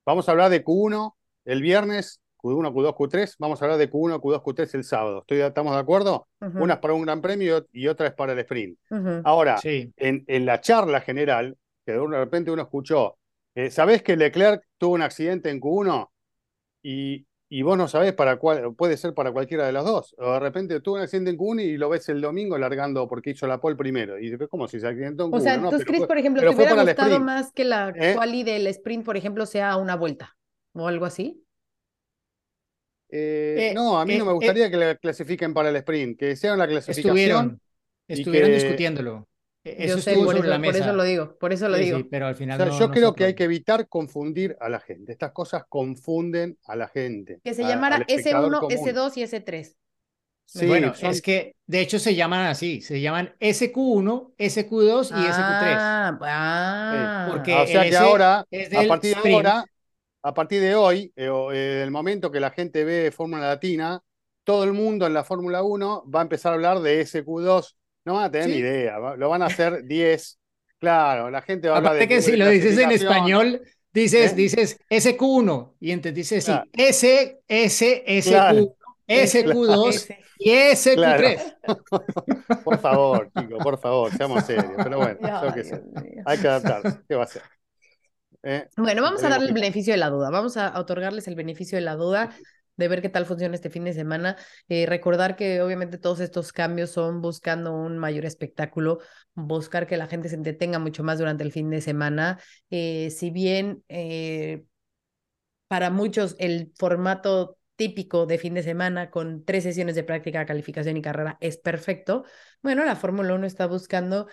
Vamos 0.04 0.28
a 0.28 0.32
hablar 0.32 0.50
de 0.50 0.62
Q1 0.62 1.14
el 1.46 1.62
viernes 1.62 2.20
Q1, 2.36 2.72
Q2, 2.72 2.94
Q3, 2.94 3.36
vamos 3.38 3.60
a 3.60 3.64
hablar 3.64 3.78
de 3.78 3.90
Q1, 3.90 4.20
Q2, 4.20 4.42
Q3 4.42 4.74
el 4.74 4.84
sábado. 4.84 5.20
¿Estoy, 5.20 5.40
¿Estamos 5.40 5.72
de 5.72 5.80
acuerdo? 5.80 6.28
Una 6.40 6.74
es 6.74 6.80
para 6.80 6.92
un 6.92 7.02
gran 7.02 7.22
premio 7.22 7.66
y 7.72 7.88
otra 7.88 8.08
es 8.08 8.12
para 8.12 8.34
el 8.34 8.38
sprint. 8.40 8.78
Ahora, 9.24 9.58
en, 9.64 9.94
en, 10.26 10.46
la 10.46 10.60
charla 10.60 11.00
general, 11.00 11.56
que 11.86 11.92
de 11.92 12.06
repente 12.06 12.50
uno 12.50 12.62
escuchó, 12.62 13.16
eh, 13.54 13.70
¿sabés 13.70 14.02
que 14.02 14.16
Leclerc 14.16 14.62
tuvo 14.78 14.94
un 14.94 15.02
accidente 15.02 15.50
en 15.50 15.60
Q1? 15.60 16.08
Y, 16.82 17.26
y 17.48 17.62
vos 17.62 17.78
no 17.78 17.86
sabés 17.88 18.12
para 18.12 18.36
cuál, 18.36 18.74
puede 18.74 18.96
ser 18.96 19.14
para 19.14 19.32
cualquiera 19.32 19.66
de 19.66 19.72
las 19.72 19.84
dos. 19.84 20.14
O 20.18 20.32
de 20.32 20.40
repente 20.40 20.80
tuvo 20.80 20.96
un 20.96 21.02
accidente 21.02 21.30
en 21.30 21.38
Q1 21.38 21.62
y 21.62 21.76
lo 21.76 21.88
ves 21.88 22.08
el 22.08 22.20
domingo 22.20 22.58
largando 22.58 23.06
porque 23.06 23.30
hizo 23.30 23.46
la 23.46 23.60
pole 23.60 23.76
primero. 23.76 24.18
Y 24.18 24.32
es 24.32 24.48
como 24.48 24.66
si 24.68 24.80
se 24.80 24.86
accidentó 24.86 25.24
en 25.24 25.30
Q1. 25.30 25.36
O 25.36 25.40
sea, 25.40 25.54
entonces, 25.54 25.84
Chris, 25.84 26.06
por 26.06 26.18
ejemplo, 26.18 26.42
¿te 26.42 26.48
hubiera 26.48 26.82
gustado 26.82 27.20
más 27.20 27.52
que 27.52 27.64
la 27.64 27.92
¿Eh? 27.96 28.14
quali 28.14 28.42
del 28.42 28.66
sprint, 28.68 29.04
por 29.04 29.16
ejemplo, 29.16 29.46
sea 29.46 29.76
una 29.76 29.96
vuelta 29.96 30.36
o 30.72 30.88
algo 30.88 31.06
así? 31.06 31.42
Eh, 33.08 33.68
eh, 33.70 33.74
no, 33.74 33.98
a 33.98 34.04
mí 34.04 34.18
no 34.18 34.24
me 34.24 34.32
eh, 34.32 34.34
gustaría 34.34 34.70
que 34.70 34.76
la 34.76 34.96
clasifiquen 34.96 35.54
para 35.54 35.68
el 35.68 35.76
sprint, 35.76 36.18
que 36.18 36.34
sea 36.34 36.54
una 36.54 36.66
clasificación. 36.66 37.16
Estuvieron, 37.16 37.60
estuvieron 38.08 38.50
discutiéndolo. 38.50 39.28
E, 39.66 39.84
eso 39.86 39.98
sé, 39.98 40.14
por, 40.14 40.36
eso, 40.36 40.62
por 40.62 40.76
eso, 40.76 40.92
lo 40.92 41.02
digo, 41.02 41.36
por 41.38 41.52
eso 41.52 41.68
lo 41.68 41.76
digo. 41.76 41.98
pero 42.08 42.28
al 42.28 42.36
final 42.36 42.70
yo 42.78 42.90
creo 42.92 43.14
que 43.14 43.24
hay 43.24 43.34
que 43.34 43.44
evitar 43.44 43.88
confundir 43.88 44.56
a 44.60 44.68
la 44.68 44.78
gente. 44.78 45.10
Estas 45.10 45.32
cosas 45.32 45.64
confunden 45.68 46.56
a 46.66 46.76
la 46.76 46.86
gente. 46.86 47.40
Que 47.42 47.52
se 47.52 47.64
llamara 47.64 48.06
S1, 48.06 48.68
S2 48.70 49.16
y 49.16 49.22
S3. 49.22 49.74
Sí, 50.44 50.66
bueno, 50.66 50.92
es 51.02 51.20
que 51.20 51.56
de 51.66 51.80
hecho 51.80 51.98
se 51.98 52.14
llaman 52.14 52.46
así, 52.46 52.80
se 52.80 53.00
llaman 53.00 53.34
SQ1, 53.40 54.34
SQ2 54.38 55.10
y 55.10 55.24
SQ3. 55.24 55.76
Ah, 55.76 56.18
ah. 56.22 57.28
Porque 57.28 57.52
o 57.52 57.66
sea 57.66 57.90
que 57.90 57.96
ahora, 57.96 58.38
a 58.38 58.88
partir 58.88 59.16
de 59.16 59.34
ahora, 59.34 59.64
a 60.22 60.34
partir 60.34 60.60
de 60.60 60.76
hoy, 60.76 61.12
eh, 61.16 61.28
eh, 61.52 61.80
el 61.82 61.90
momento 61.90 62.30
que 62.30 62.38
la 62.38 62.52
gente 62.52 62.84
ve 62.84 63.10
Fórmula 63.10 63.48
Latina, 63.48 64.00
todo 64.44 64.62
el 64.62 64.72
mundo 64.72 65.08
en 65.08 65.14
la 65.14 65.24
Fórmula 65.24 65.64
1 65.64 66.04
va 66.08 66.20
a 66.20 66.22
empezar 66.22 66.52
a 66.52 66.54
hablar 66.54 66.78
de 66.78 67.00
SQ2. 67.00 67.74
No 68.06 68.14
van 68.14 68.24
a 68.24 68.30
tener 68.30 68.48
ni 68.48 68.56
idea, 68.58 68.98
lo 68.98 69.28
van 69.28 69.42
a 69.42 69.46
hacer 69.46 69.84
10. 69.84 70.38
Claro, 70.78 71.28
la 71.30 71.42
gente 71.42 71.68
va 71.68 71.74
a 71.74 71.78
hablar 71.78 71.96
de. 71.96 72.06
que 72.06 72.22
si 72.22 72.36
lo 72.36 72.48
dices 72.48 72.78
en 72.78 72.92
español, 72.92 73.60
dices, 73.92 74.32
¿Eh? 74.32 74.34
dices 74.36 74.78
SQ1 74.88 75.74
y 75.80 75.90
entonces 75.90 76.14
dices 76.14 76.44
sí, 76.44 76.52
S, 76.72 77.40
S, 77.48 78.04
SQ, 78.22 78.76
SQ2 79.08 80.16
y 80.38 80.50
SQ3. 80.52 81.56
por 82.64 82.78
favor, 82.78 83.30
chicos, 83.36 83.58
por 83.62 83.78
favor, 83.80 84.16
seamos 84.16 84.44
serios. 84.44 84.72
Pero 84.76 84.98
bueno, 84.98 85.18
hay 86.26 86.38
que 86.38 86.48
adaptarse. 86.48 87.00
¿Qué 87.08 87.14
va 87.16 87.24
a 87.24 87.26
ser? 87.26 87.42
Eh, 88.44 88.68
bueno, 88.76 89.02
vamos 89.02 89.24
a 89.24 89.28
darle 89.30 89.48
el 89.48 89.54
beneficio 89.54 89.92
de 89.92 89.98
la 89.98 90.10
duda, 90.10 90.30
vamos 90.30 90.56
a 90.56 90.78
otorgarles 90.78 91.26
el 91.26 91.34
beneficio 91.34 91.76
de 91.76 91.82
la 91.82 91.96
duda 91.96 92.30
de 92.76 92.88
ver 92.88 93.02
qué 93.02 93.08
tal 93.08 93.26
funciona 93.26 93.54
este 93.54 93.70
fin 93.70 93.84
de 93.84 93.92
semana. 93.92 94.36
Eh, 94.68 94.86
recordar 94.86 95.36
que 95.36 95.60
obviamente 95.62 95.98
todos 95.98 96.20
estos 96.20 96.52
cambios 96.52 96.90
son 96.90 97.20
buscando 97.22 97.72
un 97.72 97.98
mayor 97.98 98.24
espectáculo, 98.24 98.98
buscar 99.34 99.86
que 99.86 99.96
la 99.96 100.06
gente 100.06 100.28
se 100.28 100.36
entretenga 100.36 100.78
mucho 100.78 101.02
más 101.02 101.18
durante 101.18 101.44
el 101.44 101.52
fin 101.52 101.70
de 101.70 101.80
semana. 101.80 102.38
Eh, 102.70 103.10
si 103.10 103.30
bien 103.30 103.82
para 105.68 105.90
muchos 105.90 106.36
el 106.38 106.72
formato 106.78 107.58
típico 107.76 108.26
de 108.26 108.38
fin 108.38 108.54
de 108.54 108.62
semana 108.62 109.10
con 109.10 109.44
tres 109.44 109.64
sesiones 109.64 109.94
de 109.96 110.04
práctica, 110.04 110.46
calificación 110.46 110.96
y 110.96 111.02
carrera 111.02 111.36
es 111.40 111.58
perfecto, 111.58 112.24
bueno, 112.62 112.84
la 112.84 112.96
Fórmula 112.96 113.34
1 113.34 113.46
está 113.46 113.66
buscando 113.66 114.28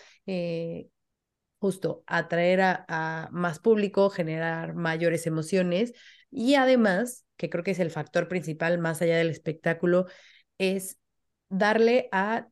justo 1.64 2.04
atraer 2.08 2.60
a, 2.62 3.30
más 3.32 3.60
público, 3.60 4.10
generar 4.10 4.76
mayores 4.76 5.26
emociones 5.28 5.94
y 6.30 6.56
además, 6.56 7.23
que 7.44 7.50
creo 7.50 7.64
que 7.66 7.72
es 7.72 7.80
el 7.80 7.92
factor 7.92 8.30
principal 8.30 8.80
más 8.80 9.02
allá 9.02 9.18
del 9.18 9.30
espectáculo, 9.30 10.06
es 10.58 10.98
darle 11.50 12.08
a, 12.14 12.48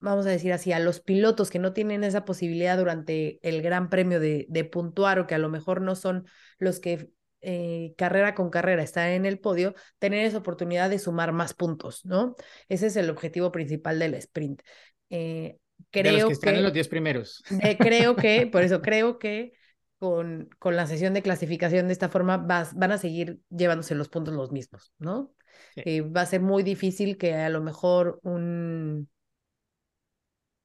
vamos 0.00 0.24
a 0.24 0.30
decir 0.30 0.54
así, 0.54 0.72
a 0.72 0.78
los 0.78 1.00
pilotos 1.00 1.50
que 1.50 1.58
no 1.58 1.74
tienen 1.74 2.02
esa 2.02 2.24
posibilidad 2.24 2.78
durante 2.78 3.38
el 3.42 3.60
Gran 3.60 3.90
Premio 3.90 4.18
de, 4.18 4.46
de 4.48 4.64
puntuar 4.64 5.18
o 5.18 5.26
que 5.26 5.34
a 5.34 5.38
lo 5.38 5.50
mejor 5.50 5.82
no 5.82 5.94
son 5.94 6.26
los 6.58 6.80
que 6.80 7.10
eh, 7.42 7.92
carrera 7.98 8.34
con 8.34 8.48
carrera 8.48 8.82
están 8.82 9.10
en 9.10 9.26
el 9.26 9.38
podio, 9.38 9.74
tener 9.98 10.24
esa 10.24 10.38
oportunidad 10.38 10.88
de 10.88 10.98
sumar 10.98 11.32
más 11.32 11.52
puntos, 11.52 12.02
¿no? 12.06 12.34
Ese 12.70 12.86
es 12.86 12.96
el 12.96 13.10
objetivo 13.10 13.52
principal 13.52 13.98
del 13.98 14.14
sprint. 14.14 14.62
Eh, 15.10 15.58
creo 15.90 16.14
de 16.14 16.20
los 16.20 16.28
que 16.28 16.32
están 16.32 16.54
en 16.54 16.62
los 16.62 16.72
10 16.72 16.88
primeros. 16.88 17.44
creo 17.78 18.16
que, 18.16 18.46
por 18.46 18.62
eso 18.62 18.80
creo 18.80 19.18
que 19.18 19.52
con, 19.98 20.48
con 20.58 20.76
la 20.76 20.86
sesión 20.86 21.14
de 21.14 21.22
clasificación 21.22 21.86
de 21.86 21.92
esta 21.92 22.08
forma 22.08 22.36
vas, 22.36 22.74
van 22.74 22.92
a 22.92 22.98
seguir 22.98 23.40
llevándose 23.50 23.94
los 23.94 24.08
puntos 24.08 24.34
los 24.34 24.52
mismos, 24.52 24.92
¿no? 24.98 25.32
Eh, 25.76 26.02
va 26.02 26.22
a 26.22 26.26
ser 26.26 26.40
muy 26.40 26.62
difícil 26.62 27.16
que 27.18 27.34
a 27.34 27.48
lo 27.48 27.62
mejor 27.62 28.20
un, 28.22 29.08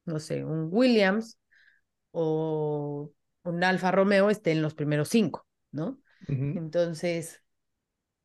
no 0.06 0.20
sé, 0.20 0.44
un 0.46 0.70
Williams 0.72 1.38
o 2.12 3.12
un 3.44 3.64
Alfa 3.64 3.92
Romeo 3.92 4.30
esté 4.30 4.52
en 4.52 4.62
los 4.62 4.76
primeros 4.76 5.10
cinco, 5.10 5.48
¿no? 5.72 6.00
Entonces, 6.28 7.44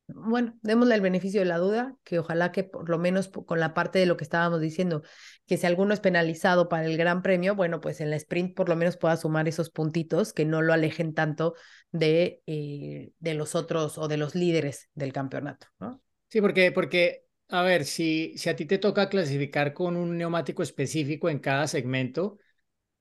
bueno, 0.09 0.57
démosle 0.63 0.95
el 0.95 1.01
beneficio 1.01 1.41
de 1.41 1.47
la 1.47 1.59
duda, 1.59 1.97
que 2.05 2.19
ojalá 2.19 2.53
que 2.53 2.63
por 2.65 2.89
lo 2.89 2.99
menos 2.99 3.29
con 3.29 3.59
la 3.59 3.75
parte 3.75 3.99
de 3.99 4.07
lo 4.07 4.17
que 4.17 4.25
estábamos 4.25 4.61
diciendo, 4.61 5.03
que 5.47 5.57
si 5.57 5.67
alguno 5.67 5.93
es 5.93 6.01
penalizado 6.01 6.69
para 6.69 6.87
el 6.87 6.97
Gran 6.97 7.23
Premio, 7.23 7.57
bueno, 7.57 7.81
pues 7.81 8.01
en 8.01 8.11
la 8.11 8.17
sprint 8.17 8.55
por 8.55 8.69
lo 8.69 8.77
menos 8.77 8.97
pueda 8.97 9.17
sumar 9.17 9.49
esos 9.49 9.71
puntitos 9.71 10.33
que 10.33 10.45
no 10.45 10.63
lo 10.63 10.73
alejen 10.73 11.13
tanto 11.13 11.55
de, 11.91 12.43
eh, 12.47 13.11
de 13.19 13.35
los 13.35 13.55
otros 13.55 13.99
o 13.99 14.07
de 14.07 14.17
los 14.17 14.35
líderes 14.35 14.91
del 14.95 15.13
campeonato, 15.13 15.67
¿no? 15.81 16.01
Sí, 16.29 16.41
porque, 16.41 16.71
porque 16.71 17.25
a 17.49 17.63
ver, 17.63 17.85
si, 17.85 18.37
si 18.37 18.49
a 18.49 18.57
ti 18.57 18.65
te 18.65 18.79
toca 18.79 19.09
clasificar 19.09 19.73
con 19.73 19.97
un 19.97 20.17
neumático 20.17 20.63
específico 20.63 21.29
en 21.29 21.41
cada 21.41 21.67
segmento, 21.67 22.39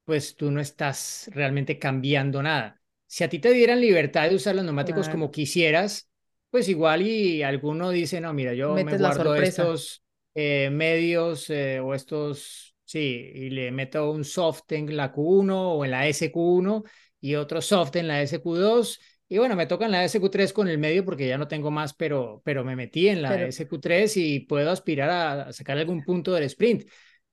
pues 0.05 0.35
tú 0.35 0.51
no 0.51 0.59
estás 0.61 1.29
realmente 1.33 1.77
cambiando 1.79 2.41
nada. 2.41 2.81
Si 3.07 3.23
a 3.23 3.29
ti 3.29 3.39
te 3.39 3.51
dieran 3.51 3.81
libertad 3.81 4.29
de 4.29 4.35
usar 4.35 4.55
los 4.55 4.63
neumáticos 4.65 5.09
como 5.09 5.31
quisieras, 5.31 6.09
pues 6.55 6.69
igual 6.69 7.01
y 7.01 7.43
alguno 7.43 7.89
dice, 7.89 8.21
no, 8.21 8.31
mira, 8.31 8.53
yo 8.53 8.75
me 8.75 8.97
guardo 8.97 9.35
estos, 9.35 10.01
eh, 10.33 10.69
medios 10.71 11.49
eh, 11.49 11.81
o 11.81 11.93
estos, 11.93 12.77
sí, 12.85 13.29
y 13.35 13.49
le 13.49 13.73
meto 13.73 14.09
un 14.09 14.23
soft 14.23 14.71
en 14.71 14.95
la 14.95 15.11
Q1 15.11 15.53
o 15.53 15.83
en 15.83 15.91
la 15.91 16.07
SQ1 16.07 16.85
y 17.19 17.35
otro 17.35 17.61
soft 17.61 17.97
en 17.97 18.07
la 18.07 18.21
SQ2. 18.23 19.01
Y 19.27 19.37
bueno, 19.37 19.57
me 19.57 19.65
toca 19.65 19.83
en 19.83 19.91
la 19.91 20.05
SQ3 20.05 20.53
con 20.53 20.69
el 20.69 20.77
medio 20.77 21.03
porque 21.03 21.27
ya 21.27 21.37
no 21.37 21.49
tengo 21.49 21.71
más, 21.71 21.93
pero, 21.93 22.41
pero 22.45 22.63
me 22.63 22.77
metí 22.77 23.09
en 23.09 23.21
la 23.21 23.35
SQ3 23.35 24.15
y 24.15 24.39
puedo 24.39 24.71
aspirar 24.71 25.09
a 25.09 25.51
sacar 25.51 25.77
algún 25.77 26.05
punto 26.05 26.31
del 26.31 26.45
sprint. 26.45 26.85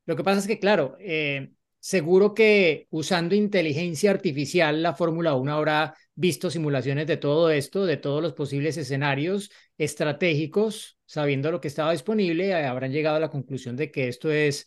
Lo 0.04 0.16
que 0.16 0.24
pasa 0.24 0.40
es 0.40 0.48
que, 0.48 0.58
claro, 0.58 0.96
eh, 0.98 1.52
seguro 1.78 2.34
que 2.34 2.88
usando 2.90 3.36
inteligencia 3.36 4.10
artificial, 4.10 4.82
la 4.82 4.94
Fórmula 4.94 5.34
1 5.34 5.52
habrá 5.52 5.94
visto 6.14 6.50
simulaciones 6.50 7.06
de 7.06 7.16
todo 7.16 7.50
esto, 7.50 7.86
de 7.86 7.96
todos 7.96 8.22
los 8.22 8.34
posibles 8.34 8.76
escenarios 8.76 9.50
estratégicos, 9.78 10.98
sabiendo 11.06 11.50
lo 11.50 11.60
que 11.60 11.68
estaba 11.68 11.92
disponible, 11.92 12.48
eh, 12.48 12.64
habrán 12.64 12.92
llegado 12.92 13.16
a 13.16 13.20
la 13.20 13.30
conclusión 13.30 13.76
de 13.76 13.90
que 13.90 14.08
esto 14.08 14.30
es 14.30 14.66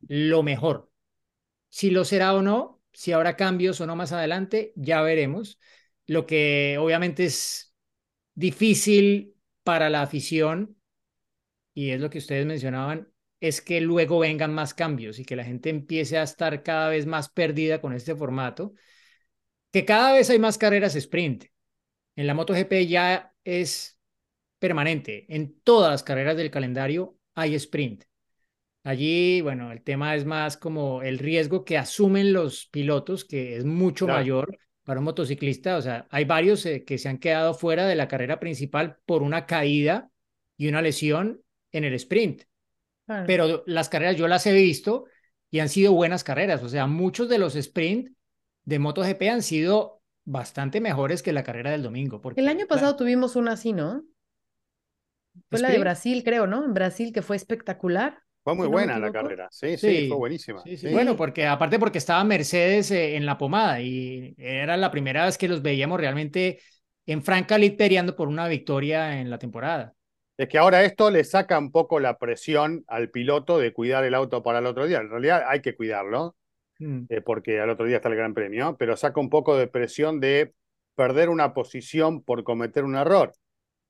lo 0.00 0.42
mejor. 0.42 0.90
Si 1.68 1.90
lo 1.90 2.04
será 2.04 2.34
o 2.34 2.42
no, 2.42 2.82
si 2.92 3.12
habrá 3.12 3.36
cambios 3.36 3.80
o 3.80 3.86
no 3.86 3.96
más 3.96 4.12
adelante, 4.12 4.72
ya 4.76 5.02
veremos. 5.02 5.58
Lo 6.06 6.26
que 6.26 6.76
obviamente 6.78 7.24
es 7.24 7.74
difícil 8.34 9.36
para 9.62 9.88
la 9.90 10.02
afición, 10.02 10.76
y 11.74 11.90
es 11.90 12.00
lo 12.00 12.10
que 12.10 12.18
ustedes 12.18 12.44
mencionaban, 12.46 13.12
es 13.40 13.60
que 13.60 13.80
luego 13.80 14.18
vengan 14.20 14.54
más 14.54 14.74
cambios 14.74 15.18
y 15.18 15.24
que 15.24 15.36
la 15.36 15.44
gente 15.44 15.70
empiece 15.70 16.18
a 16.18 16.22
estar 16.22 16.62
cada 16.62 16.88
vez 16.88 17.06
más 17.06 17.28
perdida 17.28 17.80
con 17.80 17.92
este 17.92 18.14
formato, 18.14 18.74
que 19.72 19.84
cada 19.84 20.12
vez 20.12 20.30
hay 20.30 20.38
más 20.38 20.58
carreras 20.58 20.94
sprint. 20.94 21.46
En 22.14 22.26
la 22.26 22.34
MotoGP 22.34 22.86
ya 22.86 23.34
es 23.42 23.98
permanente. 24.58 25.26
En 25.34 25.60
todas 25.60 25.90
las 25.90 26.02
carreras 26.02 26.36
del 26.36 26.50
calendario 26.50 27.18
hay 27.34 27.54
sprint. 27.54 28.04
Allí, 28.84 29.40
bueno, 29.40 29.72
el 29.72 29.82
tema 29.82 30.14
es 30.14 30.24
más 30.24 30.56
como 30.56 31.02
el 31.02 31.18
riesgo 31.18 31.64
que 31.64 31.78
asumen 31.78 32.32
los 32.32 32.66
pilotos, 32.66 33.24
que 33.24 33.56
es 33.56 33.64
mucho 33.64 34.06
mayor 34.06 34.58
para 34.82 35.00
un 35.00 35.04
motociclista. 35.04 35.76
O 35.76 35.82
sea, 35.82 36.06
hay 36.10 36.24
varios 36.24 36.66
eh, 36.66 36.84
que 36.84 36.98
se 36.98 37.08
han 37.08 37.18
quedado 37.18 37.54
fuera 37.54 37.86
de 37.86 37.94
la 37.94 38.08
carrera 38.08 38.40
principal 38.40 38.98
por 39.06 39.22
una 39.22 39.46
caída 39.46 40.10
y 40.56 40.68
una 40.68 40.82
lesión 40.82 41.42
en 41.70 41.84
el 41.84 41.94
sprint. 41.94 42.42
Pero 43.26 43.62
las 43.66 43.88
carreras 43.88 44.16
yo 44.16 44.26
las 44.26 44.46
he 44.46 44.52
visto 44.52 45.04
y 45.50 45.58
han 45.58 45.68
sido 45.68 45.92
buenas 45.92 46.24
carreras. 46.24 46.62
O 46.62 46.68
sea, 46.68 46.86
muchos 46.86 47.28
de 47.28 47.38
los 47.38 47.56
sprint 47.56 48.16
de 48.64 48.78
MotoGP 48.78 49.22
han 49.30 49.42
sido 49.42 50.02
bastante 50.24 50.80
mejores 50.80 51.22
que 51.22 51.32
la 51.32 51.42
carrera 51.42 51.70
del 51.70 51.82
domingo. 51.82 52.20
Porque, 52.20 52.40
el 52.40 52.48
año 52.48 52.66
pasado 52.66 52.96
tuvimos 52.96 53.36
una 53.36 53.52
así, 53.52 53.72
¿no? 53.72 54.04
Fue 55.50 55.60
la 55.60 55.70
de 55.70 55.78
Brasil, 55.78 56.22
creo, 56.24 56.46
¿no? 56.46 56.64
En 56.64 56.74
Brasil, 56.74 57.12
que 57.12 57.22
fue 57.22 57.36
espectacular. 57.36 58.18
Fue 58.44 58.54
muy 58.54 58.66
buena 58.66 58.98
la 58.98 59.12
carrera, 59.12 59.48
sí, 59.52 59.76
sí, 59.76 60.08
fue 60.08 60.16
buenísima. 60.16 60.64
Bueno, 60.90 61.16
porque 61.16 61.46
aparte 61.46 61.78
porque 61.78 61.98
estaba 61.98 62.24
Mercedes 62.24 62.90
eh, 62.90 63.14
en 63.14 63.24
la 63.24 63.38
pomada 63.38 63.80
y 63.80 64.34
era 64.36 64.76
la 64.76 64.90
primera 64.90 65.26
vez 65.26 65.38
que 65.38 65.46
los 65.46 65.62
veíamos 65.62 66.00
realmente 66.00 66.58
en 67.06 67.22
franca 67.22 67.56
lid 67.56 67.76
peleando 67.76 68.16
por 68.16 68.26
una 68.26 68.48
victoria 68.48 69.20
en 69.20 69.30
la 69.30 69.38
temporada. 69.38 69.94
Es 70.36 70.48
que 70.48 70.58
ahora 70.58 70.82
esto 70.82 71.08
le 71.08 71.22
saca 71.22 71.56
un 71.56 71.70
poco 71.70 72.00
la 72.00 72.18
presión 72.18 72.84
al 72.88 73.10
piloto 73.10 73.58
de 73.58 73.72
cuidar 73.72 74.02
el 74.02 74.14
auto 74.14 74.42
para 74.42 74.58
el 74.58 74.66
otro 74.66 74.86
día. 74.86 74.98
En 74.98 75.08
realidad 75.10 75.44
hay 75.46 75.60
que 75.60 75.76
cuidarlo, 75.76 76.34
mm. 76.82 77.06
eh, 77.08 77.20
porque 77.20 77.60
al 77.60 77.70
otro 77.70 77.86
día 77.86 77.96
está 77.96 78.08
el 78.08 78.16
Gran 78.16 78.34
Premio, 78.34 78.76
pero 78.78 78.96
saca 78.96 79.20
un 79.20 79.30
poco 79.30 79.56
de 79.56 79.66
presión 79.66 80.20
de 80.20 80.54
perder 80.94 81.28
una 81.28 81.54
posición 81.54 82.22
por 82.22 82.44
cometer 82.44 82.84
un 82.84 82.96
error. 82.96 83.32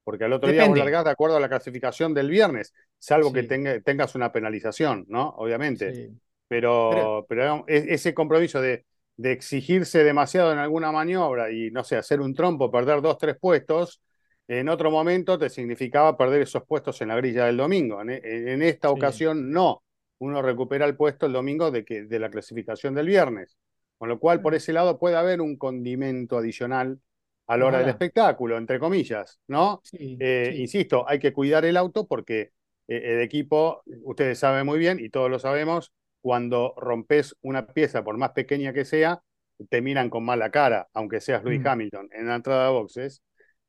Porque 0.04 0.24
al 0.24 0.32
otro 0.32 0.50
día 0.50 0.66
vos 0.66 0.76
largás 0.76 1.04
de 1.04 1.10
acuerdo 1.10 1.36
a 1.36 1.40
la 1.40 1.48
clasificación 1.48 2.12
del 2.12 2.28
viernes, 2.28 2.74
salvo 2.98 3.32
que 3.32 3.44
tengas 3.44 4.14
una 4.16 4.32
penalización, 4.32 5.04
¿no? 5.08 5.28
Obviamente. 5.36 6.10
Pero, 6.48 7.24
pero, 7.28 7.64
ese 7.68 8.12
compromiso 8.12 8.60
de, 8.60 8.84
de 9.16 9.32
exigirse 9.32 10.02
demasiado 10.02 10.52
en 10.52 10.58
alguna 10.58 10.90
maniobra 10.90 11.52
y, 11.52 11.70
no 11.70 11.84
sé, 11.84 11.96
hacer 11.96 12.20
un 12.20 12.34
trompo, 12.34 12.70
perder 12.70 13.00
dos, 13.00 13.16
tres 13.16 13.36
puestos, 13.40 14.02
en 14.48 14.68
otro 14.68 14.90
momento 14.90 15.38
te 15.38 15.48
significaba 15.48 16.16
perder 16.16 16.42
esos 16.42 16.64
puestos 16.64 17.00
en 17.00 17.08
la 17.08 17.16
grilla 17.16 17.46
del 17.46 17.56
domingo. 17.56 18.00
En, 18.02 18.62
esta 18.62 18.90
ocasión 18.90 19.50
no. 19.50 19.82
Uno 20.22 20.40
recupera 20.40 20.86
el 20.86 20.96
puesto 20.96 21.26
el 21.26 21.32
domingo 21.32 21.72
de, 21.72 21.84
que, 21.84 22.04
de 22.04 22.18
la 22.20 22.30
clasificación 22.30 22.94
del 22.94 23.06
viernes. 23.06 23.56
Con 23.98 24.08
lo 24.08 24.20
cual, 24.20 24.40
por 24.40 24.54
ese 24.54 24.72
lado, 24.72 24.98
puede 24.98 25.16
haber 25.16 25.40
un 25.40 25.56
condimento 25.56 26.38
adicional 26.38 27.00
a 27.48 27.56
la 27.56 27.66
hora 27.66 27.78
del 27.80 27.88
espectáculo, 27.88 28.56
entre 28.56 28.78
comillas, 28.78 29.40
¿no? 29.48 29.82
Eh, 29.92 30.54
insisto, 30.58 31.04
hay 31.08 31.18
que 31.18 31.32
cuidar 31.32 31.64
el 31.64 31.76
auto 31.76 32.06
porque 32.06 32.52
eh, 32.86 33.14
el 33.14 33.20
equipo, 33.20 33.82
ustedes 34.04 34.38
saben 34.38 34.64
muy 34.64 34.78
bien 34.78 35.00
y 35.00 35.10
todos 35.10 35.28
lo 35.28 35.40
sabemos, 35.40 35.92
cuando 36.20 36.72
rompes 36.76 37.36
una 37.42 37.66
pieza, 37.66 38.04
por 38.04 38.16
más 38.16 38.30
pequeña 38.30 38.72
que 38.72 38.84
sea, 38.84 39.22
te 39.68 39.82
miran 39.82 40.08
con 40.08 40.24
mala 40.24 40.50
cara, 40.50 40.88
aunque 40.94 41.20
seas 41.20 41.42
Luis 41.42 41.60
mm. 41.60 41.66
Hamilton 41.66 42.08
en 42.12 42.28
la 42.28 42.36
entrada 42.36 42.66
de 42.66 42.72
boxes. 42.72 43.22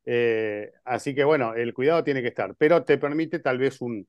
Eh, 0.06 0.72
así 0.86 1.16
que 1.16 1.24
bueno, 1.24 1.56
el 1.56 1.74
cuidado 1.74 2.04
tiene 2.04 2.22
que 2.22 2.28
estar, 2.28 2.56
pero 2.58 2.84
te 2.84 3.00
permite 3.00 3.40
tal 3.40 3.58
vez 3.58 3.82
un, 3.82 4.08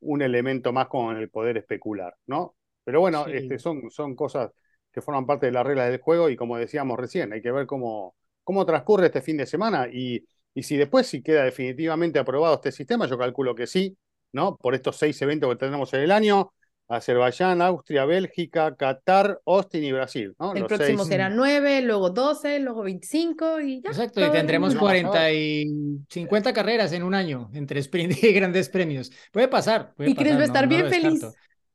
un 0.00 0.22
elemento 0.22 0.72
más 0.72 0.88
con 0.88 1.16
el 1.16 1.30
poder 1.30 1.56
especular, 1.58 2.14
¿no? 2.26 2.56
Pero 2.84 3.00
bueno, 3.00 3.26
este, 3.26 3.58
son, 3.58 3.90
son 3.90 4.14
cosas 4.16 4.50
que 4.92 5.02
forman 5.02 5.26
parte 5.26 5.46
de 5.46 5.52
las 5.52 5.66
reglas 5.66 5.90
del 5.90 6.00
juego 6.00 6.30
y 6.30 6.36
como 6.36 6.56
decíamos 6.56 6.98
recién, 6.98 7.32
hay 7.32 7.42
que 7.42 7.52
ver 7.52 7.66
cómo, 7.66 8.16
cómo 8.44 8.64
transcurre 8.64 9.06
este 9.06 9.20
fin 9.22 9.36
de 9.36 9.46
semana 9.46 9.88
y, 9.92 10.24
y 10.54 10.62
si 10.62 10.76
después 10.76 11.06
si 11.06 11.22
queda 11.22 11.44
definitivamente 11.44 12.18
aprobado 12.18 12.54
este 12.54 12.72
sistema, 12.72 13.06
yo 13.06 13.18
calculo 13.18 13.54
que 13.54 13.66
sí, 13.66 13.96
¿no? 14.32 14.56
Por 14.56 14.74
estos 14.74 14.96
seis 14.96 15.20
eventos 15.22 15.50
que 15.50 15.56
tenemos 15.56 15.92
en 15.94 16.00
el 16.00 16.10
año, 16.12 16.52
Azerbaiyán, 16.88 17.60
Austria, 17.60 18.06
Bélgica, 18.06 18.74
Qatar, 18.74 19.40
Austin 19.44 19.84
y 19.84 19.92
Brasil. 19.92 20.34
¿no? 20.38 20.54
El 20.54 20.64
próximo 20.64 21.04
será 21.04 21.28
9, 21.28 21.82
luego 21.82 22.10
12, 22.10 22.60
luego 22.60 22.82
25 22.82 23.60
y 23.60 23.82
ya. 23.82 23.90
Exacto, 23.90 24.26
y 24.26 24.30
tendremos 24.30 24.74
40 24.74 25.32
y 25.32 25.66
50 26.08 26.52
carreras 26.54 26.92
en 26.92 27.02
un 27.02 27.14
año 27.14 27.50
entre 27.52 27.80
sprint 27.80 28.12
y 28.24 28.32
grandes 28.32 28.70
premios. 28.70 29.12
Puede 29.30 29.48
pasar. 29.48 29.92
y 29.98 30.14
Chris 30.14 30.36
va 30.36 30.40
a 30.40 30.44
estar 30.44 30.66
bien 30.66 30.88
feliz. 30.88 31.26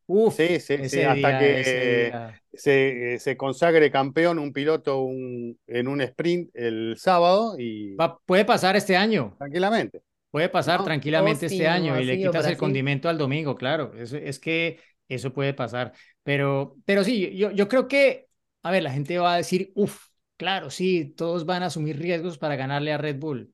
Uf, 0.05 0.35
sí, 0.35 0.59
sí, 0.59 0.89
sí, 0.89 1.01
hasta 1.01 1.39
que 1.39 2.33
se, 2.51 3.17
se, 3.19 3.37
consagre 3.37 3.89
campeón 3.89 4.37
un 4.37 4.51
piloto 4.51 5.07
en 5.07 5.87
un 5.87 6.01
sprint 6.01 6.49
el 6.53 6.95
sábado 6.97 7.55
y... 7.57 7.95
puede 8.25 8.43
pasar 8.43 8.75
este 8.75 8.97
año. 8.97 9.35
Tranquilamente. 9.37 10.01
Puede 10.29 10.49
pasar 10.49 10.83
tranquilamente 10.83 11.45
este 11.45 11.67
año 11.67 11.99
y 11.99 12.05
le 12.05 12.17
quitas 12.17 12.47
el 12.47 12.57
condimento 12.57 13.07
al 13.07 13.19
domingo, 13.19 13.55
claro. 13.55 13.93
Es, 13.95 14.13
es 14.13 14.39
que 14.39 14.79
eso 15.07 15.33
puede 15.33 15.53
pasar. 15.53 15.93
Pero, 16.23 16.77
pero 16.85 17.03
sí, 17.03 17.35
yo, 17.35 17.51
yo 17.51 17.67
creo 17.67 17.87
que, 17.87 18.27
a 18.61 18.71
ver, 18.71 18.83
la 18.83 18.91
gente 18.91 19.17
va 19.19 19.33
a 19.33 19.37
decir, 19.37 19.71
uff, 19.75 20.07
claro, 20.37 20.69
sí, 20.69 21.05
todos 21.05 21.45
van 21.45 21.63
a 21.63 21.67
asumir 21.67 21.97
riesgos 21.99 22.37
para 22.37 22.55
ganarle 22.55 22.93
a 22.93 22.97
Red 22.97 23.17
Bull. 23.19 23.53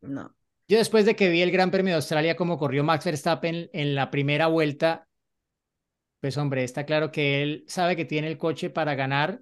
No. 0.00 0.34
Yo 0.68 0.76
después 0.78 1.06
de 1.06 1.16
que 1.16 1.30
vi 1.30 1.40
el 1.40 1.50
Gran 1.50 1.70
Premio 1.70 1.92
de 1.92 1.96
Australia 1.96 2.36
como 2.36 2.58
corrió 2.58 2.84
Max 2.84 3.04
Verstappen 3.04 3.70
en 3.72 3.94
la 3.94 4.10
primera 4.10 4.48
vuelta, 4.48 5.08
pues 6.20 6.36
hombre, 6.36 6.64
está 6.64 6.84
claro 6.84 7.10
que 7.10 7.42
él 7.42 7.64
sabe 7.68 7.96
que 7.96 8.04
tiene 8.04 8.28
el 8.28 8.38
coche 8.38 8.70
para 8.70 8.94
ganar, 8.94 9.40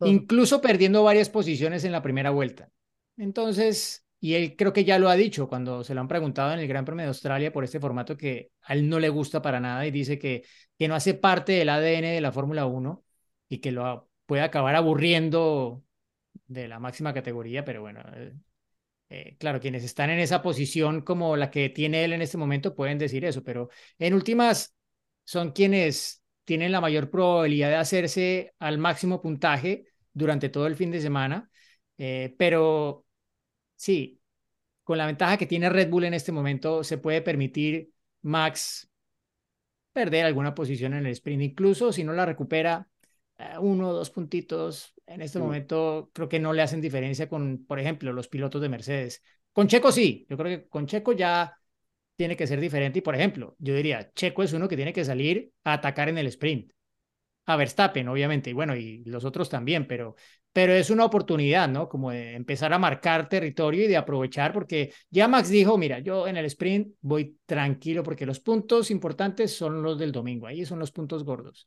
incluso 0.00 0.60
perdiendo 0.60 1.02
varias 1.02 1.28
posiciones 1.28 1.84
en 1.84 1.92
la 1.92 2.02
primera 2.02 2.30
vuelta. 2.30 2.70
Entonces, 3.16 4.01
y 4.22 4.34
él 4.34 4.54
creo 4.56 4.72
que 4.72 4.84
ya 4.84 5.00
lo 5.00 5.08
ha 5.08 5.16
dicho 5.16 5.48
cuando 5.48 5.82
se 5.82 5.94
lo 5.94 6.00
han 6.00 6.06
preguntado 6.06 6.52
en 6.52 6.60
el 6.60 6.68
Gran 6.68 6.84
Premio 6.84 7.02
de 7.02 7.08
Australia 7.08 7.52
por 7.52 7.64
este 7.64 7.80
formato 7.80 8.16
que 8.16 8.52
a 8.62 8.74
él 8.74 8.88
no 8.88 9.00
le 9.00 9.08
gusta 9.08 9.42
para 9.42 9.58
nada 9.58 9.84
y 9.84 9.90
dice 9.90 10.16
que, 10.16 10.44
que 10.78 10.86
no 10.86 10.94
hace 10.94 11.14
parte 11.14 11.50
del 11.52 11.68
ADN 11.68 12.12
de 12.12 12.20
la 12.20 12.30
Fórmula 12.30 12.66
1 12.66 13.04
y 13.48 13.58
que 13.58 13.72
lo 13.72 14.08
puede 14.24 14.42
acabar 14.42 14.76
aburriendo 14.76 15.82
de 16.46 16.68
la 16.68 16.78
máxima 16.78 17.12
categoría, 17.12 17.64
pero 17.64 17.80
bueno, 17.80 18.00
eh, 18.14 18.32
eh, 19.10 19.36
claro, 19.40 19.58
quienes 19.58 19.82
están 19.82 20.10
en 20.10 20.20
esa 20.20 20.40
posición 20.40 21.00
como 21.00 21.36
la 21.36 21.50
que 21.50 21.70
tiene 21.70 22.04
él 22.04 22.12
en 22.12 22.22
este 22.22 22.38
momento 22.38 22.76
pueden 22.76 22.98
decir 22.98 23.24
eso, 23.24 23.42
pero 23.42 23.70
en 23.98 24.14
últimas 24.14 24.76
son 25.24 25.50
quienes 25.50 26.22
tienen 26.44 26.70
la 26.70 26.80
mayor 26.80 27.10
probabilidad 27.10 27.70
de 27.70 27.76
hacerse 27.76 28.54
al 28.60 28.78
máximo 28.78 29.20
puntaje 29.20 29.86
durante 30.12 30.48
todo 30.48 30.68
el 30.68 30.76
fin 30.76 30.92
de 30.92 31.00
semana, 31.00 31.50
eh, 31.98 32.36
pero 32.38 33.04
sí, 33.82 34.20
con 34.84 34.96
la 34.96 35.06
ventaja 35.06 35.36
que 35.36 35.46
tiene 35.46 35.68
Red 35.68 35.90
Bull 35.90 36.04
en 36.04 36.14
este 36.14 36.30
momento, 36.30 36.84
se 36.84 36.98
puede 36.98 37.20
permitir 37.20 37.90
Max 38.22 38.88
perder 39.92 40.24
alguna 40.24 40.54
posición 40.54 40.94
en 40.94 41.04
el 41.04 41.12
sprint, 41.12 41.42
incluso 41.42 41.92
si 41.92 42.04
no 42.04 42.12
la 42.12 42.24
recupera 42.24 42.88
eh, 43.38 43.58
uno 43.60 43.88
o 43.88 43.92
dos 43.92 44.10
puntitos, 44.10 44.94
en 45.04 45.20
este 45.20 45.40
momento 45.40 46.10
creo 46.14 46.28
que 46.28 46.38
no 46.38 46.52
le 46.52 46.62
hacen 46.62 46.80
diferencia 46.80 47.28
con, 47.28 47.64
por 47.66 47.80
ejemplo, 47.80 48.12
los 48.12 48.28
pilotos 48.28 48.62
de 48.62 48.68
Mercedes. 48.68 49.20
Con 49.52 49.66
Checo 49.66 49.90
sí, 49.90 50.26
yo 50.30 50.36
creo 50.36 50.60
que 50.60 50.68
con 50.68 50.86
Checo 50.86 51.12
ya 51.12 51.58
tiene 52.14 52.36
que 52.36 52.46
ser 52.46 52.60
diferente 52.60 53.00
y, 53.00 53.02
por 53.02 53.16
ejemplo, 53.16 53.56
yo 53.58 53.74
diría, 53.74 54.12
Checo 54.14 54.44
es 54.44 54.52
uno 54.52 54.68
que 54.68 54.76
tiene 54.76 54.92
que 54.92 55.04
salir 55.04 55.52
a 55.64 55.74
atacar 55.74 56.08
en 56.08 56.18
el 56.18 56.28
sprint. 56.28 56.72
A 57.46 57.56
Verstappen, 57.56 58.08
obviamente, 58.08 58.50
y 58.50 58.52
bueno, 58.52 58.76
y 58.76 59.02
los 59.04 59.24
otros 59.24 59.48
también, 59.48 59.86
pero 59.86 60.14
pero 60.52 60.74
es 60.74 60.90
una 60.90 61.04
oportunidad, 61.04 61.68
¿no? 61.68 61.88
Como 61.88 62.10
de 62.10 62.34
empezar 62.34 62.72
a 62.72 62.78
marcar 62.78 63.28
territorio 63.28 63.84
y 63.84 63.88
de 63.88 63.96
aprovechar, 63.96 64.52
porque 64.52 64.92
ya 65.10 65.26
Max 65.26 65.48
dijo, 65.48 65.78
mira, 65.78 65.98
yo 66.00 66.28
en 66.28 66.36
el 66.36 66.44
sprint 66.44 66.94
voy 67.00 67.38
tranquilo 67.46 68.02
porque 68.02 68.26
los 68.26 68.40
puntos 68.40 68.90
importantes 68.90 69.56
son 69.56 69.82
los 69.82 69.98
del 69.98 70.12
domingo, 70.12 70.46
ahí 70.46 70.66
son 70.66 70.78
los 70.78 70.92
puntos 70.92 71.24
gordos. 71.24 71.66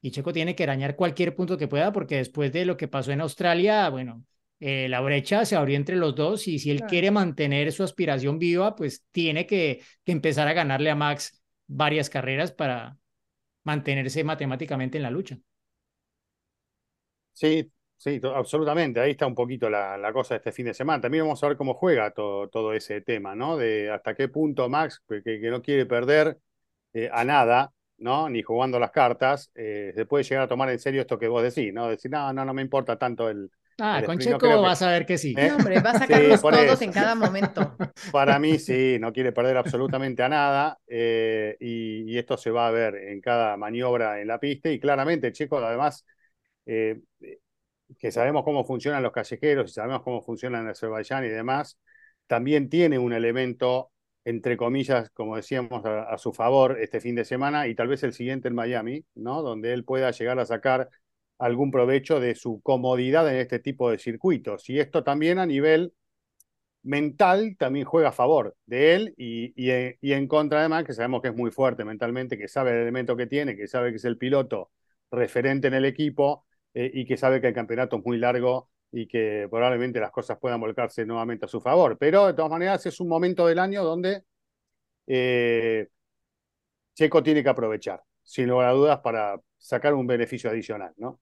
Y 0.00 0.10
Checo 0.10 0.32
tiene 0.32 0.54
que 0.54 0.62
arañar 0.62 0.96
cualquier 0.96 1.34
punto 1.34 1.58
que 1.58 1.68
pueda, 1.68 1.92
porque 1.92 2.16
después 2.16 2.52
de 2.52 2.64
lo 2.64 2.76
que 2.76 2.88
pasó 2.88 3.12
en 3.12 3.20
Australia, 3.20 3.88
bueno, 3.90 4.24
eh, 4.60 4.88
la 4.88 5.00
brecha 5.00 5.44
se 5.44 5.56
abrió 5.56 5.76
entre 5.76 5.96
los 5.96 6.14
dos 6.14 6.48
y 6.48 6.58
si 6.58 6.70
él 6.70 6.82
quiere 6.82 7.10
mantener 7.10 7.70
su 7.72 7.82
aspiración 7.82 8.38
viva, 8.38 8.74
pues 8.74 9.04
tiene 9.10 9.46
que, 9.46 9.82
que 10.04 10.12
empezar 10.12 10.48
a 10.48 10.54
ganarle 10.54 10.90
a 10.90 10.94
Max 10.94 11.42
varias 11.66 12.08
carreras 12.08 12.52
para 12.52 12.96
mantenerse 13.66 14.24
matemáticamente 14.24 14.96
en 14.96 15.02
la 15.02 15.10
lucha. 15.10 15.36
Sí, 17.34 17.70
Sí, 17.98 18.20
absolutamente. 18.34 19.00
Ahí 19.00 19.12
está 19.12 19.26
un 19.26 19.34
poquito 19.34 19.70
la, 19.70 19.96
la, 19.96 20.12
cosa 20.12 20.34
de 20.34 20.38
este 20.38 20.52
fin 20.52 20.66
de 20.66 20.74
semana. 20.74 21.00
También 21.00 21.24
vamos 21.24 21.42
a 21.42 21.48
ver 21.48 21.56
cómo 21.56 21.74
juega 21.74 22.10
todo, 22.10 22.48
todo 22.48 22.74
ese 22.74 23.00
tema, 23.00 23.34
¿no? 23.34 23.56
De 23.56 23.90
hasta 23.90 24.14
qué 24.14 24.28
punto 24.28 24.68
Max, 24.68 25.02
que, 25.08 25.22
que 25.22 25.50
no 25.50 25.62
quiere 25.62 25.86
perder 25.86 26.38
eh, 26.92 27.08
a 27.12 27.24
nada, 27.24 27.72
¿no? 27.98 28.28
Ni 28.28 28.42
jugando 28.42 28.78
las 28.78 28.90
cartas, 28.90 29.50
eh, 29.54 29.92
se 29.94 30.04
puede 30.06 30.24
llegar 30.24 30.44
a 30.44 30.48
tomar 30.48 30.68
en 30.70 30.78
serio 30.78 31.00
esto 31.00 31.18
que 31.18 31.28
vos 31.28 31.42
decís, 31.42 31.72
¿no? 31.72 31.88
Decir, 31.88 32.10
no, 32.10 32.32
no, 32.34 32.44
no 32.44 32.54
me 32.54 32.62
importa 32.62 32.98
tanto 32.98 33.28
el. 33.30 33.50
Ah, 33.78 34.02
con 34.04 34.18
Checo 34.18 34.62
vas 34.62 34.80
a 34.82 34.90
ver 34.90 35.04
que 35.04 35.18
sí. 35.18 35.34
¿Eh? 35.36 35.52
hombre, 35.52 35.80
va 35.80 35.90
a 35.90 35.98
sacarlos 35.98 36.40
sí, 36.40 36.48
todos 36.50 36.82
en 36.82 36.92
cada 36.92 37.14
momento. 37.14 37.76
Para 38.12 38.38
mí, 38.38 38.58
sí, 38.58 38.96
no 38.98 39.12
quiere 39.12 39.32
perder 39.32 39.56
absolutamente 39.56 40.22
a 40.22 40.28
nada. 40.28 40.78
Eh, 40.86 41.56
y, 41.60 42.10
y, 42.10 42.18
esto 42.18 42.36
se 42.36 42.50
va 42.50 42.68
a 42.68 42.70
ver 42.70 42.94
en 42.94 43.20
cada 43.20 43.56
maniobra 43.56 44.20
en 44.20 44.28
la 44.28 44.40
pista. 44.40 44.70
Y 44.70 44.80
claramente, 44.80 45.32
Checo, 45.32 45.58
además. 45.58 46.04
Eh, 46.64 47.00
que 47.98 48.10
sabemos 48.10 48.44
cómo 48.44 48.64
funcionan 48.64 49.02
los 49.02 49.12
callejeros 49.12 49.70
y 49.70 49.74
sabemos 49.74 50.02
cómo 50.02 50.22
funcionan 50.22 50.62
en 50.64 50.70
Azerbaiyán 50.70 51.24
y 51.24 51.28
demás, 51.28 51.78
también 52.26 52.68
tiene 52.68 52.98
un 52.98 53.12
elemento, 53.12 53.92
entre 54.24 54.56
comillas, 54.56 55.10
como 55.10 55.36
decíamos, 55.36 55.84
a, 55.84 56.02
a, 56.02 56.18
su 56.18 56.32
favor 56.32 56.78
este 56.80 57.00
fin 57.00 57.14
de 57.14 57.24
semana 57.24 57.68
y 57.68 57.74
tal 57.74 57.88
vez 57.88 58.02
el 58.02 58.12
siguiente 58.12 58.48
en 58.48 58.54
Miami, 58.54 59.04
¿no? 59.14 59.42
Donde 59.42 59.72
él 59.72 59.84
pueda 59.84 60.10
llegar 60.10 60.38
a 60.40 60.46
sacar 60.46 60.90
algún 61.38 61.70
provecho 61.70 62.20
de 62.20 62.34
su 62.34 62.60
comodidad 62.62 63.28
en 63.28 63.36
este 63.36 63.58
tipo 63.58 63.90
de 63.90 63.98
circuitos. 63.98 64.68
Y 64.70 64.80
esto 64.80 65.04
también 65.04 65.38
a 65.38 65.46
nivel 65.46 65.92
mental 66.82 67.56
también 67.58 67.84
juega 67.84 68.10
a 68.10 68.12
favor 68.12 68.56
de 68.66 68.94
él 68.94 69.14
y, 69.16 69.52
y, 69.56 69.96
y 70.00 70.12
en 70.12 70.28
contra 70.28 70.60
además, 70.60 70.84
que 70.84 70.92
sabemos 70.92 71.20
que 71.20 71.28
es 71.28 71.34
muy 71.34 71.50
fuerte 71.50 71.84
mentalmente, 71.84 72.38
que 72.38 72.48
sabe 72.48 72.70
el 72.72 72.82
elemento 72.82 73.16
que 73.16 73.26
tiene, 73.26 73.56
que 73.56 73.66
sabe 73.66 73.90
que 73.90 73.96
es 73.96 74.04
el 74.04 74.18
piloto 74.18 74.70
referente 75.10 75.68
en 75.68 75.74
el 75.74 75.84
equipo 75.84 76.46
eh, 76.74 76.90
y 76.94 77.04
que 77.06 77.16
sabe 77.16 77.40
que 77.40 77.48
el 77.48 77.54
campeonato 77.54 77.96
es 77.96 78.04
muy 78.04 78.18
largo 78.18 78.70
y 78.92 79.08
que 79.08 79.48
probablemente 79.50 80.00
las 80.00 80.10
cosas 80.12 80.38
puedan 80.38 80.60
volcarse 80.60 81.04
nuevamente 81.04 81.46
a 81.46 81.48
su 81.48 81.60
favor. 81.60 81.98
Pero 81.98 82.26
de 82.26 82.34
todas 82.34 82.50
maneras 82.50 82.86
es 82.86 83.00
un 83.00 83.08
momento 83.08 83.46
del 83.46 83.58
año 83.58 83.82
donde 83.82 84.22
eh, 85.06 85.88
Checo 86.94 87.22
tiene 87.22 87.42
que 87.42 87.48
aprovechar, 87.48 88.02
sin 88.22 88.48
lugar 88.48 88.68
a 88.68 88.72
dudas, 88.72 89.00
para 89.00 89.40
sacar 89.58 89.94
un 89.94 90.06
beneficio 90.06 90.50
adicional, 90.50 90.92
¿no? 90.96 91.20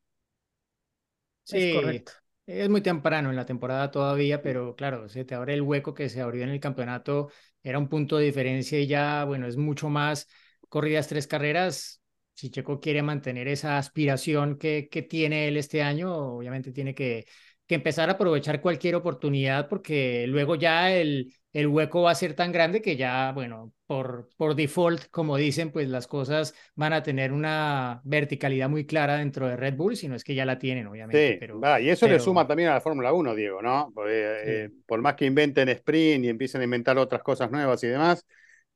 Sí, 1.45 1.59
es 1.59 1.67
correcto. 1.67 2.13
Es 2.47 2.69
muy 2.69 2.81
temprano 2.83 3.31
en 3.31 3.37
la 3.37 3.47
temporada 3.47 3.91
todavía, 3.91 4.43
pero 4.43 4.75
claro, 4.77 5.09
se 5.09 5.25
te 5.25 5.35
abre 5.35 5.55
el 5.55 5.63
hueco 5.63 5.95
que 5.95 6.09
se 6.09 6.21
abrió 6.21 6.43
en 6.45 6.51
el 6.51 6.61
campeonato, 6.61 7.31
era 7.63 7.79
un 7.79 7.89
punto 7.89 8.17
de 8.19 8.27
diferencia 8.27 8.79
y 8.79 8.87
ya, 8.87 9.25
bueno, 9.25 9.47
es 9.47 9.57
mucho 9.57 9.89
más 9.89 10.29
corridas 10.69 11.09
tres 11.09 11.27
carreras, 11.27 12.03
si 12.35 12.51
Checo 12.51 12.81
quiere 12.81 13.03
mantener 13.03 13.49
esa 13.49 13.79
aspiración 13.79 14.59
que, 14.59 14.89
que 14.91 15.03
tiene 15.03 15.49
él 15.49 15.57
este 15.57 15.83
año, 15.83 16.15
obviamente 16.15 16.73
tiene 16.73 16.95
que, 16.95 17.27
que, 17.67 17.75
empezar 17.75 18.09
a 18.09 18.13
aprovechar 18.13 18.61
cualquier 18.61 18.95
oportunidad 18.95 19.69
porque 19.69 20.27
luego 20.27 20.55
ya 20.55 20.93
el, 20.93 21.33
el 21.53 21.69
hueco 21.69 22.03
va 22.03 22.11
a 22.11 22.15
ser 22.15 22.35
tan 22.35 22.53
grande 22.53 22.83
que 22.83 22.97
ya, 22.97 23.33
bueno, 23.33 23.73
por, 23.87 24.29
por 24.37 24.55
default, 24.55 25.09
como 25.11 25.37
dicen, 25.37 25.71
pues 25.71 25.89
las 25.89 26.07
cosas 26.07 26.55
van 26.75 26.93
a 26.93 27.03
tener 27.03 27.33
una 27.33 28.01
verticalidad 28.05 28.69
muy 28.69 28.87
clara 28.87 29.19
dentro 29.19 29.49
de 29.49 29.57
Red 29.57 29.77
Bull, 29.77 29.97
si 29.97 30.09
no 30.09 30.17
es 30.17 30.25
que 30.25 30.35
ya 30.35 30.45
la 30.45 30.59
tienen, 30.59 30.87
obviamente. 30.87 31.33
Sí, 31.33 31.37
pero, 31.39 31.61
va, 31.61 31.81
y 31.81 31.91
eso 31.91 32.07
pero... 32.07 32.19
le 32.19 32.21
suma 32.21 32.47
también 32.47 32.71
a 32.71 32.75
la 32.75 32.81
Fórmula 32.81 33.13
1, 33.13 33.35
Diego, 33.35 33.63
¿no? 33.63 33.93
Porque, 33.95 34.37
sí. 34.45 34.51
eh, 34.51 34.71
por 34.87 35.01
más 35.01 35.15
que 35.15 35.27
inventen 35.27 35.69
sprint 35.69 36.25
y 36.25 36.29
empiecen 36.29 36.61
a 36.61 36.65
inventar 36.65 36.99
otras 36.99 37.23
cosas 37.23 37.51
nuevas 37.51 37.83
y 37.85 37.89
demás, 37.89 38.27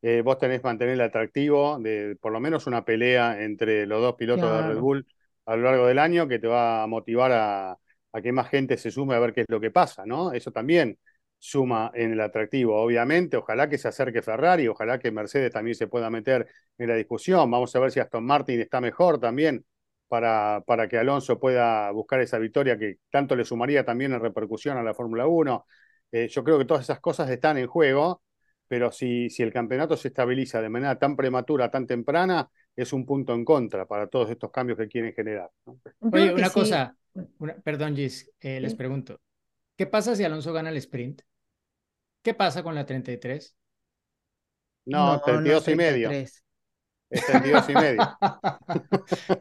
eh, 0.00 0.22
vos 0.22 0.38
tenés 0.38 0.60
que 0.60 0.68
mantener 0.68 0.94
el 0.94 1.00
atractivo 1.00 1.78
de 1.80 2.16
por 2.20 2.30
lo 2.30 2.38
menos 2.38 2.68
una 2.68 2.84
pelea 2.84 3.42
entre 3.42 3.86
los 3.86 4.00
dos 4.00 4.14
pilotos 4.14 4.48
claro. 4.48 4.68
de 4.68 4.74
Red 4.74 4.80
Bull 4.80 5.06
a 5.46 5.56
lo 5.56 5.62
largo 5.62 5.86
del 5.86 5.98
año 5.98 6.28
que 6.28 6.38
te 6.38 6.46
va 6.46 6.84
a 6.84 6.86
motivar 6.86 7.32
a, 7.32 7.78
a, 8.12 8.20
que 8.22 8.32
más 8.32 8.48
gente 8.48 8.76
se 8.76 8.90
sume 8.90 9.14
a 9.14 9.18
ver 9.18 9.32
qué 9.32 9.42
es 9.42 9.46
lo 9.48 9.60
que 9.60 9.70
pasa, 9.70 10.04
¿no? 10.06 10.32
Eso 10.32 10.52
también 10.52 10.98
suma 11.38 11.90
en 11.94 12.12
el 12.12 12.20
atractivo, 12.20 12.80
obviamente. 12.80 13.36
Ojalá 13.36 13.68
que 13.68 13.78
se 13.78 13.88
acerque 13.88 14.22
Ferrari, 14.22 14.68
ojalá 14.68 14.98
que 14.98 15.10
Mercedes 15.10 15.52
también 15.52 15.74
se 15.74 15.86
pueda 15.86 16.10
meter 16.10 16.48
en 16.78 16.88
la 16.88 16.94
discusión. 16.96 17.50
Vamos 17.50 17.74
a 17.76 17.80
ver 17.80 17.90
si 17.90 18.00
Aston 18.00 18.24
Martin 18.24 18.60
está 18.60 18.80
mejor 18.80 19.20
también 19.20 19.64
para, 20.08 20.62
para 20.66 20.88
que 20.88 20.98
Alonso 20.98 21.38
pueda 21.38 21.90
buscar 21.92 22.20
esa 22.20 22.38
victoria 22.38 22.78
que 22.78 22.98
tanto 23.10 23.36
le 23.36 23.44
sumaría 23.44 23.84
también 23.84 24.12
en 24.12 24.20
repercusión 24.20 24.76
a 24.78 24.82
la 24.82 24.94
Fórmula 24.94 25.26
1. 25.26 25.66
Eh, 26.12 26.28
yo 26.28 26.42
creo 26.42 26.58
que 26.58 26.64
todas 26.64 26.84
esas 26.84 27.00
cosas 27.00 27.30
están 27.30 27.58
en 27.58 27.66
juego 27.66 28.22
pero 28.68 28.92
si, 28.92 29.30
si 29.30 29.42
el 29.42 29.52
campeonato 29.52 29.96
se 29.96 30.08
estabiliza 30.08 30.60
de 30.60 30.68
manera 30.68 30.98
tan 30.98 31.16
prematura, 31.16 31.70
tan 31.70 31.86
temprana, 31.86 32.48
es 32.76 32.92
un 32.92 33.04
punto 33.06 33.34
en 33.34 33.44
contra 33.44 33.86
para 33.86 34.06
todos 34.06 34.30
estos 34.30 34.52
cambios 34.52 34.78
que 34.78 34.86
quieren 34.86 35.14
generar. 35.14 35.50
¿no? 35.66 35.80
Oye, 36.12 36.32
una 36.34 36.48
sí. 36.48 36.54
cosa, 36.54 36.94
una, 37.38 37.56
perdón, 37.56 37.96
Gis, 37.96 38.30
eh, 38.40 38.60
les 38.60 38.74
pregunto, 38.74 39.20
¿qué 39.76 39.86
pasa 39.86 40.14
si 40.14 40.24
Alonso 40.24 40.52
gana 40.52 40.70
el 40.70 40.76
sprint? 40.76 41.22
¿Qué 42.22 42.34
pasa 42.34 42.62
con 42.62 42.74
la 42.74 42.84
33? 42.84 43.56
No, 44.86 45.14
no 45.14 45.20
32 45.20 45.66
no, 45.66 45.72
y 45.72 45.76
medio. 45.76 46.10
Es 47.10 47.26
32 47.26 47.68
y 47.70 47.74
medio. 47.74 48.02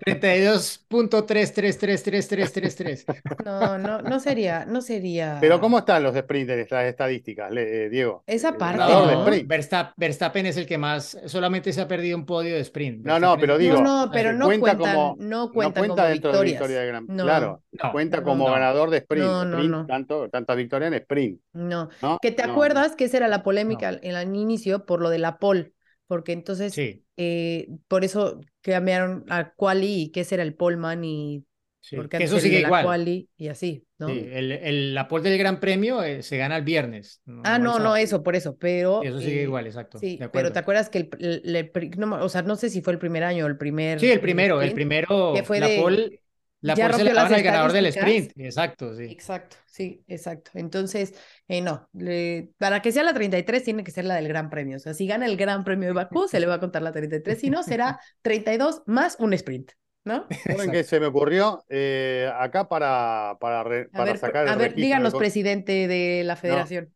32.33333333. 0.05 3.05
No, 3.43 3.78
no, 3.78 4.01
no 4.01 4.20
sería, 4.20 4.65
no 4.65 4.82
sería. 4.82 5.38
Pero 5.41 5.59
¿cómo 5.59 5.80
están 5.80 6.03
los 6.03 6.15
sprinters, 6.15 6.72
las 6.72 6.86
estadísticas, 6.86 7.51
eh, 7.55 7.89
Diego? 7.91 8.24
Esa 8.26 8.57
parte. 8.57 8.80
No, 8.80 9.26
Verstappen, 9.45 9.93
Verstappen, 9.97 10.45
es 10.45 10.55
el 10.57 10.65
que 10.65 10.78
más, 10.78 11.18
solamente 11.26 11.74
se 11.74 11.82
ha 11.82 11.88
perdido 11.88 12.18
un 12.18 12.26
podio 12.26 12.55
de 12.55 12.61
sprint. 12.61 13.05
No, 13.05 13.20
no, 13.20 13.38
pero 13.38 13.57
digo. 13.57 13.82
No, 13.82 14.05
no, 14.05 14.11
pero 14.11 14.32
no 14.32 14.45
cuenta 14.45 14.78
cuentan, 14.78 14.95
como, 14.95 15.18
no 15.20 15.51
cuenta, 15.51 15.82
no 15.82 15.82
cuenta 15.82 15.82
como 15.82 15.95
dentro 16.09 16.32
victorias. 16.32 16.32
de 16.32 16.38
la 16.38 16.43
victoria 16.43 16.80
de 16.80 16.88
Gran 16.88 17.07
Claro, 17.07 17.63
cuenta 17.91 18.24
como 18.24 18.49
ganador 18.49 18.89
de 18.89 18.97
sprint. 18.97 19.26
No, 19.26 19.43
no, 19.43 19.57
sprint 19.57 19.72
no. 19.72 19.86
Tanto, 19.86 20.30
tantas 20.30 20.55
victorias 20.55 20.88
en 20.88 20.93
sprint. 20.99 21.41
No. 21.53 21.89
Que 22.22 22.32
te 22.32 22.43
acuerdas 22.43 22.95
que 22.95 23.03
esa 23.05 23.18
era 23.18 23.28
la 23.28 23.43
polémica 23.43 23.89
en 23.89 24.15
el 24.15 24.36
inicio 24.36 24.86
por 24.86 25.01
lo 25.01 25.09
de 25.09 25.18
la 25.20 25.38
pole 25.38 25.74
porque 26.08 26.32
entonces 26.32 26.74
sí. 26.74 27.03
eh, 27.18 27.68
por 27.88 28.03
eso 28.03 28.39
cambiaron 28.62 29.26
a 29.30 29.53
Quali 29.53 30.03
y 30.03 30.12
que 30.12 30.22
ese 30.22 30.36
era 30.36 30.43
el 30.43 30.55
Polman 30.55 31.03
y 31.03 31.45
sí. 31.82 31.95
porque 31.95 32.18
que 32.18 32.24
eso 32.24 32.39
sigue 32.39 32.62
igual 32.62 32.86
Quali 32.86 33.30
y 33.38 33.49
así, 33.49 33.86
¿no? 33.99 34.08
Sí, 34.08 34.28
el, 34.32 34.51
el, 34.51 34.95
la 34.95 35.08
pole 35.08 35.30
del 35.30 35.38
Gran 35.38 35.60
Premio 35.60 36.01
eh, 36.03 36.24
se 36.24 36.38
gana 36.38 36.58
el 36.58 36.64
viernes. 36.64 37.22
No, 37.26 37.41
ah, 37.45 37.60
no, 37.60 37.80
no, 37.80 37.95
eso, 37.95 38.24
por 38.24 38.36
eso, 38.36 38.58
pero... 38.58 39.03
Eso 39.03 39.20
sigue 39.20 39.41
eh, 39.41 39.43
igual, 39.43 39.68
exacto. 39.68 39.99
Sí, 39.99 40.20
pero 40.32 40.51
te 40.51 40.60
acuerdas 40.60 40.89
que 40.89 40.99
el, 40.99 41.10
el, 41.20 41.72
el 41.74 41.91
no, 41.97 42.24
o 42.24 42.30
sea, 42.30 42.41
no 42.41 42.55
sé 42.55 42.70
si 42.70 42.82
fue 42.82 42.93
el 42.93 42.99
primer 42.99 43.24
año 43.24 43.45
o 43.45 43.47
el 43.47 43.58
primer... 43.58 43.99
Sí, 43.99 44.10
el 44.10 44.20
primero, 44.20 44.62
el 44.62 44.74
primero, 44.74 45.34
que 45.36 45.43
fue 45.43 45.60
la 45.60 45.68
de, 45.68 45.80
pole... 45.80 46.22
La 46.68 46.76
ya 46.76 46.89
pole 46.89 47.03
se 47.03 47.13
la 47.13 47.26
al 47.26 47.41
ganador 47.41 47.72
del 47.72 47.86
sprint, 47.88 48.32
exacto, 48.38 48.93
sí. 48.95 49.05
Exacto, 49.05 49.55
sí, 49.65 50.03
exacto. 50.07 50.51
Entonces, 50.53 51.13
eh, 51.47 51.61
no, 51.61 51.88
le, 51.93 52.51
para 52.57 52.82
que 52.82 52.91
sea 52.91 53.03
la 53.03 53.13
33 53.13 53.63
tiene 53.63 53.84
que 53.84 53.91
ser 53.91 54.05
la 54.05 54.15
del 54.15 54.28
Gran 54.28 54.49
Premio. 54.49 54.76
O 54.76 54.80
sea, 54.80 54.93
si 54.93 55.07
gana 55.07 55.26
el 55.26 55.38
Gran 55.38 55.63
Premio 55.63 55.88
de 55.88 55.93
Bakú, 55.93 56.28
se 56.28 56.39
le 56.39 56.45
va 56.45 56.55
a 56.55 56.59
contar 56.59 56.82
la 56.82 56.91
33, 56.91 57.39
si 57.39 57.49
no, 57.49 57.63
será 57.63 57.99
32 58.22 58.84
más 58.86 59.15
un 59.20 59.34
sprint. 59.34 59.72
¿No? 60.03 60.26
¿Saben 60.45 60.72
qué 60.72 60.84
se 60.84 60.99
me 61.01 61.07
ocurrió? 61.07 61.65
Eh, 61.68 62.32
acá 62.34 62.70
para, 62.70 63.38
para, 63.41 63.63
re, 63.63 63.89
para 63.89 64.05
ver, 64.05 64.18
sacar 64.18 64.43
el 64.43 64.49
A 64.49 64.55
ver, 64.55 64.74
díganos, 64.74 65.13
de... 65.13 65.20
presidente 65.20 65.88
de 65.88 66.24
la 66.24 66.38
federación. 66.38 66.86
No, 66.86 66.91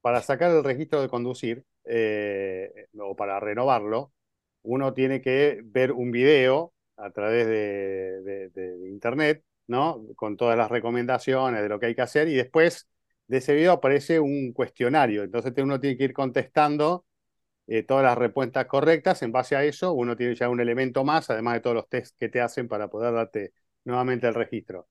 para 0.00 0.20
sacar 0.20 0.50
el 0.50 0.64
registro 0.64 1.00
de 1.00 1.08
conducir 1.08 1.64
eh, 1.84 2.86
o 2.98 3.14
para 3.14 3.38
renovarlo, 3.38 4.12
uno 4.62 4.94
tiene 4.94 5.20
que 5.20 5.60
ver 5.64 5.92
un 5.92 6.10
video 6.10 6.72
a 6.96 7.10
través 7.10 7.46
de, 7.46 8.88
internet, 8.88 9.42
¿no? 9.66 10.02
Con 10.16 10.36
todas 10.36 10.56
las 10.56 10.70
recomendaciones 10.70 11.62
de 11.62 11.68
lo 11.68 11.78
que 11.78 11.86
hay 11.86 11.94
que 11.94 12.02
hacer 12.02 12.28
y 12.28 12.34
después 12.34 12.88
de 13.26 13.38
ese 13.38 13.54
video 13.54 13.72
aparece 13.72 14.20
un 14.20 14.52
cuestionario. 14.52 15.22
Entonces 15.24 15.52
uno 15.58 15.80
tiene 15.80 15.96
que 15.96 16.04
ir 16.04 16.12
contestando 16.12 17.04
eh, 17.66 17.82
todas 17.82 18.04
las 18.04 18.18
respuestas 18.18 18.66
correctas. 18.66 19.22
En 19.22 19.32
base 19.32 19.56
a 19.56 19.64
eso, 19.64 19.92
uno 19.92 20.16
tiene 20.16 20.34
ya 20.34 20.48
un 20.48 20.60
elemento 20.60 21.04
más, 21.04 21.30
además 21.30 21.54
de 21.54 21.60
todos 21.60 21.76
los 21.76 21.88
tests 21.88 22.16
que 22.18 22.28
te 22.28 22.40
hacen 22.40 22.68
para 22.68 22.88
poder 22.88 23.14
darte 23.14 23.52
nuevamente 23.84 24.26
el 24.28 24.34
registro. 24.34 24.88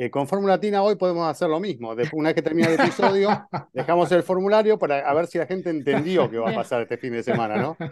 Eh, 0.00 0.10
con 0.10 0.28
Fórmula 0.28 0.54
Latina 0.54 0.80
hoy 0.80 0.94
podemos 0.94 1.28
hacer 1.28 1.48
lo 1.48 1.58
mismo. 1.58 1.90
una 2.12 2.28
vez 2.28 2.34
que 2.36 2.42
termina 2.42 2.68
el 2.68 2.78
episodio, 2.78 3.48
dejamos 3.72 4.12
el 4.12 4.22
formulario 4.22 4.78
para 4.78 5.00
a 5.00 5.12
ver 5.12 5.26
si 5.26 5.38
la 5.38 5.46
gente 5.46 5.70
entendió 5.70 6.30
qué 6.30 6.38
va 6.38 6.50
a 6.50 6.54
pasar 6.54 6.82
este 6.82 6.98
fin 6.98 7.14
de 7.14 7.24
semana, 7.24 7.56
¿no? 7.56 7.76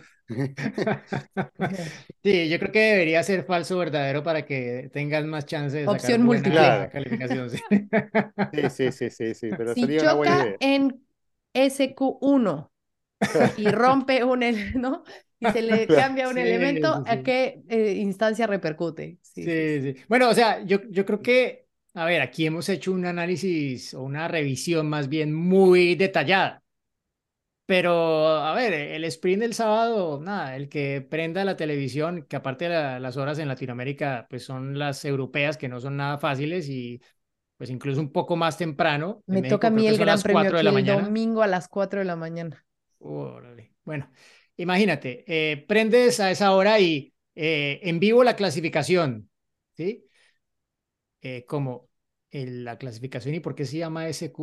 Sí, 2.22 2.48
yo 2.48 2.58
creo 2.58 2.72
que 2.72 2.80
debería 2.80 3.22
ser 3.24 3.44
falso 3.44 3.78
verdadero 3.78 4.22
para 4.22 4.44
que 4.44 4.88
tengan 4.92 5.28
más 5.28 5.46
chances 5.46 5.82
de 5.82 5.88
Opción 5.88 6.22
múltiple. 6.22 6.88
calificación. 6.92 7.50
Sí, 7.50 8.90
sí, 8.92 9.10
sí, 9.10 9.34
sí, 9.34 9.50
pero 9.56 9.74
si 9.74 9.80
sería 9.80 10.00
choca 10.00 10.14
una 10.14 10.18
buena 10.18 10.42
idea. 10.44 10.56
en 10.60 11.06
SQ1 11.54 12.70
y 13.56 13.68
rompe 13.68 14.22
un, 14.22 14.44
¿no? 14.74 15.02
y 15.38 15.46
se 15.46 15.62
le 15.62 15.86
cambia 15.86 16.28
un 16.28 16.38
elemento, 16.38 17.02
¿a 17.06 17.22
qué 17.22 17.62
eh, 17.68 17.94
instancia 17.98 18.46
repercute? 18.46 19.18
Sí, 19.22 19.44
sí, 19.44 19.96
Bueno, 20.08 20.30
o 20.30 20.34
sea, 20.34 20.62
yo, 20.64 20.78
yo 20.90 21.04
creo 21.04 21.20
que, 21.20 21.65
a 21.96 22.04
ver, 22.04 22.20
aquí 22.20 22.44
hemos 22.44 22.68
hecho 22.68 22.92
un 22.92 23.06
análisis 23.06 23.94
o 23.94 24.02
una 24.02 24.28
revisión 24.28 24.86
más 24.86 25.08
bien 25.08 25.32
muy 25.32 25.94
detallada. 25.94 26.62
Pero, 27.64 28.36
a 28.36 28.54
ver, 28.54 28.74
el 28.74 29.02
sprint 29.04 29.40
del 29.40 29.54
sábado, 29.54 30.20
nada, 30.20 30.56
el 30.56 30.68
que 30.68 31.00
prenda 31.00 31.42
la 31.42 31.56
televisión, 31.56 32.26
que 32.28 32.36
aparte 32.36 32.68
de 32.68 33.00
las 33.00 33.16
horas 33.16 33.38
en 33.38 33.48
Latinoamérica, 33.48 34.26
pues 34.28 34.44
son 34.44 34.78
las 34.78 35.06
europeas, 35.06 35.56
que 35.56 35.70
no 35.70 35.80
son 35.80 35.96
nada 35.96 36.18
fáciles 36.18 36.68
y 36.68 37.00
pues 37.56 37.70
incluso 37.70 38.02
un 38.02 38.12
poco 38.12 38.36
más 38.36 38.58
temprano. 38.58 39.22
Me 39.26 39.40
toca 39.40 39.68
a 39.68 39.70
mí 39.70 39.88
el 39.88 39.96
gran 39.96 40.20
premio 40.20 40.54
aquí 40.54 40.68
el 40.68 40.84
domingo 40.84 41.42
a 41.42 41.46
las 41.46 41.66
4 41.66 42.00
de 42.00 42.04
la 42.04 42.14
mañana. 42.14 42.62
Órale. 42.98 43.72
Bueno, 43.84 44.10
imagínate, 44.58 45.24
eh, 45.26 45.64
prendes 45.66 46.20
a 46.20 46.30
esa 46.30 46.52
hora 46.52 46.78
y 46.78 47.14
eh, 47.34 47.80
en 47.84 47.98
vivo 47.98 48.22
la 48.22 48.36
clasificación, 48.36 49.30
¿sí? 49.74 50.05
Eh, 51.26 51.44
como 51.44 51.88
la 52.30 52.78
clasificación 52.78 53.34
y 53.34 53.40
por 53.40 53.56
qué 53.56 53.64
se 53.64 53.78
llama 53.78 54.08
SQ, 54.12 54.38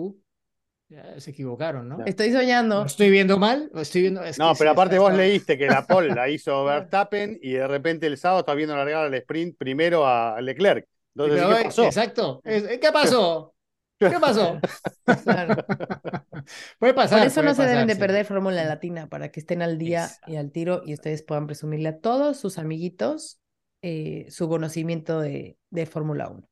se 1.17 1.31
equivocaron, 1.31 1.87
¿no? 1.87 2.05
Estoy 2.05 2.33
soñando. 2.33 2.85
estoy 2.85 3.09
viendo 3.09 3.37
mal? 3.37 3.71
estoy 3.75 4.01
viendo... 4.01 4.21
no, 4.37 4.53
pero 4.55 4.71
aparte 4.71 4.99
vos 4.99 5.13
leíste 5.13 5.57
que 5.57 5.67
la 5.67 5.87
pole 5.87 6.13
la 6.13 6.27
hizo 6.27 6.63
Verstappen 6.65 7.39
y 7.41 7.53
de 7.53 7.67
repente 7.67 8.07
el 8.07 8.17
sábado 8.17 8.41
está 8.41 8.53
viendo 8.53 8.75
largar 8.75 9.07
el 9.07 9.13
sprint 9.13 9.57
primero 9.57 10.05
a 10.05 10.41
Leclerc. 10.41 10.85
Entonces, 11.15 11.45
¿qué 11.45 11.63
pasó? 11.63 11.85
Exacto. 11.85 12.41
¿Qué 12.43 12.89
pasó? 12.91 13.55
¿Qué 13.97 14.19
pasó? 14.19 14.59
puede 16.79 16.93
pasar. 16.93 17.19
Por 17.19 17.27
eso 17.27 17.43
no 17.43 17.55
se 17.55 17.63
deben 17.63 17.87
de 17.87 17.95
perder 17.95 18.25
Fórmula 18.25 18.65
Latina, 18.65 19.07
para 19.07 19.31
que 19.31 19.39
estén 19.39 19.61
al 19.61 19.77
día 19.77 20.09
y 20.27 20.35
al 20.35 20.51
tiro 20.51 20.81
y 20.85 20.93
ustedes 20.93 21.23
puedan 21.23 21.47
presumirle 21.47 21.89
a 21.89 21.99
todos 21.99 22.37
sus 22.37 22.57
amiguitos 22.57 23.39
eh, 23.81 24.25
su 24.29 24.49
conocimiento 24.49 25.21
de, 25.21 25.57
de 25.69 25.85
Fórmula 25.85 26.27
1. 26.27 26.49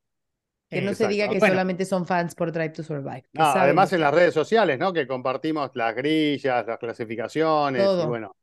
Que 0.72 0.82
no 0.82 0.94
se 0.94 1.06
diga 1.06 1.28
que 1.28 1.38
solamente 1.38 1.84
son 1.84 2.06
fans 2.06 2.34
por 2.34 2.50
Drive 2.50 2.70
to 2.70 2.82
Survive. 2.82 3.24
además 3.34 3.92
en 3.92 4.00
las 4.00 4.14
redes 4.14 4.34
sociales, 4.34 4.78
¿no? 4.78 4.92
Que 4.92 5.06
compartimos 5.06 5.70
las 5.74 5.94
grillas, 5.94 6.66
las 6.66 6.78
clasificaciones, 6.78 7.82
y 7.82 8.06
bueno, 8.06 8.34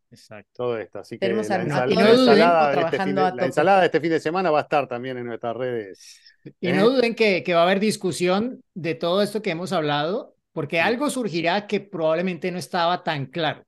todo 0.54 0.78
esto. 0.78 1.00
Así 1.00 1.18
que 1.18 1.28
la, 1.28 1.40
ensalada, 1.40 2.72
de 2.72 2.82
este 2.82 3.04
fin 3.04 3.16
de, 3.16 3.22
la 3.36 3.46
ensalada 3.46 3.80
de 3.80 3.86
este 3.88 4.00
fin 4.00 4.10
de 4.12 4.20
semana 4.20 4.52
va 4.52 4.60
a 4.60 4.62
estar 4.64 4.88
también 4.88 5.18
en 5.18 5.26
nuestras 5.26 5.56
redes 5.56 6.30
y 6.60 6.72
no 6.72 6.82
¿Eh? 6.82 6.84
duden 6.84 7.16
que, 7.16 7.44
que 7.44 7.54
va 7.54 7.62
a 7.62 7.64
haber 7.64 7.80
discusión 7.80 8.64
de 8.74 8.96
todo 8.96 9.22
esto 9.22 9.42
que 9.42 9.52
hemos 9.52 9.72
hablado, 9.74 10.36
porque 10.52 10.80
algo 10.80 11.10
surgirá 11.10 11.68
que 11.68 11.80
probablemente 11.80 12.52
no 12.52 12.58
estaba 12.58 13.04
tan 13.04 13.26
claro. 13.26 13.66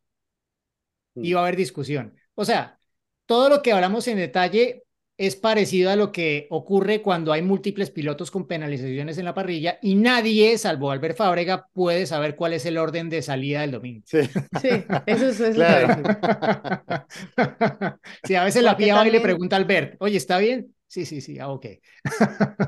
Y 1.16 1.34
va 1.34 1.41
a 1.41 1.43
haber 1.43 1.57
discusión. 1.57 2.16
O 2.36 2.45
sea, 2.45 2.80
todo 3.26 3.49
lo 3.49 3.62
que 3.62 3.74
hablamos 3.74 4.07
en 4.07 4.18
detalle 4.18 4.84
es 5.22 5.36
parecido 5.36 5.91
a 5.91 5.95
lo 5.95 6.11
que 6.11 6.47
ocurre 6.49 7.03
cuando 7.03 7.32
hay 7.32 7.43
múltiples 7.43 7.91
pilotos 7.91 8.32
con 8.32 8.47
penalizaciones 8.47 9.19
en 9.19 9.26
la 9.26 9.36
parrilla 9.36 9.78
y 9.82 9.93
nadie, 9.93 10.57
salvo 10.57 10.89
Albert 10.89 11.15
Fábrega, 11.15 11.67
puede 11.74 12.07
saber 12.07 12.36
cuál 12.36 12.53
es 12.53 12.65
el 12.65 12.80
orden 12.80 13.07
de 13.07 13.22
salida 13.22 13.61
del 13.61 13.72
domingo. 13.72 14.03
Sí, 14.07 14.17
eso 15.05 15.30
es, 15.30 15.39
eso 15.39 15.53
claro. 15.53 16.01
sí, 18.24 18.34
a 18.34 18.43
veces 18.43 18.63
la 18.63 18.76
pilla 18.76 19.05
y 19.05 19.11
le 19.11 19.22
pregunta 19.22 19.57
a 19.57 19.59
Albert, 19.59 19.95
oye, 19.99 20.17
¿está 20.17 20.39
bien? 20.39 20.74
Sí, 20.91 21.05
sí, 21.05 21.21
sí, 21.21 21.39
ah, 21.39 21.47
ok. 21.47 21.67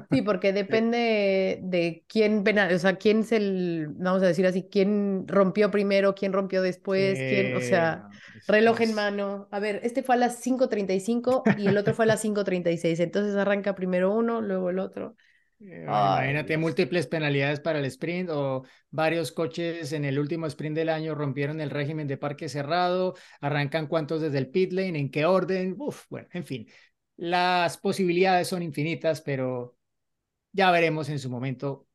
Sí, 0.10 0.22
porque 0.22 0.54
depende 0.54 1.60
de 1.62 2.06
quién, 2.08 2.42
o 2.48 2.80
sea, 2.80 2.96
quién 2.96 3.20
es 3.20 3.34
el, 3.34 3.88
vamos 3.98 4.24
a 4.24 4.28
decir 4.28 4.48
así, 4.48 4.64
quién 4.72 5.28
rompió 5.28 5.70
primero, 5.70 6.16
quién 6.16 6.32
rompió 6.32 6.62
después, 6.62 7.20
quién, 7.20 7.54
o 7.58 7.60
sea, 7.60 8.08
reloj 8.48 8.80
en 8.80 8.96
mano. 8.96 9.50
A 9.52 9.60
ver, 9.60 9.82
este 9.84 10.04
fue 10.04 10.16
a 10.16 10.20
las 10.20 10.40
5.35 10.40 11.44
y 11.58 11.68
el 11.68 11.76
otro 11.76 11.94
fue 11.94 12.06
a 12.06 12.08
las 12.08 12.22
5.36, 12.22 13.02
entonces 13.02 13.36
arranca 13.36 13.76
primero 13.76 14.14
uno, 14.14 14.40
luego 14.40 14.70
el 14.70 14.80
otro. 14.80 15.18
Eh, 15.60 15.84
imagínate 15.84 16.58
múltiples 16.58 17.08
penalidades 17.08 17.60
para 17.60 17.80
el 17.80 17.86
sprint 17.86 18.30
o 18.30 18.64
varios 18.90 19.34
coches 19.34 19.92
en 19.92 20.06
el 20.06 20.18
último 20.18 20.46
sprint 20.48 20.78
del 20.78 20.90
año 20.90 21.14
rompieron 21.14 21.60
el 21.60 21.70
régimen 21.70 22.08
de 22.08 22.18
parque 22.18 22.48
cerrado, 22.48 23.16
arrancan 23.42 23.88
cuántos 23.88 24.22
desde 24.22 24.38
el 24.38 24.50
pit 24.50 24.72
lane, 24.72 24.98
en 24.98 25.12
qué 25.12 25.26
orden, 25.26 25.76
uf, 25.78 26.06
bueno, 26.10 26.28
en 26.32 26.46
fin, 26.46 26.68
las 27.18 27.78
posibilidades 27.78 28.48
son 28.48 28.64
infinitas, 28.64 29.22
pero 29.22 29.78
ya 30.52 30.72
veremos 30.72 31.10
en 31.10 31.20
su 31.20 31.30
momento 31.30 31.88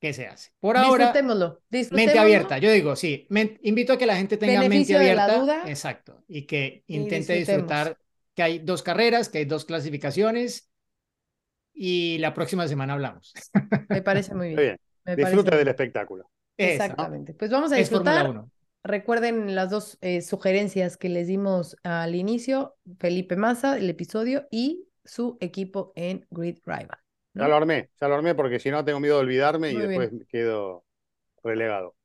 qué 0.00 0.12
se 0.12 0.26
hace. 0.26 0.52
Por 0.60 0.76
ahora, 0.76 1.06
disfrutémoslo, 1.06 1.62
mente 1.90 2.18
abierta. 2.18 2.58
Yo 2.58 2.70
digo, 2.70 2.96
sí, 2.96 3.26
invito 3.62 3.94
a 3.94 3.98
que 3.98 4.06
la 4.06 4.16
gente 4.16 4.36
tenga 4.36 4.68
mente 4.68 4.96
abierta. 4.96 5.62
Exacto. 5.66 6.22
Y 6.28 6.42
que 6.42 6.84
intente 6.86 7.34
disfrutar 7.34 7.98
que 8.34 8.42
hay 8.42 8.58
dos 8.58 8.82
carreras, 8.82 9.28
que 9.28 9.38
hay 9.38 9.44
dos 9.44 9.64
clasificaciones 9.64 10.70
y 11.72 12.18
la 12.18 12.34
próxima 12.34 12.68
semana 12.68 12.94
hablamos. 12.94 13.32
Me 13.88 14.02
parece 14.02 14.34
muy 14.34 14.54
bien. 14.54 14.78
Disfruta 15.16 15.56
del 15.56 15.68
espectáculo. 15.68 16.30
Exactamente. 16.56 17.34
Pues 17.34 17.50
vamos 17.50 17.72
a 17.72 17.76
disfrutar. 17.76 18.46
Recuerden 18.86 19.56
las 19.56 19.70
dos 19.70 19.98
eh, 20.00 20.20
sugerencias 20.22 20.96
que 20.96 21.08
les 21.08 21.26
dimos 21.26 21.76
al 21.82 22.14
inicio, 22.14 22.76
Felipe 23.00 23.34
Massa, 23.34 23.76
el 23.78 23.90
episodio, 23.90 24.46
y 24.48 24.86
su 25.04 25.38
equipo 25.40 25.92
en 25.96 26.24
Grid 26.30 26.58
Rival. 26.64 26.98
Ya 27.34 27.48
lo 27.48 27.56
armé, 27.56 27.90
ya 28.00 28.06
lo 28.06 28.14
armé 28.14 28.36
porque 28.36 28.60
si 28.60 28.70
no 28.70 28.84
tengo 28.84 29.00
miedo 29.00 29.16
de 29.16 29.22
olvidarme 29.22 29.72
y 29.72 29.76
después 29.76 30.10
quedo 30.28 30.84
relegado. 31.42 31.96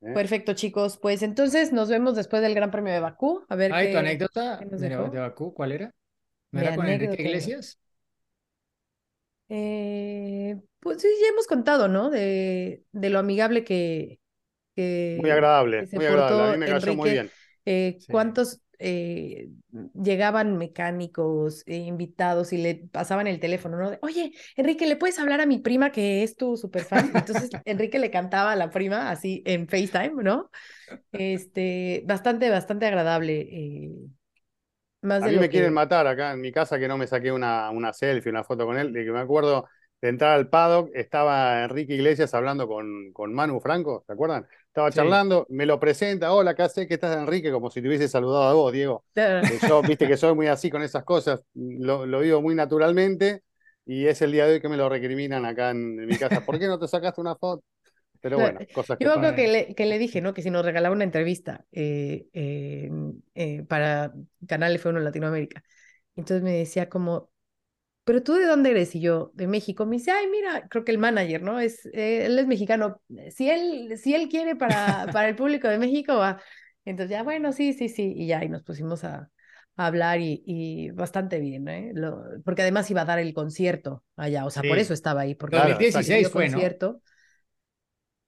¿Eh? 0.00 0.12
Perfecto, 0.14 0.54
chicos. 0.54 0.96
Pues 0.96 1.22
entonces 1.22 1.74
nos 1.74 1.90
vemos 1.90 2.16
después 2.16 2.40
del 2.40 2.54
Gran 2.54 2.70
Premio 2.70 2.94
de 2.94 3.00
Bakú. 3.00 3.44
A 3.48 3.54
ver 3.54 3.72
Ay, 3.74 3.92
tu 3.92 3.98
anécdota 3.98 4.58
de, 4.58 4.96
Bakú, 4.96 5.52
¿cuál 5.52 5.72
era? 5.72 5.94
¿No 6.52 6.60
era 6.60 6.74
con 6.74 6.86
Enrique 6.86 7.22
Iglesias? 7.22 7.78
Eh, 9.50 10.56
pues 10.80 11.02
sí, 11.02 11.08
ya 11.20 11.28
hemos 11.28 11.46
contado, 11.46 11.86
¿no? 11.86 12.08
De, 12.08 12.82
de 12.92 13.10
lo 13.10 13.18
amigable 13.18 13.62
que, 13.62 14.20
muy 14.76 15.30
agradable, 15.30 15.88
muy 15.92 16.04
agradable. 16.04 16.42
A 16.42 16.52
mí 16.52 16.58
me 16.58 16.66
cayó 16.66 16.94
muy 16.94 17.10
bien. 17.10 17.30
Eh, 17.64 17.98
¿Cuántos 18.08 18.62
eh, 18.78 19.48
llegaban 19.94 20.56
mecánicos, 20.58 21.62
eh, 21.66 21.76
invitados 21.76 22.52
y 22.52 22.58
le 22.58 22.74
pasaban 22.92 23.26
el 23.26 23.40
teléfono, 23.40 23.78
¿no? 23.78 23.90
Oye, 24.02 24.32
Enrique, 24.54 24.86
¿le 24.86 24.96
puedes 24.96 25.18
hablar 25.18 25.40
a 25.40 25.46
mi 25.46 25.58
prima 25.58 25.90
que 25.90 26.22
es 26.22 26.36
tu 26.36 26.56
super 26.56 26.82
fan? 26.82 27.10
Entonces 27.14 27.50
Enrique 27.64 27.98
le 27.98 28.10
cantaba 28.10 28.52
a 28.52 28.56
la 28.56 28.70
prima 28.70 29.10
así 29.10 29.42
en 29.46 29.66
FaceTime, 29.66 30.22
¿no? 30.22 30.50
Este, 31.12 32.02
bastante, 32.06 32.50
bastante 32.50 32.86
agradable. 32.86 33.90
más 35.00 35.22
a 35.22 35.28
mí 35.28 35.38
me 35.38 35.48
quieren 35.48 35.72
matar 35.72 36.06
acá 36.06 36.32
en 36.32 36.40
mi 36.40 36.52
casa 36.52 36.78
que 36.78 36.86
no 36.86 36.98
me 36.98 37.06
saqué 37.06 37.32
una, 37.32 37.70
una 37.70 37.92
selfie, 37.92 38.30
una 38.30 38.44
foto 38.44 38.66
con 38.66 38.78
él, 38.78 38.92
de 38.92 39.04
que 39.04 39.10
me 39.10 39.20
acuerdo 39.20 39.66
de 40.00 40.10
entrar 40.10 40.32
al 40.36 40.48
paddock, 40.48 40.90
estaba 40.94 41.64
Enrique 41.64 41.94
Iglesias 41.94 42.34
hablando 42.34 42.68
con, 42.68 43.12
con 43.12 43.32
Manu 43.32 43.60
Franco, 43.60 44.04
¿se 44.06 44.12
acuerdan? 44.12 44.46
Estaba 44.76 44.90
charlando, 44.90 45.46
me 45.48 45.64
lo 45.64 45.80
presenta, 45.80 46.34
hola, 46.34 46.50
acá 46.50 46.68
sé 46.68 46.86
que 46.86 46.92
estás 46.92 47.16
Enrique, 47.16 47.50
como 47.50 47.70
si 47.70 47.80
te 47.80 47.88
hubiese 47.88 48.08
saludado 48.08 48.42
a 48.42 48.52
vos, 48.52 48.70
Diego. 48.70 49.06
Yo, 49.66 49.80
viste 49.80 50.06
que 50.06 50.16
soy 50.18 50.34
muy 50.34 50.48
así 50.48 50.68
con 50.68 50.82
esas 50.82 51.02
cosas, 51.02 51.40
lo, 51.54 52.04
lo 52.04 52.20
vivo 52.20 52.42
muy 52.42 52.54
naturalmente 52.54 53.42
y 53.86 54.06
es 54.06 54.20
el 54.20 54.32
día 54.32 54.44
de 54.44 54.52
hoy 54.52 54.60
que 54.60 54.68
me 54.68 54.76
lo 54.76 54.90
recriminan 54.90 55.46
acá 55.46 55.70
en, 55.70 55.96
mi 56.04 56.18
casa. 56.18 56.42
¿Por 56.44 56.58
qué 56.58 56.66
no 56.66 56.78
te 56.78 56.86
sacaste 56.88 57.22
una 57.22 57.36
foto? 57.36 57.64
Pero 58.20 58.36
bueno, 58.38 58.60
cosas 58.74 58.98
que 58.98 59.04
Yo 59.06 59.14
creo 59.14 59.34
que 59.34 59.48
le, 59.48 59.74
que 59.74 59.86
le 59.86 59.98
dije, 59.98 60.20
¿no? 60.20 60.34
Que 60.34 60.42
si 60.42 60.50
nos 60.50 60.62
regalaba 60.62 60.94
una 60.94 61.04
entrevista 61.04 61.64
eh, 61.72 62.26
eh, 62.34 63.64
para 63.66 64.12
Canal 64.46 64.76
F1 64.76 65.00
Latinoamérica. 65.00 65.64
Entonces 66.16 66.42
me 66.42 66.52
decía 66.52 66.90
como, 66.90 67.30
pero 68.06 68.22
tú 68.22 68.34
de 68.34 68.46
dónde 68.46 68.70
eres? 68.70 68.94
Y 68.94 69.00
yo, 69.00 69.32
de 69.34 69.48
México. 69.48 69.84
Me 69.84 69.96
dice, 69.96 70.12
ay, 70.12 70.28
mira, 70.28 70.68
creo 70.68 70.84
que 70.84 70.92
el 70.92 70.98
manager, 70.98 71.42
¿no? 71.42 71.58
Es, 71.58 71.86
eh, 71.86 72.26
él 72.26 72.38
es 72.38 72.46
mexicano. 72.46 73.02
Si 73.34 73.50
él, 73.50 73.98
si 73.98 74.14
él 74.14 74.28
quiere 74.28 74.54
para, 74.54 75.08
para 75.12 75.28
el 75.28 75.34
público 75.34 75.66
de 75.66 75.78
México, 75.78 76.14
va. 76.14 76.40
Entonces, 76.84 77.10
ya, 77.10 77.24
bueno, 77.24 77.52
sí, 77.52 77.72
sí, 77.72 77.88
sí. 77.88 78.14
Y 78.14 78.28
ya, 78.28 78.44
y 78.44 78.48
nos 78.48 78.62
pusimos 78.62 79.02
a, 79.02 79.28
hablar 79.74 80.20
y, 80.20 80.40
y, 80.46 80.90
bastante 80.92 81.40
bien, 81.40 81.66
¿eh? 81.66 81.90
Lo, 81.94 82.22
porque 82.44 82.62
además 82.62 82.88
iba 82.92 83.00
a 83.00 83.06
dar 83.06 83.18
el 83.18 83.34
concierto 83.34 84.04
allá, 84.14 84.46
o 84.46 84.50
sea, 84.50 84.62
por 84.62 84.78
eso 84.78 84.94
estaba 84.94 85.22
ahí. 85.22 85.34
Porque 85.34 85.56
2016 85.56 86.30
fue, 86.30 86.48
concierto. 86.48 87.02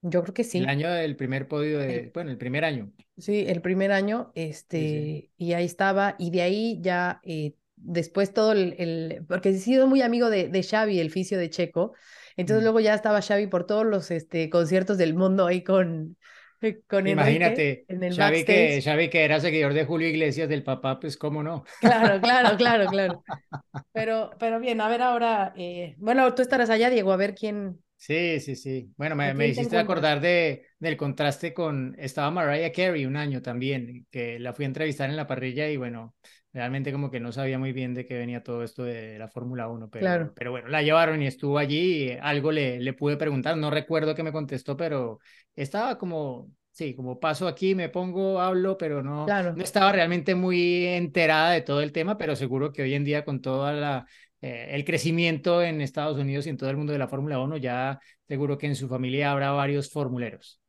Yo 0.03 0.23
creo 0.25 0.35
que 0.35 0.43
sí. 0.43 0.59
El 0.59 0.69
año 0.69 0.91
del 0.91 1.15
primer 1.15 1.47
podio 1.47 1.79
de, 1.79 2.11
bueno, 2.13 2.33
el 2.33 2.37
primer 2.37 2.65
año. 2.65 2.91
Sí, 3.17 3.45
el 3.47 3.63
primer 3.63 3.93
año, 3.93 4.33
este, 4.35 5.31
y 5.37 5.53
ahí 5.53 5.67
estaba, 5.67 6.17
y 6.19 6.33
de 6.33 6.43
ahí 6.43 6.79
ya 6.81 7.21
eh, 7.23 7.55
después 7.81 8.33
todo 8.33 8.53
el, 8.53 9.25
porque 9.29 9.51
he 9.51 9.59
sido 9.59 9.87
muy 9.87 10.03
amigo 10.03 10.31
de, 10.31 10.49
de 10.49 10.63
Xavi, 10.63 11.01
el 11.01 11.11
fisio 11.11 11.39
de 11.39 11.51
Checo, 11.51 11.95
entonces 12.37 12.63
Mm. 12.63 12.65
luego 12.65 12.81
ya 12.81 12.95
estaba 12.95 13.23
Xavi 13.23 13.47
por 13.47 13.67
todos 13.67 13.87
los 13.87 14.11
este, 14.11 14.51
conciertos 14.51 14.99
del 14.99 15.15
mundo 15.15 15.47
ahí 15.47 15.63
con, 15.63 16.17
con 16.89 17.07
Imagínate, 17.07 17.85
en 17.89 18.03
el 18.03 18.15
Xavi 18.15 18.45
que. 18.45 18.81
Xavi 18.83 19.09
que 19.11 19.25
era 19.25 19.41
seguidor 19.41 19.73
de 19.75 19.85
Julio 19.85 20.09
Iglesias 20.09 20.49
del 20.49 20.63
papá, 20.63 20.99
pues 21.01 21.17
cómo 21.17 21.43
no. 21.43 21.65
Claro, 21.81 22.21
claro, 22.21 22.57
claro, 22.57 22.87
claro. 22.91 23.25
Pero, 23.93 24.31
pero 24.39 24.61
bien, 24.61 24.81
a 24.81 24.89
ver 24.89 25.03
ahora, 25.03 25.53
eh, 25.57 25.95
bueno, 25.99 26.35
tú 26.35 26.43
estarás 26.43 26.71
allá, 26.71 26.91
Diego, 26.91 27.13
a 27.13 27.17
ver 27.17 27.35
quién, 27.35 27.83
Sí, 27.97 28.39
sí, 28.41 28.55
sí. 28.55 28.93
Bueno, 28.97 29.17
me, 29.17 29.31
¿A 29.31 29.35
me 29.35 29.49
hiciste 29.49 29.77
acordar 29.77 30.21
de, 30.21 30.67
del 30.79 30.97
contraste 30.97 31.53
con, 31.53 31.97
estaba 31.99 32.31
Mariah 32.31 32.71
Carey 32.73 33.05
un 33.07 33.17
año 33.17 33.43
también, 33.43 34.07
que 34.11 34.39
la 34.39 34.53
fui 34.53 34.65
a 34.65 34.69
entrevistar 34.69 35.11
en 35.11 35.17
la 35.17 35.27
parrilla 35.27 35.69
y 35.69 35.77
bueno, 35.77 36.15
realmente 36.59 36.91
como 36.93 37.11
que 37.11 37.21
no 37.21 37.31
sabía 37.33 37.59
muy 37.59 37.73
bien 37.73 37.95
de 37.95 38.05
qué 38.07 38.19
venía 38.19 38.43
todo 38.43 38.63
esto 38.65 38.83
de 38.85 39.17
la 39.19 39.29
Fórmula 39.29 39.69
1, 39.69 39.89
pero, 39.89 40.19
Claro. 40.19 40.35
pero 40.35 40.51
bueno, 40.51 40.69
la 40.69 40.83
llevaron 40.83 41.23
y 41.23 41.27
estuvo 41.29 41.57
allí, 41.59 42.07
y 42.11 42.19
algo 42.21 42.51
le, 42.53 42.81
le 42.81 42.93
pude 42.95 43.17
preguntar, 43.17 43.57
no 43.57 43.71
recuerdo 43.71 44.15
que 44.15 44.23
me 44.25 44.33
contestó, 44.33 44.77
pero 44.77 45.21
estaba 45.55 45.99
como, 45.99 46.51
sí, 46.73 46.95
como 46.97 47.21
paso 47.21 47.47
aquí, 47.49 47.75
me 47.77 47.89
pongo, 47.89 48.41
hablo, 48.41 48.77
pero 48.77 49.03
no, 49.03 49.35
Claro. 49.35 49.53
no 49.55 49.63
estaba 49.63 49.93
realmente 49.93 50.35
muy 50.35 50.87
enterada 50.87 51.53
de 51.53 51.61
todo 51.63 51.81
el 51.81 51.93
tema, 51.93 52.19
pero 52.19 52.35
seguro 52.37 52.73
que 52.73 52.83
hoy 52.83 52.95
en 52.95 53.05
día 53.05 53.25
con 53.25 53.41
toda 53.41 53.73
la... 53.73 54.07
eh, 54.41 54.69
el 54.71 54.85
crecimiento 54.85 55.63
en 55.63 55.81
Estados 55.81 56.19
Unidos 56.19 56.47
y 56.47 56.51
en 56.51 56.57
todo 56.57 56.71
el 56.71 56.77
mundo 56.77 56.93
de 56.93 56.99
la 56.99 57.09
Fórmula 57.09 57.39
1 57.41 57.57
ya 57.57 58.01
seguro 58.27 58.59
que 58.59 58.67
en 58.67 58.75
su 58.77 58.89
familia 58.89 59.31
habrá 59.33 59.53
varios 59.53 59.91
formuleros. 59.91 60.61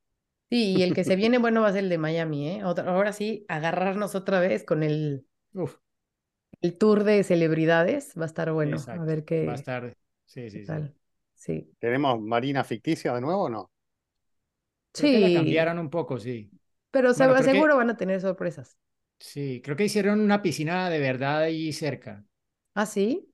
Sí, 0.49 0.77
y 0.77 0.81
el 0.81 0.93
que 0.95 1.03
se 1.03 1.15
viene 1.15 1.37
bueno 1.37 1.61
va 1.61 1.67
a 1.67 1.73
ser 1.73 1.83
el 1.83 1.89
de 1.89 1.99
Miami, 1.99 2.49
¿eh? 2.49 2.63
Otra- 2.65 2.85
ahora 2.91 3.13
sí, 3.13 3.45
agarrarnos 3.47 4.15
otra 4.15 4.39
vez 4.39 4.63
con 4.63 4.81
el, 4.81 5.27
Uf, 5.53 5.77
el 6.61 6.77
tour 6.77 7.03
de 7.05 7.23
celebridades, 7.23 8.13
va 8.19 8.23
a 8.23 8.27
estar 8.27 8.51
bueno, 8.53 8.89
a 8.95 9.03
ver 9.05 9.25
qué, 9.25 9.39
Va 9.47 9.53
a 9.53 9.55
estar. 9.55 9.87
Sí, 10.25 10.49
sí, 10.49 10.65
sí. 10.65 10.79
Sí, 11.35 11.75
¿Tenemos 11.79 12.21
Marina 12.21 12.63
ficticia 12.63 13.13
de 13.13 13.21
nuevo 13.21 13.43
o 13.45 13.49
no? 13.49 13.71
Creo 14.91 15.09
que 15.09 15.19
la 15.19 15.31
sí, 15.31 15.31
cambiaron 15.31 15.79
un 15.79 15.89
poco, 15.89 16.19
sí. 16.19 16.51
pero 16.91 17.13
se- 17.13 17.25
Bueno, 17.25 17.35
creo 17.35 17.49
que- 17.49 17.65
seguro 17.65 17.77
van 17.77 17.89
a 17.89 17.97
tener 17.97 18.21
sorpresas. 18.21 18.77
Sí, 19.19 19.61
creo 19.63 19.75
que 19.77 19.85
hicieron 19.85 20.19
una 20.21 20.41
piscina 20.41 20.89
de 20.89 20.99
verdad 20.99 21.39
allí 21.43 21.71
cerca. 21.73 22.25
¿Ah, 22.73 22.85
sí? 22.85 23.33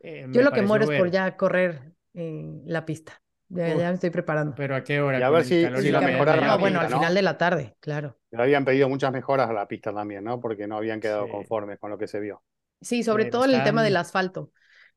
Eh, 0.00 0.26
Yo 0.32 0.42
lo 0.42 0.52
que 0.52 0.62
muero 0.62 0.84
es 0.84 0.90
por 0.92 1.10
ya 1.10 1.36
correr 1.36 1.94
en 2.14 2.62
la 2.66 2.84
pista. 2.86 3.22
Ya, 3.50 3.74
me 3.74 3.94
estoy 3.94 4.10
preparando. 4.10 4.54
Pero 4.56 4.76
a 4.76 4.84
qué 4.84 5.00
hora? 5.00 5.18
Y 5.18 5.22
a 5.22 5.30
ver 5.30 5.44
si- 5.44 5.66
si 5.82 5.90
la 5.90 6.00
mejoraron 6.00 6.44
allá 6.44 6.52
No, 6.54 6.58
bueno, 6.58 6.80
al 6.80 6.88
final 6.88 7.14
de 7.14 7.22
la 7.22 7.36
tarde, 7.36 7.76
claro. 7.80 8.16
Le 8.30 8.42
habían 8.42 8.64
pedido 8.64 8.88
muchas 8.88 9.12
mejoras 9.12 9.50
a 9.50 9.52
la 9.52 9.66
pista 9.66 9.92
también, 9.92 10.22
¿no? 10.24 10.40
Porque 10.40 10.66
no 10.68 10.76
habían 10.76 11.00
quedado 11.00 11.26
Sí. 11.26 11.32
conformes 11.32 11.78
con 11.78 11.90
lo 11.90 11.98
que 11.98 12.06
se 12.06 12.20
vio. 12.20 12.42
Sí, 12.80 13.02
sobre 13.02 13.26
todo 13.26 13.44
el 13.44 13.62
tema 13.64 13.82
del 13.82 13.96
asfalto. 13.96 14.52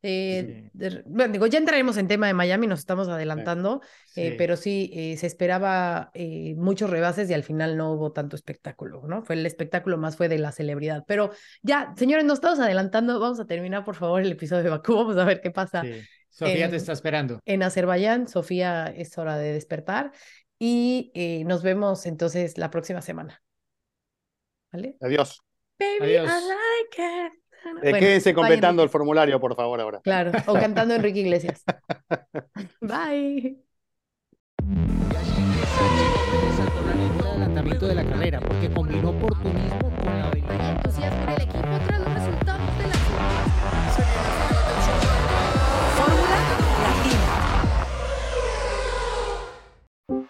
Eh, 0.06 0.64
Sí. 0.66 0.70
de- 0.74 1.04
bueno, 1.06 1.32
digo, 1.32 1.48
ya 1.48 1.58
entraremos 1.58 1.96
en 1.96 2.10
tema 2.10 2.28
de 2.28 2.34
Miami, 2.34 2.68
nos 2.68 2.80
estamos 2.80 3.08
adelantando, 3.08 3.80
eh, 4.18 4.32
Sí. 4.32 4.36
pero 4.38 4.58
sí, 4.58 4.92
eh, 4.94 5.16
se 5.18 5.28
esperaba 5.28 6.12
eh, 6.14 6.56
muchos 6.58 6.90
rebases 6.90 7.30
y 7.30 7.34
al 7.34 7.44
final 7.44 7.78
no 7.78 7.94
hubo 7.94 8.12
tanto 8.12 8.36
espectáculo, 8.36 9.04
¿no? 9.08 9.24
Fue 9.24 9.36
el 9.36 9.46
espectáculo 9.46 9.98
más 9.98 10.18
fue 10.18 10.28
de 10.28 10.40
la 10.40 10.52
celebridad. 10.52 11.06
Pero 11.08 11.32
ya, 11.62 11.94
señores, 11.98 12.26
nos 12.26 12.36
estamos 12.40 12.60
adelantando, 12.60 13.18
vamos 13.20 13.40
a 13.40 13.46
terminar, 13.48 13.86
por 13.86 13.96
favor, 13.96 14.22
el 14.22 14.32
episodio 14.34 14.64
de 14.64 14.70
Bakú, 14.72 14.94
vamos 14.96 15.16
a 15.18 15.24
ver 15.24 15.40
qué 15.42 15.52
pasa 15.52 15.84
Sofía 16.34 16.56
te 16.68 16.76
en- 16.76 16.76
está 16.76 16.92
esperando. 16.94 17.40
en 17.46 17.64
Azerbaiyán. 17.64 18.28
Sofía, 18.28 18.88
es 18.88 19.18
hora 19.18 19.38
de 19.38 19.54
despertar 19.54 20.12
y 20.60 21.12
eh, 21.14 21.44
nos 21.46 21.62
vemos 21.64 22.06
entonces 22.06 22.58
la 22.58 22.70
próxima 22.72 23.02
semana. 23.02 23.42
¿Vale? 24.72 24.98
Adiós. 25.02 25.40
Baby, 25.80 26.14
I 26.14 26.18
Adiós. 26.18 26.32
like 26.48 27.02
it. 27.02 27.34
Eh, 27.66 27.70
Bueno, 27.82 27.98
quédense 28.00 28.34
completando 28.34 28.82
el 28.82 28.86
Enrique. 28.88 28.92
formulario, 28.92 29.40
por 29.40 29.56
favor, 29.56 29.80
ahora. 29.80 30.02
Claro, 30.04 30.32
o 30.48 30.54
cantando 30.54 30.96
Enrique 30.96 31.20
Iglesias. 31.20 31.64
Bye. 32.82 33.60
el 37.56 37.88
de 37.88 37.96
la 37.96 38.06
carrera 38.06 38.40
porque 38.42 38.70
combinó 38.72 39.10
oportunismo 39.12 39.92
con 40.04 40.20
la 40.20 40.30